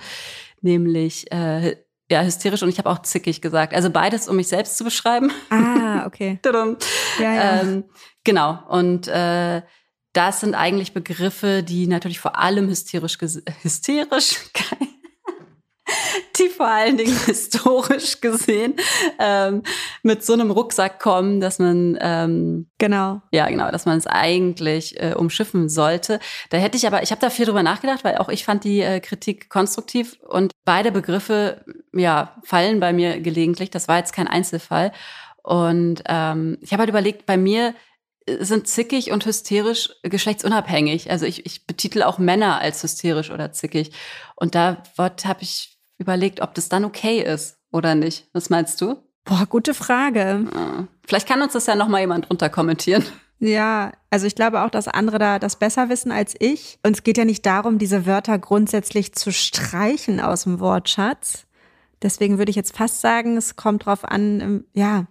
Nämlich 0.61 1.31
äh, 1.31 1.75
ja, 2.11 2.21
hysterisch 2.21 2.61
und 2.63 2.69
ich 2.69 2.77
habe 2.77 2.89
auch 2.89 3.01
zickig 3.01 3.41
gesagt. 3.41 3.73
Also 3.73 3.89
beides, 3.89 4.27
um 4.27 4.35
mich 4.35 4.47
selbst 4.47 4.77
zu 4.77 4.83
beschreiben. 4.83 5.31
Ah, 5.49 6.05
okay. 6.07 6.39
Ja, 7.19 7.33
ja. 7.33 7.61
Ähm, 7.61 7.85
genau. 8.23 8.59
Und 8.67 9.07
äh, 9.07 9.61
das 10.13 10.41
sind 10.41 10.53
eigentlich 10.53 10.93
Begriffe, 10.93 11.63
die 11.63 11.87
natürlich 11.87 12.19
vor 12.19 12.37
allem 12.37 12.67
hysterisch, 12.67 13.17
hysterisch, 13.61 14.35
geil. 14.53 14.89
die 16.37 16.49
vor 16.49 16.67
allen 16.67 16.97
Dingen 16.97 17.17
historisch 17.25 18.21
gesehen 18.21 18.75
ähm, 19.19 19.63
mit 20.01 20.23
so 20.23 20.33
einem 20.33 20.51
Rucksack 20.51 20.99
kommen, 20.99 21.39
dass 21.39 21.59
man 21.59 21.97
ähm, 22.01 22.67
Genau. 22.77 23.21
ja, 23.31 23.47
genau, 23.49 23.71
dass 23.71 23.85
man 23.85 23.97
es 23.97 24.07
eigentlich 24.07 24.99
äh, 24.99 25.13
umschiffen 25.13 25.69
sollte. 25.69 26.19
Da 26.49 26.57
hätte 26.57 26.75
ich 26.75 26.85
aber, 26.85 27.01
ich 27.01 27.11
habe 27.11 27.21
da 27.21 27.29
viel 27.29 27.45
drüber 27.45 27.63
nachgedacht, 27.63 28.03
weil 28.03 28.17
auch 28.17 28.29
ich 28.29 28.43
fand 28.43 28.63
die 28.63 28.81
äh, 28.81 28.99
Kritik 28.99 29.49
konstruktiv 29.49 30.17
und 30.27 30.51
beide 30.65 30.91
Begriffe, 30.91 31.63
ja, 31.93 32.35
fallen 32.43 32.79
bei 32.79 32.91
mir 32.91 33.21
gelegentlich. 33.21 33.69
Das 33.69 33.87
war 33.87 33.97
jetzt 33.97 34.13
kein 34.13 34.27
Einzelfall. 34.27 34.91
Und 35.43 36.03
ähm, 36.07 36.57
ich 36.61 36.71
habe 36.71 36.81
halt 36.81 36.89
überlegt, 36.89 37.25
bei 37.25 37.37
mir 37.37 37.73
sind 38.39 38.67
zickig 38.67 39.11
und 39.11 39.25
hysterisch 39.25 39.89
geschlechtsunabhängig. 40.03 41.11
Also 41.11 41.25
ich, 41.25 41.45
ich 41.45 41.65
betitel 41.65 42.03
auch 42.03 42.19
Männer 42.19 42.59
als 42.59 42.83
hysterisch 42.83 43.31
oder 43.31 43.51
zickig. 43.51 43.91
Und 44.35 44.55
da 44.55 44.83
habe 44.97 45.41
ich 45.41 45.72
überlegt, 45.97 46.41
ob 46.41 46.53
das 46.53 46.69
dann 46.69 46.85
okay 46.85 47.19
ist 47.21 47.57
oder 47.71 47.95
nicht. 47.95 48.27
Was 48.33 48.49
meinst 48.49 48.81
du? 48.81 48.97
Boah, 49.25 49.45
gute 49.47 49.73
Frage. 49.73 50.45
Ah, 50.53 50.87
Vielleicht 51.07 51.27
kann 51.27 51.41
uns 51.41 51.53
das 51.53 51.65
ja 51.65 51.75
noch 51.75 51.87
mal 51.87 52.01
jemand 52.01 52.29
drunter 52.29 52.49
kommentieren. 52.49 53.03
Ja, 53.39 53.91
also 54.09 54.25
ich 54.25 54.35
glaube 54.35 54.61
auch, 54.61 54.69
dass 54.69 54.87
andere 54.87 55.19
da 55.19 55.37
das 55.39 55.57
besser 55.57 55.89
wissen 55.89 56.11
als 56.11 56.33
ich. 56.39 56.79
Und 56.83 56.95
es 56.95 57.03
geht 57.03 57.17
ja 57.17 57.25
nicht 57.25 57.45
darum, 57.45 57.77
diese 57.77 58.05
Wörter 58.05 58.39
grundsätzlich 58.39 59.13
zu 59.15 59.31
streichen 59.33 60.21
aus 60.21 60.43
dem 60.43 60.59
Wortschatz. 60.59 61.45
Deswegen 62.01 62.37
würde 62.37 62.51
ich 62.51 62.55
jetzt 62.55 62.75
fast 62.75 63.01
sagen, 63.01 63.35
es 63.37 63.55
kommt 63.55 63.85
drauf 63.85 64.05
an, 64.05 64.39
ähm, 64.39 64.65
ja. 64.73 65.07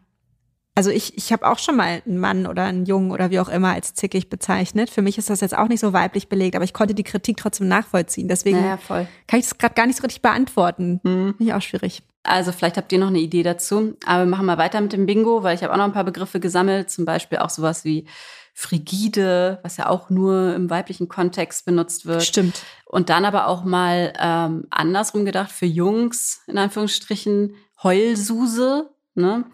Also 0.74 0.90
ich, 0.90 1.18
ich 1.18 1.32
habe 1.32 1.46
auch 1.46 1.58
schon 1.58 1.76
mal 1.76 2.02
einen 2.06 2.18
Mann 2.18 2.46
oder 2.46 2.64
einen 2.64 2.86
Jungen 2.86 3.10
oder 3.10 3.30
wie 3.30 3.40
auch 3.40 3.50
immer 3.50 3.72
als 3.72 3.92
zickig 3.92 4.30
bezeichnet. 4.30 4.88
Für 4.88 5.02
mich 5.02 5.18
ist 5.18 5.28
das 5.28 5.42
jetzt 5.42 5.56
auch 5.56 5.68
nicht 5.68 5.80
so 5.80 5.92
weiblich 5.92 6.28
belegt, 6.28 6.56
aber 6.56 6.64
ich 6.64 6.72
konnte 6.72 6.94
die 6.94 7.02
Kritik 7.02 7.36
trotzdem 7.36 7.68
nachvollziehen. 7.68 8.26
Deswegen 8.26 8.60
Naja, 8.60 8.78
voll. 8.78 9.06
kann 9.26 9.40
ich 9.40 9.48
das 9.48 9.58
gerade 9.58 9.74
gar 9.74 9.86
nicht 9.86 9.96
so 9.96 10.02
richtig 10.02 10.22
beantworten. 10.22 11.00
Finde 11.02 11.34
ich 11.38 11.52
auch 11.52 11.60
schwierig. 11.60 12.02
Also 12.22 12.52
vielleicht 12.52 12.78
habt 12.78 12.90
ihr 12.92 12.98
noch 12.98 13.08
eine 13.08 13.18
Idee 13.18 13.42
dazu. 13.42 13.96
Aber 14.06 14.24
wir 14.24 14.30
machen 14.30 14.46
mal 14.46 14.56
weiter 14.56 14.80
mit 14.80 14.94
dem 14.94 15.04
Bingo, 15.04 15.42
weil 15.42 15.54
ich 15.54 15.62
habe 15.62 15.74
auch 15.74 15.76
noch 15.76 15.84
ein 15.84 15.92
paar 15.92 16.04
Begriffe 16.04 16.40
gesammelt. 16.40 16.90
Zum 16.90 17.04
Beispiel 17.04 17.38
auch 17.38 17.50
sowas 17.50 17.84
wie 17.84 18.06
frigide, 18.54 19.58
was 19.62 19.76
ja 19.76 19.88
auch 19.88 20.08
nur 20.08 20.54
im 20.54 20.70
weiblichen 20.70 21.08
Kontext 21.08 21.66
benutzt 21.66 22.06
wird. 22.06 22.22
Stimmt. 22.22 22.62
Und 22.86 23.10
dann 23.10 23.24
aber 23.24 23.46
auch 23.46 23.64
mal 23.64 24.12
ähm, 24.18 24.66
andersrum 24.70 25.24
gedacht 25.24 25.50
für 25.50 25.66
Jungs, 25.66 26.42
in 26.46 26.56
Anführungsstrichen, 26.56 27.56
Heulsuse 27.82 28.90
ne? 29.14 29.44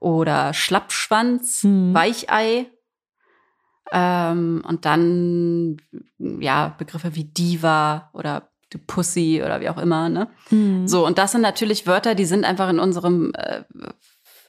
Oder 0.00 0.54
Schlappschwanz, 0.54 1.62
Hm. 1.62 1.92
Weichei. 1.94 2.66
Ähm, 3.90 4.62
und 4.66 4.84
dann 4.84 5.78
ja 6.18 6.74
Begriffe 6.76 7.14
wie 7.14 7.24
Diva 7.24 8.10
oder 8.12 8.50
Pussy 8.86 9.40
oder 9.42 9.60
wie 9.62 9.70
auch 9.70 9.78
immer. 9.78 10.08
Ne? 10.10 10.28
Hm. 10.50 10.86
So, 10.86 11.06
und 11.06 11.16
das 11.16 11.32
sind 11.32 11.40
natürlich 11.40 11.86
Wörter, 11.86 12.14
die 12.14 12.26
sind 12.26 12.44
einfach 12.44 12.68
in 12.68 12.78
unserem, 12.80 13.32
äh, 13.34 13.64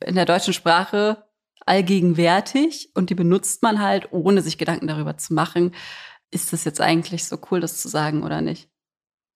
in 0.06 0.16
der 0.16 0.26
deutschen 0.26 0.54
Sprache 0.54 1.24
allgegenwärtig 1.66 2.92
und 2.96 3.10
die 3.10 3.16
benutzt 3.16 3.64
man 3.64 3.82
halt, 3.82 4.12
ohne 4.12 4.42
sich 4.42 4.58
Gedanken 4.58 4.88
darüber 4.88 5.18
zu 5.18 5.34
machen, 5.34 5.74
ist 6.32 6.52
das 6.52 6.64
jetzt 6.66 6.82
eigentlich 6.82 7.26
so 7.26 7.38
cool, 7.50 7.60
das 7.62 7.80
zu 7.82 7.88
sagen 7.88 8.24
oder 8.24 8.42
nicht. 8.42 8.70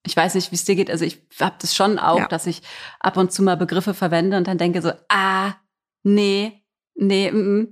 Ich 0.05 0.17
weiß 0.17 0.35
nicht, 0.35 0.51
wie 0.51 0.55
es 0.55 0.65
dir 0.65 0.75
geht. 0.75 0.91
Also 0.91 1.05
ich 1.05 1.25
habe 1.39 1.55
das 1.59 1.73
schon 1.73 1.97
auch, 1.97 2.19
Ja. 2.19 2.27
dass 2.27 2.45
ich 2.45 2.61
ab 2.99 3.15
und 3.15 3.31
zu 3.31 3.41
mal 3.41 3.55
Begriffe 3.55 3.93
verwende 3.93 4.35
und 4.35 4.47
dann 4.47 4.57
denke 4.57 4.81
so, 4.81 4.91
ah, 5.09 5.53
nee, 6.03 6.63
nee, 6.95 7.31
mm, 7.31 7.59
mm, 7.59 7.67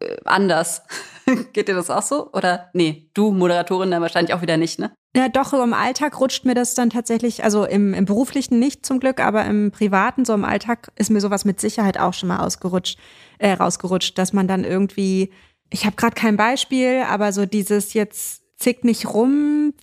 äh, 0.00 0.16
anders. 0.24 0.82
geht 1.52 1.68
dir 1.68 1.74
das 1.74 1.90
auch 1.90 2.02
so? 2.02 2.32
Oder 2.32 2.70
nee, 2.72 3.10
du 3.14 3.32
Moderatorin 3.32 3.90
dann 3.90 4.02
wahrscheinlich 4.02 4.34
auch 4.34 4.42
wieder 4.42 4.56
nicht, 4.56 4.78
ne? 4.78 4.92
Ja, 5.16 5.28
doch, 5.28 5.52
im 5.52 5.74
Alltag 5.74 6.20
rutscht 6.20 6.44
mir 6.44 6.54
das 6.54 6.74
dann 6.74 6.90
tatsächlich, 6.90 7.42
also 7.42 7.64
im, 7.64 7.94
im 7.94 8.04
beruflichen 8.04 8.60
nicht 8.60 8.86
zum 8.86 9.00
Glück, 9.00 9.18
aber 9.18 9.44
im 9.44 9.72
privaten, 9.72 10.24
so 10.24 10.34
im 10.34 10.44
Alltag 10.44 10.92
ist 10.94 11.10
mir 11.10 11.20
sowas 11.20 11.44
mit 11.44 11.60
Sicherheit 11.60 11.98
auch 11.98 12.14
schon 12.14 12.28
mal 12.28 12.38
ausgerutscht, 12.38 12.96
äh, 13.38 13.52
rausgerutscht, 13.52 14.16
dass 14.16 14.32
man 14.32 14.46
dann 14.46 14.62
irgendwie, 14.62 15.32
ich 15.68 15.84
habe 15.84 15.96
gerade 15.96 16.14
kein 16.14 16.36
Beispiel, 16.36 17.02
aber 17.08 17.32
so 17.32 17.44
dieses 17.44 17.92
jetzt 17.92 18.42
zick 18.56 18.84
nicht 18.84 19.12
rum, 19.12 19.74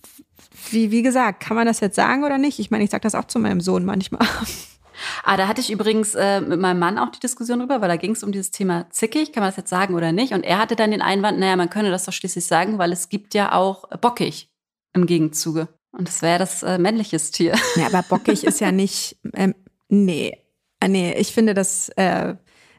wie, 0.70 0.90
wie 0.90 1.02
gesagt, 1.02 1.40
kann 1.40 1.56
man 1.56 1.66
das 1.66 1.80
jetzt 1.80 1.96
sagen 1.96 2.24
oder 2.24 2.38
nicht? 2.38 2.58
Ich 2.58 2.70
meine, 2.70 2.84
ich 2.84 2.90
sage 2.90 3.02
das 3.02 3.14
auch 3.14 3.26
zu 3.26 3.38
meinem 3.38 3.60
Sohn 3.60 3.84
manchmal. 3.84 4.26
Ah, 5.24 5.36
da 5.36 5.48
hatte 5.48 5.60
ich 5.60 5.70
übrigens 5.70 6.14
äh, 6.14 6.40
mit 6.40 6.60
meinem 6.60 6.78
Mann 6.78 6.98
auch 6.98 7.10
die 7.10 7.20
Diskussion 7.20 7.58
drüber, 7.60 7.80
weil 7.80 7.88
da 7.88 7.96
ging 7.96 8.12
es 8.12 8.22
um 8.22 8.32
dieses 8.32 8.50
Thema 8.50 8.86
zickig, 8.90 9.32
kann 9.32 9.42
man 9.42 9.50
das 9.50 9.56
jetzt 9.56 9.70
sagen 9.70 9.94
oder 9.94 10.12
nicht? 10.12 10.32
Und 10.32 10.44
er 10.44 10.58
hatte 10.58 10.76
dann 10.76 10.90
den 10.90 11.02
Einwand, 11.02 11.38
naja, 11.38 11.56
man 11.56 11.70
könne 11.70 11.90
das 11.90 12.04
doch 12.04 12.12
schließlich 12.12 12.46
sagen, 12.46 12.78
weil 12.78 12.92
es 12.92 13.08
gibt 13.08 13.34
ja 13.34 13.52
auch 13.52 13.88
bockig 14.00 14.50
im 14.94 15.06
Gegenzuge. 15.06 15.68
Und 15.92 16.08
das 16.08 16.22
wäre 16.22 16.38
das 16.38 16.62
äh, 16.62 16.78
männliches 16.78 17.30
Tier. 17.30 17.54
Ja, 17.76 17.86
aber 17.86 18.02
bockig 18.02 18.44
ist 18.44 18.60
ja 18.60 18.72
nicht, 18.72 19.16
ähm, 19.34 19.54
nee, 19.88 20.36
Ah, 20.80 20.86
nee, 20.86 21.12
ich 21.14 21.32
finde, 21.32 21.54
das 21.54 21.88
äh, 21.96 22.36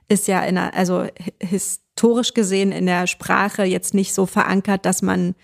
ist 0.07 0.29
ja 0.29 0.41
in 0.43 0.55
der, 0.55 0.73
also 0.73 1.03
hi- 1.03 1.33
historisch 1.39 2.33
gesehen 2.33 2.71
in 2.71 2.85
der 2.85 3.07
Sprache 3.07 3.63
jetzt 3.63 3.93
nicht 3.93 4.13
so 4.13 4.25
verankert, 4.25 4.85
dass 4.85 5.01
man 5.01 5.35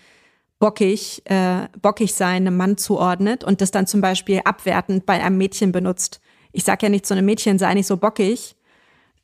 bockig, 0.58 1.22
äh, 1.26 1.68
bockig 1.82 2.14
sein 2.14 2.46
einem 2.46 2.56
Mann 2.56 2.78
zuordnet 2.78 3.44
und 3.44 3.60
das 3.60 3.72
dann 3.72 3.86
zum 3.86 4.00
Beispiel 4.00 4.40
abwertend 4.44 5.04
bei 5.04 5.22
einem 5.22 5.36
Mädchen 5.36 5.70
benutzt. 5.70 6.20
Ich 6.56 6.64
sag 6.64 6.82
ja 6.82 6.88
nicht 6.88 7.04
zu 7.06 7.14
einem 7.14 7.26
Mädchen, 7.26 7.58
sei 7.58 7.74
nicht 7.74 7.86
so 7.86 7.96
bockig 7.98 8.56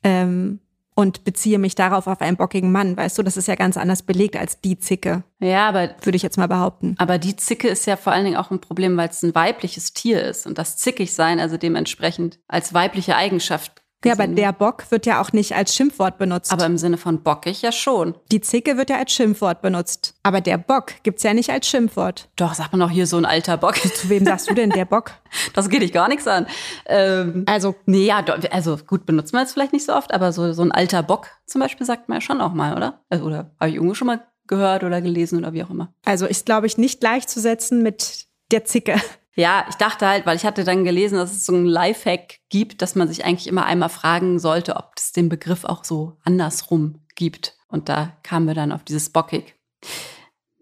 ähm, 0.03 0.59
und 0.95 1.23
beziehe 1.23 1.57
mich 1.57 1.73
darauf 1.73 2.05
auf 2.05 2.21
einen 2.21 2.37
bockigen 2.37 2.71
Mann, 2.71 2.95
weißt 2.95 3.17
du, 3.17 3.23
das 3.23 3.37
ist 3.37 3.47
ja 3.47 3.55
ganz 3.55 3.75
anders 3.77 4.03
belegt 4.03 4.35
als 4.37 4.61
die 4.61 4.77
Zicke, 4.77 5.23
Ja, 5.39 5.67
aber, 5.67 5.95
würde 6.03 6.15
ich 6.15 6.21
jetzt 6.21 6.37
mal 6.37 6.47
behaupten. 6.47 6.93
aber 6.99 7.17
die 7.17 7.35
Zicke 7.35 7.67
ist 7.67 7.87
ja 7.87 7.95
vor 7.95 8.13
allen 8.13 8.25
Dingen 8.25 8.37
auch 8.37 8.51
ein 8.51 8.59
Problem, 8.61 8.95
weil 8.97 9.09
es 9.09 9.23
ein 9.23 9.33
weibliches 9.33 9.93
Tier 9.93 10.23
ist. 10.23 10.45
Und 10.45 10.59
das 10.59 10.77
zickig 10.77 11.13
sein, 11.15 11.39
also 11.39 11.57
dementsprechend 11.57 12.37
als 12.47 12.73
weibliche 12.75 13.15
Eigenschaft. 13.15 13.81
Ja, 14.05 14.13
aber 14.13 14.27
der 14.27 14.51
Bock 14.53 14.89
wird 14.91 15.05
ja 15.05 15.21
auch 15.21 15.31
nicht 15.33 15.55
als 15.55 15.75
Schimpfwort 15.75 16.17
benutzt. 16.17 16.51
aber 16.51 16.65
im 16.65 16.77
Sinne 16.77 16.97
von 16.97 17.23
bockig 17.23 17.61
ja 17.61 17.71
schon. 17.71 18.15
Die 18.31 18.41
Zicke 18.41 18.77
wird 18.77 18.89
ja 18.89 18.97
als 18.97 19.11
Schimpfwort 19.11 19.61
benutzt. 19.61 20.15
Aber 20.23 20.41
der 20.41 20.57
Bock 20.57 20.93
gibt's 21.03 21.23
ja 21.23 21.33
nicht 21.33 21.49
als 21.49 21.67
Schimpfwort. 21.67 22.29
Doch, 22.35 22.53
sagt 22.53 22.71
man 22.73 22.79
doch 22.81 22.89
hier 22.89 23.07
so 23.07 23.17
ein 23.17 23.25
alter 23.25 23.57
Bock. 23.57 23.75
Zu 23.77 24.09
wem 24.09 24.25
sagst 24.25 24.49
du 24.49 24.53
denn 24.53 24.69
der 24.69 24.85
Bock? 24.85 25.11
Das 25.55 25.67
geht 25.67 25.81
dich 25.81 25.91
gar 25.93 26.07
nichts 26.07 26.27
an. 26.27 26.45
Ähm, 26.85 27.43
Also, 27.47 27.75
Nee, 27.85 28.05
ja, 28.05 28.23
also 28.51 28.77
gut, 28.77 29.05
benutzt 29.05 29.33
man 29.33 29.41
jetzt 29.41 29.53
vielleicht 29.53 29.73
nicht 29.73 29.85
so 29.85 29.93
oft, 29.93 30.13
aber 30.13 30.31
so, 30.31 30.53
so 30.53 30.61
ein 30.61 30.71
alter 30.71 31.01
Bock 31.03 31.27
zum 31.47 31.59
Beispiel 31.61 31.85
sagt 31.87 32.07
man 32.07 32.17
ja 32.17 32.21
schon 32.21 32.39
auch 32.39 32.53
mal, 32.53 32.75
oder? 32.75 33.01
Also, 33.09 33.25
oder 33.25 33.51
habe 33.59 33.69
ich 33.69 33.75
irgendwo 33.75 33.95
schon 33.95 34.07
mal 34.07 34.23
gehört 34.47 34.83
oder 34.83 35.01
gelesen 35.01 35.39
oder 35.39 35.53
wie 35.53 35.63
auch 35.63 35.69
immer. 35.69 35.93
also 36.05 36.25
ist, 36.27 36.45
glaube 36.45 36.67
ich, 36.67 36.77
nicht 36.77 36.99
gleichzusetzen 36.99 37.81
mit 37.81 38.27
der 38.51 38.65
Zicke. 38.65 38.95
Ja, 39.35 39.65
ich 39.67 39.75
dachte 39.75 40.07
halt, 40.07 40.25
weil 40.25 40.35
ich 40.35 40.45
hatte 40.45 40.63
dann 40.63 40.83
gelesen, 40.83 41.17
dass 41.17 41.31
es 41.31 41.45
so 41.45 41.53
einen 41.53 41.65
Lifehack 41.65 42.39
gibt, 42.49 42.81
dass 42.81 42.95
man 42.95 43.07
sich 43.07 43.25
eigentlich 43.25 43.47
immer 43.47 43.65
einmal 43.65 43.89
fragen 43.89 44.37
sollte, 44.37 44.75
ob 44.75 44.93
es 44.97 45.11
den 45.11 45.29
Begriff 45.29 45.65
auch 45.65 45.83
so 45.83 46.17
andersrum 46.23 46.99
gibt. 47.15 47.55
Und 47.67 47.89
da 47.89 48.15
kamen 48.21 48.45
wir 48.45 48.53
dann 48.53 48.71
auf 48.71 48.83
dieses 48.83 49.09
Bockig. 49.09 49.55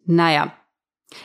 Naja. 0.06 0.54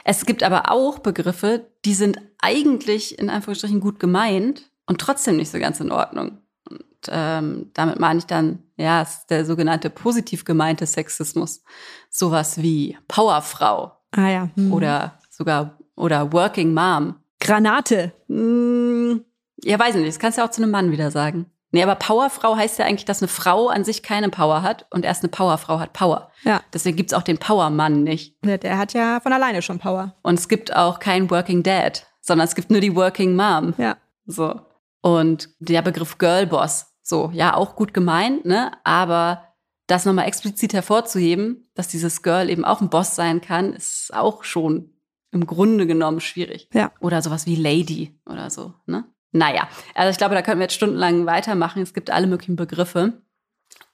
Es 0.02 0.26
gibt 0.26 0.42
aber 0.42 0.72
auch 0.72 0.98
Begriffe, 0.98 1.70
die 1.84 1.94
sind 1.94 2.20
eigentlich 2.40 3.18
in 3.20 3.30
Anführungsstrichen 3.30 3.80
gut 3.80 4.00
gemeint 4.00 4.68
und 4.86 5.00
trotzdem 5.00 5.36
nicht 5.36 5.50
so 5.50 5.60
ganz 5.60 5.78
in 5.78 5.92
Ordnung. 5.92 6.38
Und 6.68 6.84
ähm, 7.08 7.70
damit 7.74 8.00
meine 8.00 8.18
ich 8.18 8.26
dann, 8.26 8.64
ja, 8.76 9.02
es 9.02 9.18
ist 9.18 9.30
der 9.30 9.44
sogenannte 9.44 9.88
positiv 9.88 10.44
gemeinte 10.44 10.86
Sexismus. 10.86 11.62
Sowas 12.10 12.60
wie 12.60 12.98
Powerfrau 13.06 13.92
Ah 14.10 14.28
ja. 14.28 14.48
Hm. 14.56 14.72
oder 14.72 15.18
sogar 15.30 15.78
oder 15.94 16.32
Working 16.32 16.74
Mom. 16.74 17.16
Granate. 17.40 18.12
Hm, 18.28 19.24
ja, 19.62 19.78
weiß 19.78 19.94
ich 19.94 20.00
nicht. 20.00 20.08
Das 20.08 20.18
kannst 20.18 20.38
du 20.38 20.44
auch 20.44 20.50
zu 20.50 20.62
einem 20.62 20.70
Mann 20.70 20.90
wieder 20.90 21.10
sagen. 21.10 21.46
Nee, 21.72 21.82
aber 21.82 21.96
Powerfrau 21.96 22.56
heißt 22.56 22.78
ja 22.78 22.86
eigentlich, 22.86 23.04
dass 23.04 23.20
eine 23.20 23.28
Frau 23.28 23.68
an 23.68 23.84
sich 23.84 24.02
keine 24.02 24.30
Power 24.30 24.62
hat 24.62 24.86
und 24.90 25.04
erst 25.04 25.22
eine 25.22 25.30
Powerfrau 25.30 25.78
hat 25.78 25.92
Power. 25.92 26.30
Ja. 26.44 26.62
Deswegen 26.72 26.96
gibt's 26.96 27.12
auch 27.12 27.22
den 27.22 27.38
Powermann 27.38 28.02
nicht. 28.02 28.36
Der, 28.44 28.58
der 28.58 28.78
hat 28.78 28.92
ja 28.94 29.20
von 29.20 29.32
alleine 29.32 29.62
schon 29.62 29.78
Power. 29.78 30.14
Und 30.22 30.38
es 30.38 30.48
gibt 30.48 30.74
auch 30.74 31.00
keinen 31.00 31.30
Working 31.30 31.62
Dad, 31.62 32.06
sondern 32.20 32.46
es 32.46 32.54
gibt 32.54 32.70
nur 32.70 32.80
die 32.80 32.94
Working 32.94 33.34
Mom. 33.34 33.74
Ja. 33.78 33.96
So. 34.26 34.60
Und 35.02 35.50
der 35.58 35.82
Begriff 35.82 36.18
Girlboss, 36.18 36.86
so, 37.02 37.30
ja, 37.32 37.54
auch 37.54 37.76
gut 37.76 37.92
gemeint, 37.92 38.44
ne? 38.44 38.72
Aber 38.84 39.42
das 39.86 40.04
nochmal 40.04 40.26
explizit 40.26 40.72
hervorzuheben, 40.72 41.68
dass 41.74 41.88
dieses 41.88 42.22
Girl 42.22 42.50
eben 42.50 42.64
auch 42.64 42.80
ein 42.80 42.90
Boss 42.90 43.14
sein 43.14 43.40
kann, 43.40 43.72
ist 43.72 44.12
auch 44.14 44.44
schon 44.44 44.95
im 45.36 45.46
Grunde 45.46 45.86
genommen 45.86 46.20
schwierig. 46.20 46.68
Ja. 46.72 46.92
Oder 47.00 47.22
sowas 47.22 47.46
wie 47.46 47.56
Lady 47.56 48.18
oder 48.26 48.50
so, 48.50 48.74
ne? 48.86 49.04
Naja, 49.32 49.68
also 49.94 50.10
ich 50.10 50.16
glaube, 50.16 50.34
da 50.34 50.42
könnten 50.42 50.60
wir 50.60 50.64
jetzt 50.64 50.74
stundenlang 50.74 51.26
weitermachen. 51.26 51.82
Es 51.82 51.92
gibt 51.92 52.10
alle 52.10 52.26
möglichen 52.26 52.56
Begriffe. 52.56 53.22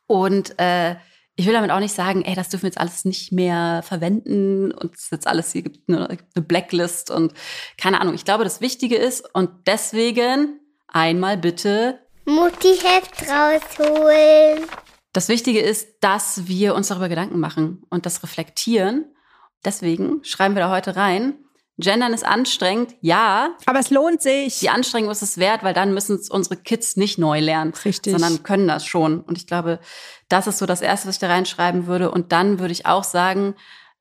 Und 0.06 0.58
äh, 0.58 0.96
ich 1.34 1.46
will 1.46 1.54
damit 1.54 1.70
auch 1.70 1.80
nicht 1.80 1.94
sagen, 1.94 2.22
ey, 2.22 2.34
das 2.34 2.50
dürfen 2.50 2.64
wir 2.64 2.68
jetzt 2.68 2.80
alles 2.80 3.04
nicht 3.04 3.32
mehr 3.32 3.82
verwenden 3.82 4.70
und 4.70 4.94
es 4.94 5.04
ist 5.04 5.12
jetzt 5.12 5.26
alles, 5.26 5.52
hier 5.52 5.62
gibt 5.62 5.88
eine, 5.88 6.08
gibt 6.08 6.36
eine 6.36 6.44
Blacklist 6.44 7.10
und 7.10 7.32
keine 7.78 8.00
Ahnung. 8.00 8.14
Ich 8.14 8.24
glaube, 8.24 8.44
das 8.44 8.60
Wichtige 8.60 8.96
ist 8.96 9.34
und 9.34 9.50
deswegen 9.66 10.60
einmal 10.88 11.38
bitte 11.38 11.98
Mutti-Heft 12.26 13.22
rausholen. 13.28 14.64
Das 15.12 15.28
Wichtige 15.28 15.60
ist, 15.60 15.88
dass 16.00 16.46
wir 16.46 16.74
uns 16.74 16.88
darüber 16.88 17.08
Gedanken 17.08 17.40
machen 17.40 17.82
und 17.90 18.06
das 18.06 18.22
reflektieren. 18.22 19.06
Deswegen 19.64 20.24
schreiben 20.24 20.54
wir 20.54 20.62
da 20.62 20.70
heute 20.70 20.96
rein. 20.96 21.34
Gendern 21.78 22.12
ist 22.12 22.24
anstrengend, 22.24 22.94
ja. 23.00 23.56
Aber 23.66 23.78
es 23.78 23.90
lohnt 23.90 24.20
sich. 24.20 24.58
Die 24.60 24.68
Anstrengung 24.68 25.10
ist 25.10 25.22
es 25.22 25.38
wert, 25.38 25.62
weil 25.62 25.74
dann 25.74 25.94
müssen 25.94 26.16
es 26.16 26.28
unsere 26.28 26.56
Kids 26.56 26.96
nicht 26.96 27.18
neu 27.18 27.40
lernen, 27.40 27.72
Richtig. 27.84 28.12
sondern 28.12 28.42
können 28.42 28.68
das 28.68 28.84
schon. 28.84 29.20
Und 29.20 29.38
ich 29.38 29.46
glaube, 29.46 29.80
das 30.28 30.46
ist 30.46 30.58
so 30.58 30.66
das 30.66 30.82
Erste, 30.82 31.08
was 31.08 31.16
ich 31.16 31.20
da 31.20 31.28
reinschreiben 31.28 31.86
würde. 31.86 32.10
Und 32.10 32.32
dann 32.32 32.58
würde 32.58 32.72
ich 32.72 32.86
auch 32.86 33.04
sagen, 33.04 33.54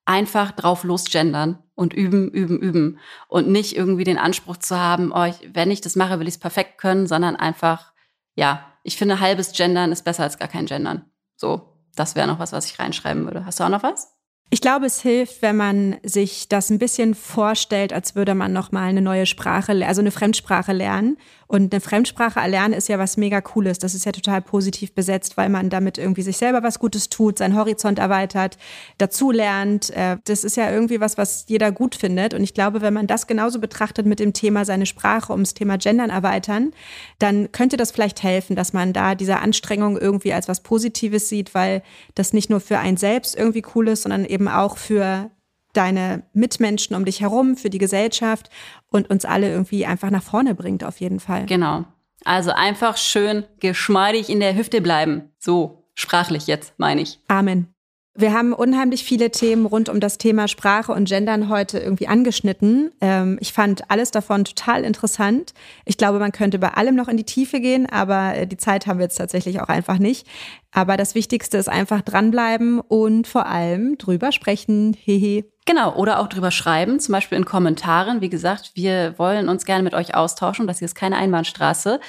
einfach 0.05 0.51
drauf 0.51 0.84
losgendern 0.84 1.59
und 1.76 1.93
üben, 1.93 2.30
üben, 2.30 2.59
üben. 2.59 2.99
Und 3.28 3.47
nicht 3.47 3.76
irgendwie 3.76 4.03
den 4.03 4.18
Anspruch 4.18 4.57
zu 4.57 4.78
haben, 4.78 5.12
oh, 5.14 5.24
ich, 5.24 5.49
wenn 5.53 5.72
ich 5.72 5.82
das 5.82 5.95
mache, 5.95 6.20
will 6.20 6.28
ich 6.28 6.36
es 6.36 6.39
perfekt 6.39 6.78
können, 6.78 7.07
sondern 7.07 7.36
einfach, 7.36 7.93
ja, 8.36 8.66
ich 8.84 8.97
finde, 8.97 9.20
halbes 9.20 9.53
Gendern 9.53 9.91
ist 9.91 10.03
besser 10.03 10.24
als 10.24 10.38
gar 10.38 10.47
kein 10.47 10.66
Gendern. 10.66 11.05
So, 11.36 11.78
das 11.95 12.16
wäre 12.16 12.28
noch 12.28 12.39
was, 12.39 12.51
was 12.51 12.66
ich 12.66 12.80
reinschreiben 12.80 13.26
würde. 13.26 13.45
Hast 13.45 13.59
du 13.59 13.64
auch 13.64 13.70
noch 13.70 13.84
was? 13.84 14.14
Ich 14.54 14.60
glaube, 14.60 14.86
es 14.86 15.02
hilft, 15.02 15.41
wenn 15.41 15.56
man 15.56 15.95
sich 16.04 16.49
das 16.49 16.70
ein 16.70 16.78
bisschen 16.78 17.16
vorstellt, 17.16 17.93
als 17.93 18.16
würde 18.16 18.36
man 18.36 18.52
noch 18.52 18.74
mal 18.74 18.89
eine 18.89 19.02
neue 19.02 19.26
Sprache, 19.26 19.72
also 19.88 20.02
eine 20.02 20.12
Fremdsprache 20.12 20.74
lernen. 20.74 21.18
Und 21.52 21.74
eine 21.74 21.82
Fremdsprache 21.82 22.39
erlernen 22.39 22.74
ist 22.74 22.88
ja 22.88 22.97
was 22.97 23.18
mega 23.18 23.41
cooles. 23.41 23.78
Das 23.78 23.93
ist 23.93 24.06
ja 24.06 24.14
total 24.14 24.41
positiv 24.41 24.93
besetzt, 24.93 25.36
weil 25.36 25.49
man 25.49 25.70
damit 25.70 25.97
irgendwie 25.97 26.22
sich 26.22 26.38
selber 26.38 26.64
was 26.64 26.80
Gutes 26.80 27.10
tut, 27.10 27.39
seinen 27.39 27.58
Horizont 27.58 27.99
erweitert, 27.99 28.58
dazulernt. 28.99 29.89
Äh, 29.89 30.16
das 30.24 30.45
ist 30.45 30.56
ja 30.56 30.72
irgendwie 30.72 31.02
was, 31.02 31.18
was 31.18 31.43
jeder 31.49 31.74
gut 31.74 31.95
findet. 31.95 32.34
Und 32.34 32.41
ich 32.41 32.54
glaube, 32.54 32.80
wenn 32.80 32.93
man 32.93 33.06
das 33.06 33.28
genauso 33.28 33.60
betrachtet 33.60 34.06
mit 34.06 34.22
dem 34.22 34.32
Thema 34.32 34.64
seine 34.64 34.86
Sprache, 34.86 35.34
ums 35.34 35.54
Thema 35.54 35.78
Gendern 35.78 36.10
erweitern, 36.10 36.72
dann 37.20 37.52
könnte 37.52 37.76
das 37.76 37.91
vielleicht 37.91 38.24
helfen, 38.24 38.56
dass 38.56 38.72
man 38.72 38.93
da 38.93 39.14
diese 39.14 39.39
Anstrengung 39.39 39.97
irgendwie 39.97 40.32
als 40.32 40.47
was 40.47 40.64
Positives 40.64 41.28
sieht, 41.28 41.54
weil 41.54 41.84
das 42.16 42.32
nicht 42.32 42.49
nur 42.49 42.62
für 42.62 42.80
einen 42.80 42.95
selbst 42.95 43.36
irgendwie 43.36 43.66
cool 43.76 43.89
ist, 43.89 44.04
sondern 44.04 44.24
eben 44.24 44.47
auch 44.47 44.78
für 44.78 45.30
deine 45.74 46.24
Mitmenschen 46.34 46.96
um 46.96 47.06
dich 47.06 47.22
herum, 47.22 47.58
für 47.58 47.70
die 47.70 47.78
Gesellschaft 47.78 48.50
und 48.90 49.10
uns 49.10 49.26
alle 49.26 49.50
irgendwie 49.50 49.86
einfach 49.86 50.10
nach 50.10 50.24
vorne 50.24 50.56
bringt, 50.56 50.84
auf 50.84 51.00
jeden 51.00 51.20
Fall. 51.20 51.46
Genau. 51.46 51.86
Also 52.24 52.52
einfach 52.52 52.98
schön 52.98 53.46
geschmeidig 53.60 54.30
in 54.30 54.40
der 54.40 54.56
Hüfte 54.56 54.82
bleiben. 54.82 55.32
So, 55.40 55.88
sprachlich 55.96 56.48
jetzt, 56.48 56.74
meine 56.78 57.02
ich. 57.02 57.20
Amen. 57.28 57.71
Wir 58.14 58.34
haben 58.34 58.51
unheimlich 58.51 59.05
viele 59.05 59.32
Themen 59.32 59.66
rund 59.66 59.88
um 59.88 60.01
das 60.01 60.18
Thema 60.18 60.49
Sprache 60.49 60.91
und 60.91 61.07
Gendern 61.07 61.47
heute 61.47 61.80
irgendwie 61.80 62.09
angeschnitten. 62.09 62.91
Ähm, 62.99 63.38
ich 63.39 63.53
fand 63.53 63.89
alles 63.89 64.12
davon 64.12 64.43
total 64.43 64.84
interessant. 64.84 65.53
Ich 65.86 65.95
glaube, 65.95 66.20
man 66.20 66.34
könnte 66.34 66.59
bei 66.59 66.74
allem 66.74 66.95
noch 66.95 67.07
in 67.07 67.16
die 67.16 67.24
Tiefe 67.24 67.62
gehen, 67.62 67.86
aber 67.89 68.36
äh, 68.36 68.47
die 68.47 68.57
Zeit 68.57 68.86
haben 68.86 68.99
wir 68.99 69.05
jetzt 69.05 69.16
tatsächlich 69.16 69.62
auch 69.62 69.70
einfach 69.70 69.97
nicht. 69.97 70.28
Aber 70.74 70.97
das 70.97 71.16
Wichtigste 71.16 71.57
ist 71.57 71.70
einfach 71.70 72.01
dranbleiben 72.01 72.82
und 72.82 73.28
vor 73.28 73.45
allem 73.45 73.97
drüber 73.97 74.34
sprechen. 74.34 74.93
Hehe. 74.99 75.45
Genau, 75.66 75.95
oder 75.95 76.20
auch 76.20 76.28
drüber 76.28 76.51
schreiben, 76.51 76.99
zum 76.99 77.14
Beispiel 77.14 77.38
in 77.38 77.45
Kommentaren. 77.45 78.20
Wie 78.20 78.30
gesagt, 78.30 78.72
wir 78.74 79.18
wollen 79.20 79.47
uns 79.47 79.64
gerne 79.64 79.84
mit 79.84 79.93
euch 79.93 80.16
austauschen. 80.16 80.68
Das 80.68 80.80
hier 80.80 80.86
ist 80.88 80.95
keine 80.95 81.16
Einbahnstraße. 81.16 82.01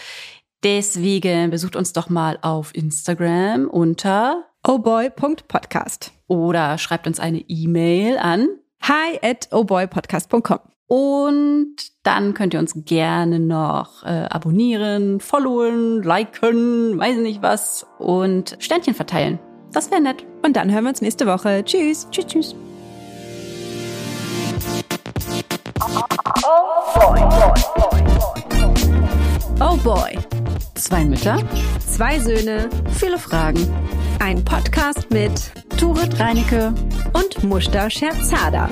Deswegen 0.65 1.51
besucht 1.51 1.77
uns 1.77 1.93
doch 1.93 2.09
mal 2.09 2.39
auf 2.43 2.75
Instagram 2.75 3.69
unter 3.69 4.45
ohboy.podcast. 4.67 6.13
oder 6.29 6.79
schreibt 6.79 7.07
uns 7.07 7.21
eine 7.21 7.45
E-Mail 7.49 8.19
an. 8.19 8.49
Hi 8.83 9.19
at 9.23 9.49
ohboypodcast.com. 9.53 10.61
Und 10.87 11.77
dann 12.03 12.35
könnt 12.35 12.53
ihr 12.53 12.61
uns 12.61 12.73
gerne 12.85 13.39
noch 13.39 14.03
äh, 14.05 14.27
abonnieren, 14.29 15.21
followen, 15.21 16.03
liken, 16.03 16.99
weiß 16.99 17.17
nicht 17.19 17.41
was 17.43 17.87
und 17.99 18.57
Sternchen 18.59 18.95
verteilen. 18.95 19.39
Das 19.73 19.91
wäre 19.91 20.03
nett. 20.03 20.27
Und 20.45 20.57
dann 20.57 20.71
hören 20.71 20.85
wir 20.85 20.91
uns 20.91 21.01
nächste 21.01 21.27
Woche. 21.27 21.65
Tschüss. 21.65 22.09
Tschüss, 22.11 22.27
tschüss. 22.27 22.55
Oh 29.65 29.77
boy. 29.77 30.19
Zwei 30.75 31.05
Mütter, 31.05 31.39
zwei 31.87 32.19
Söhne, 32.19 32.69
viele 32.99 33.17
Fragen. 33.17 33.65
Ein 34.19 34.45
Podcast 34.45 35.09
mit 35.11 35.53
Turit 35.79 36.19
Reinecke 36.19 36.75
und 37.13 37.45
Mushta 37.45 37.89
Scherzada. 37.89 38.69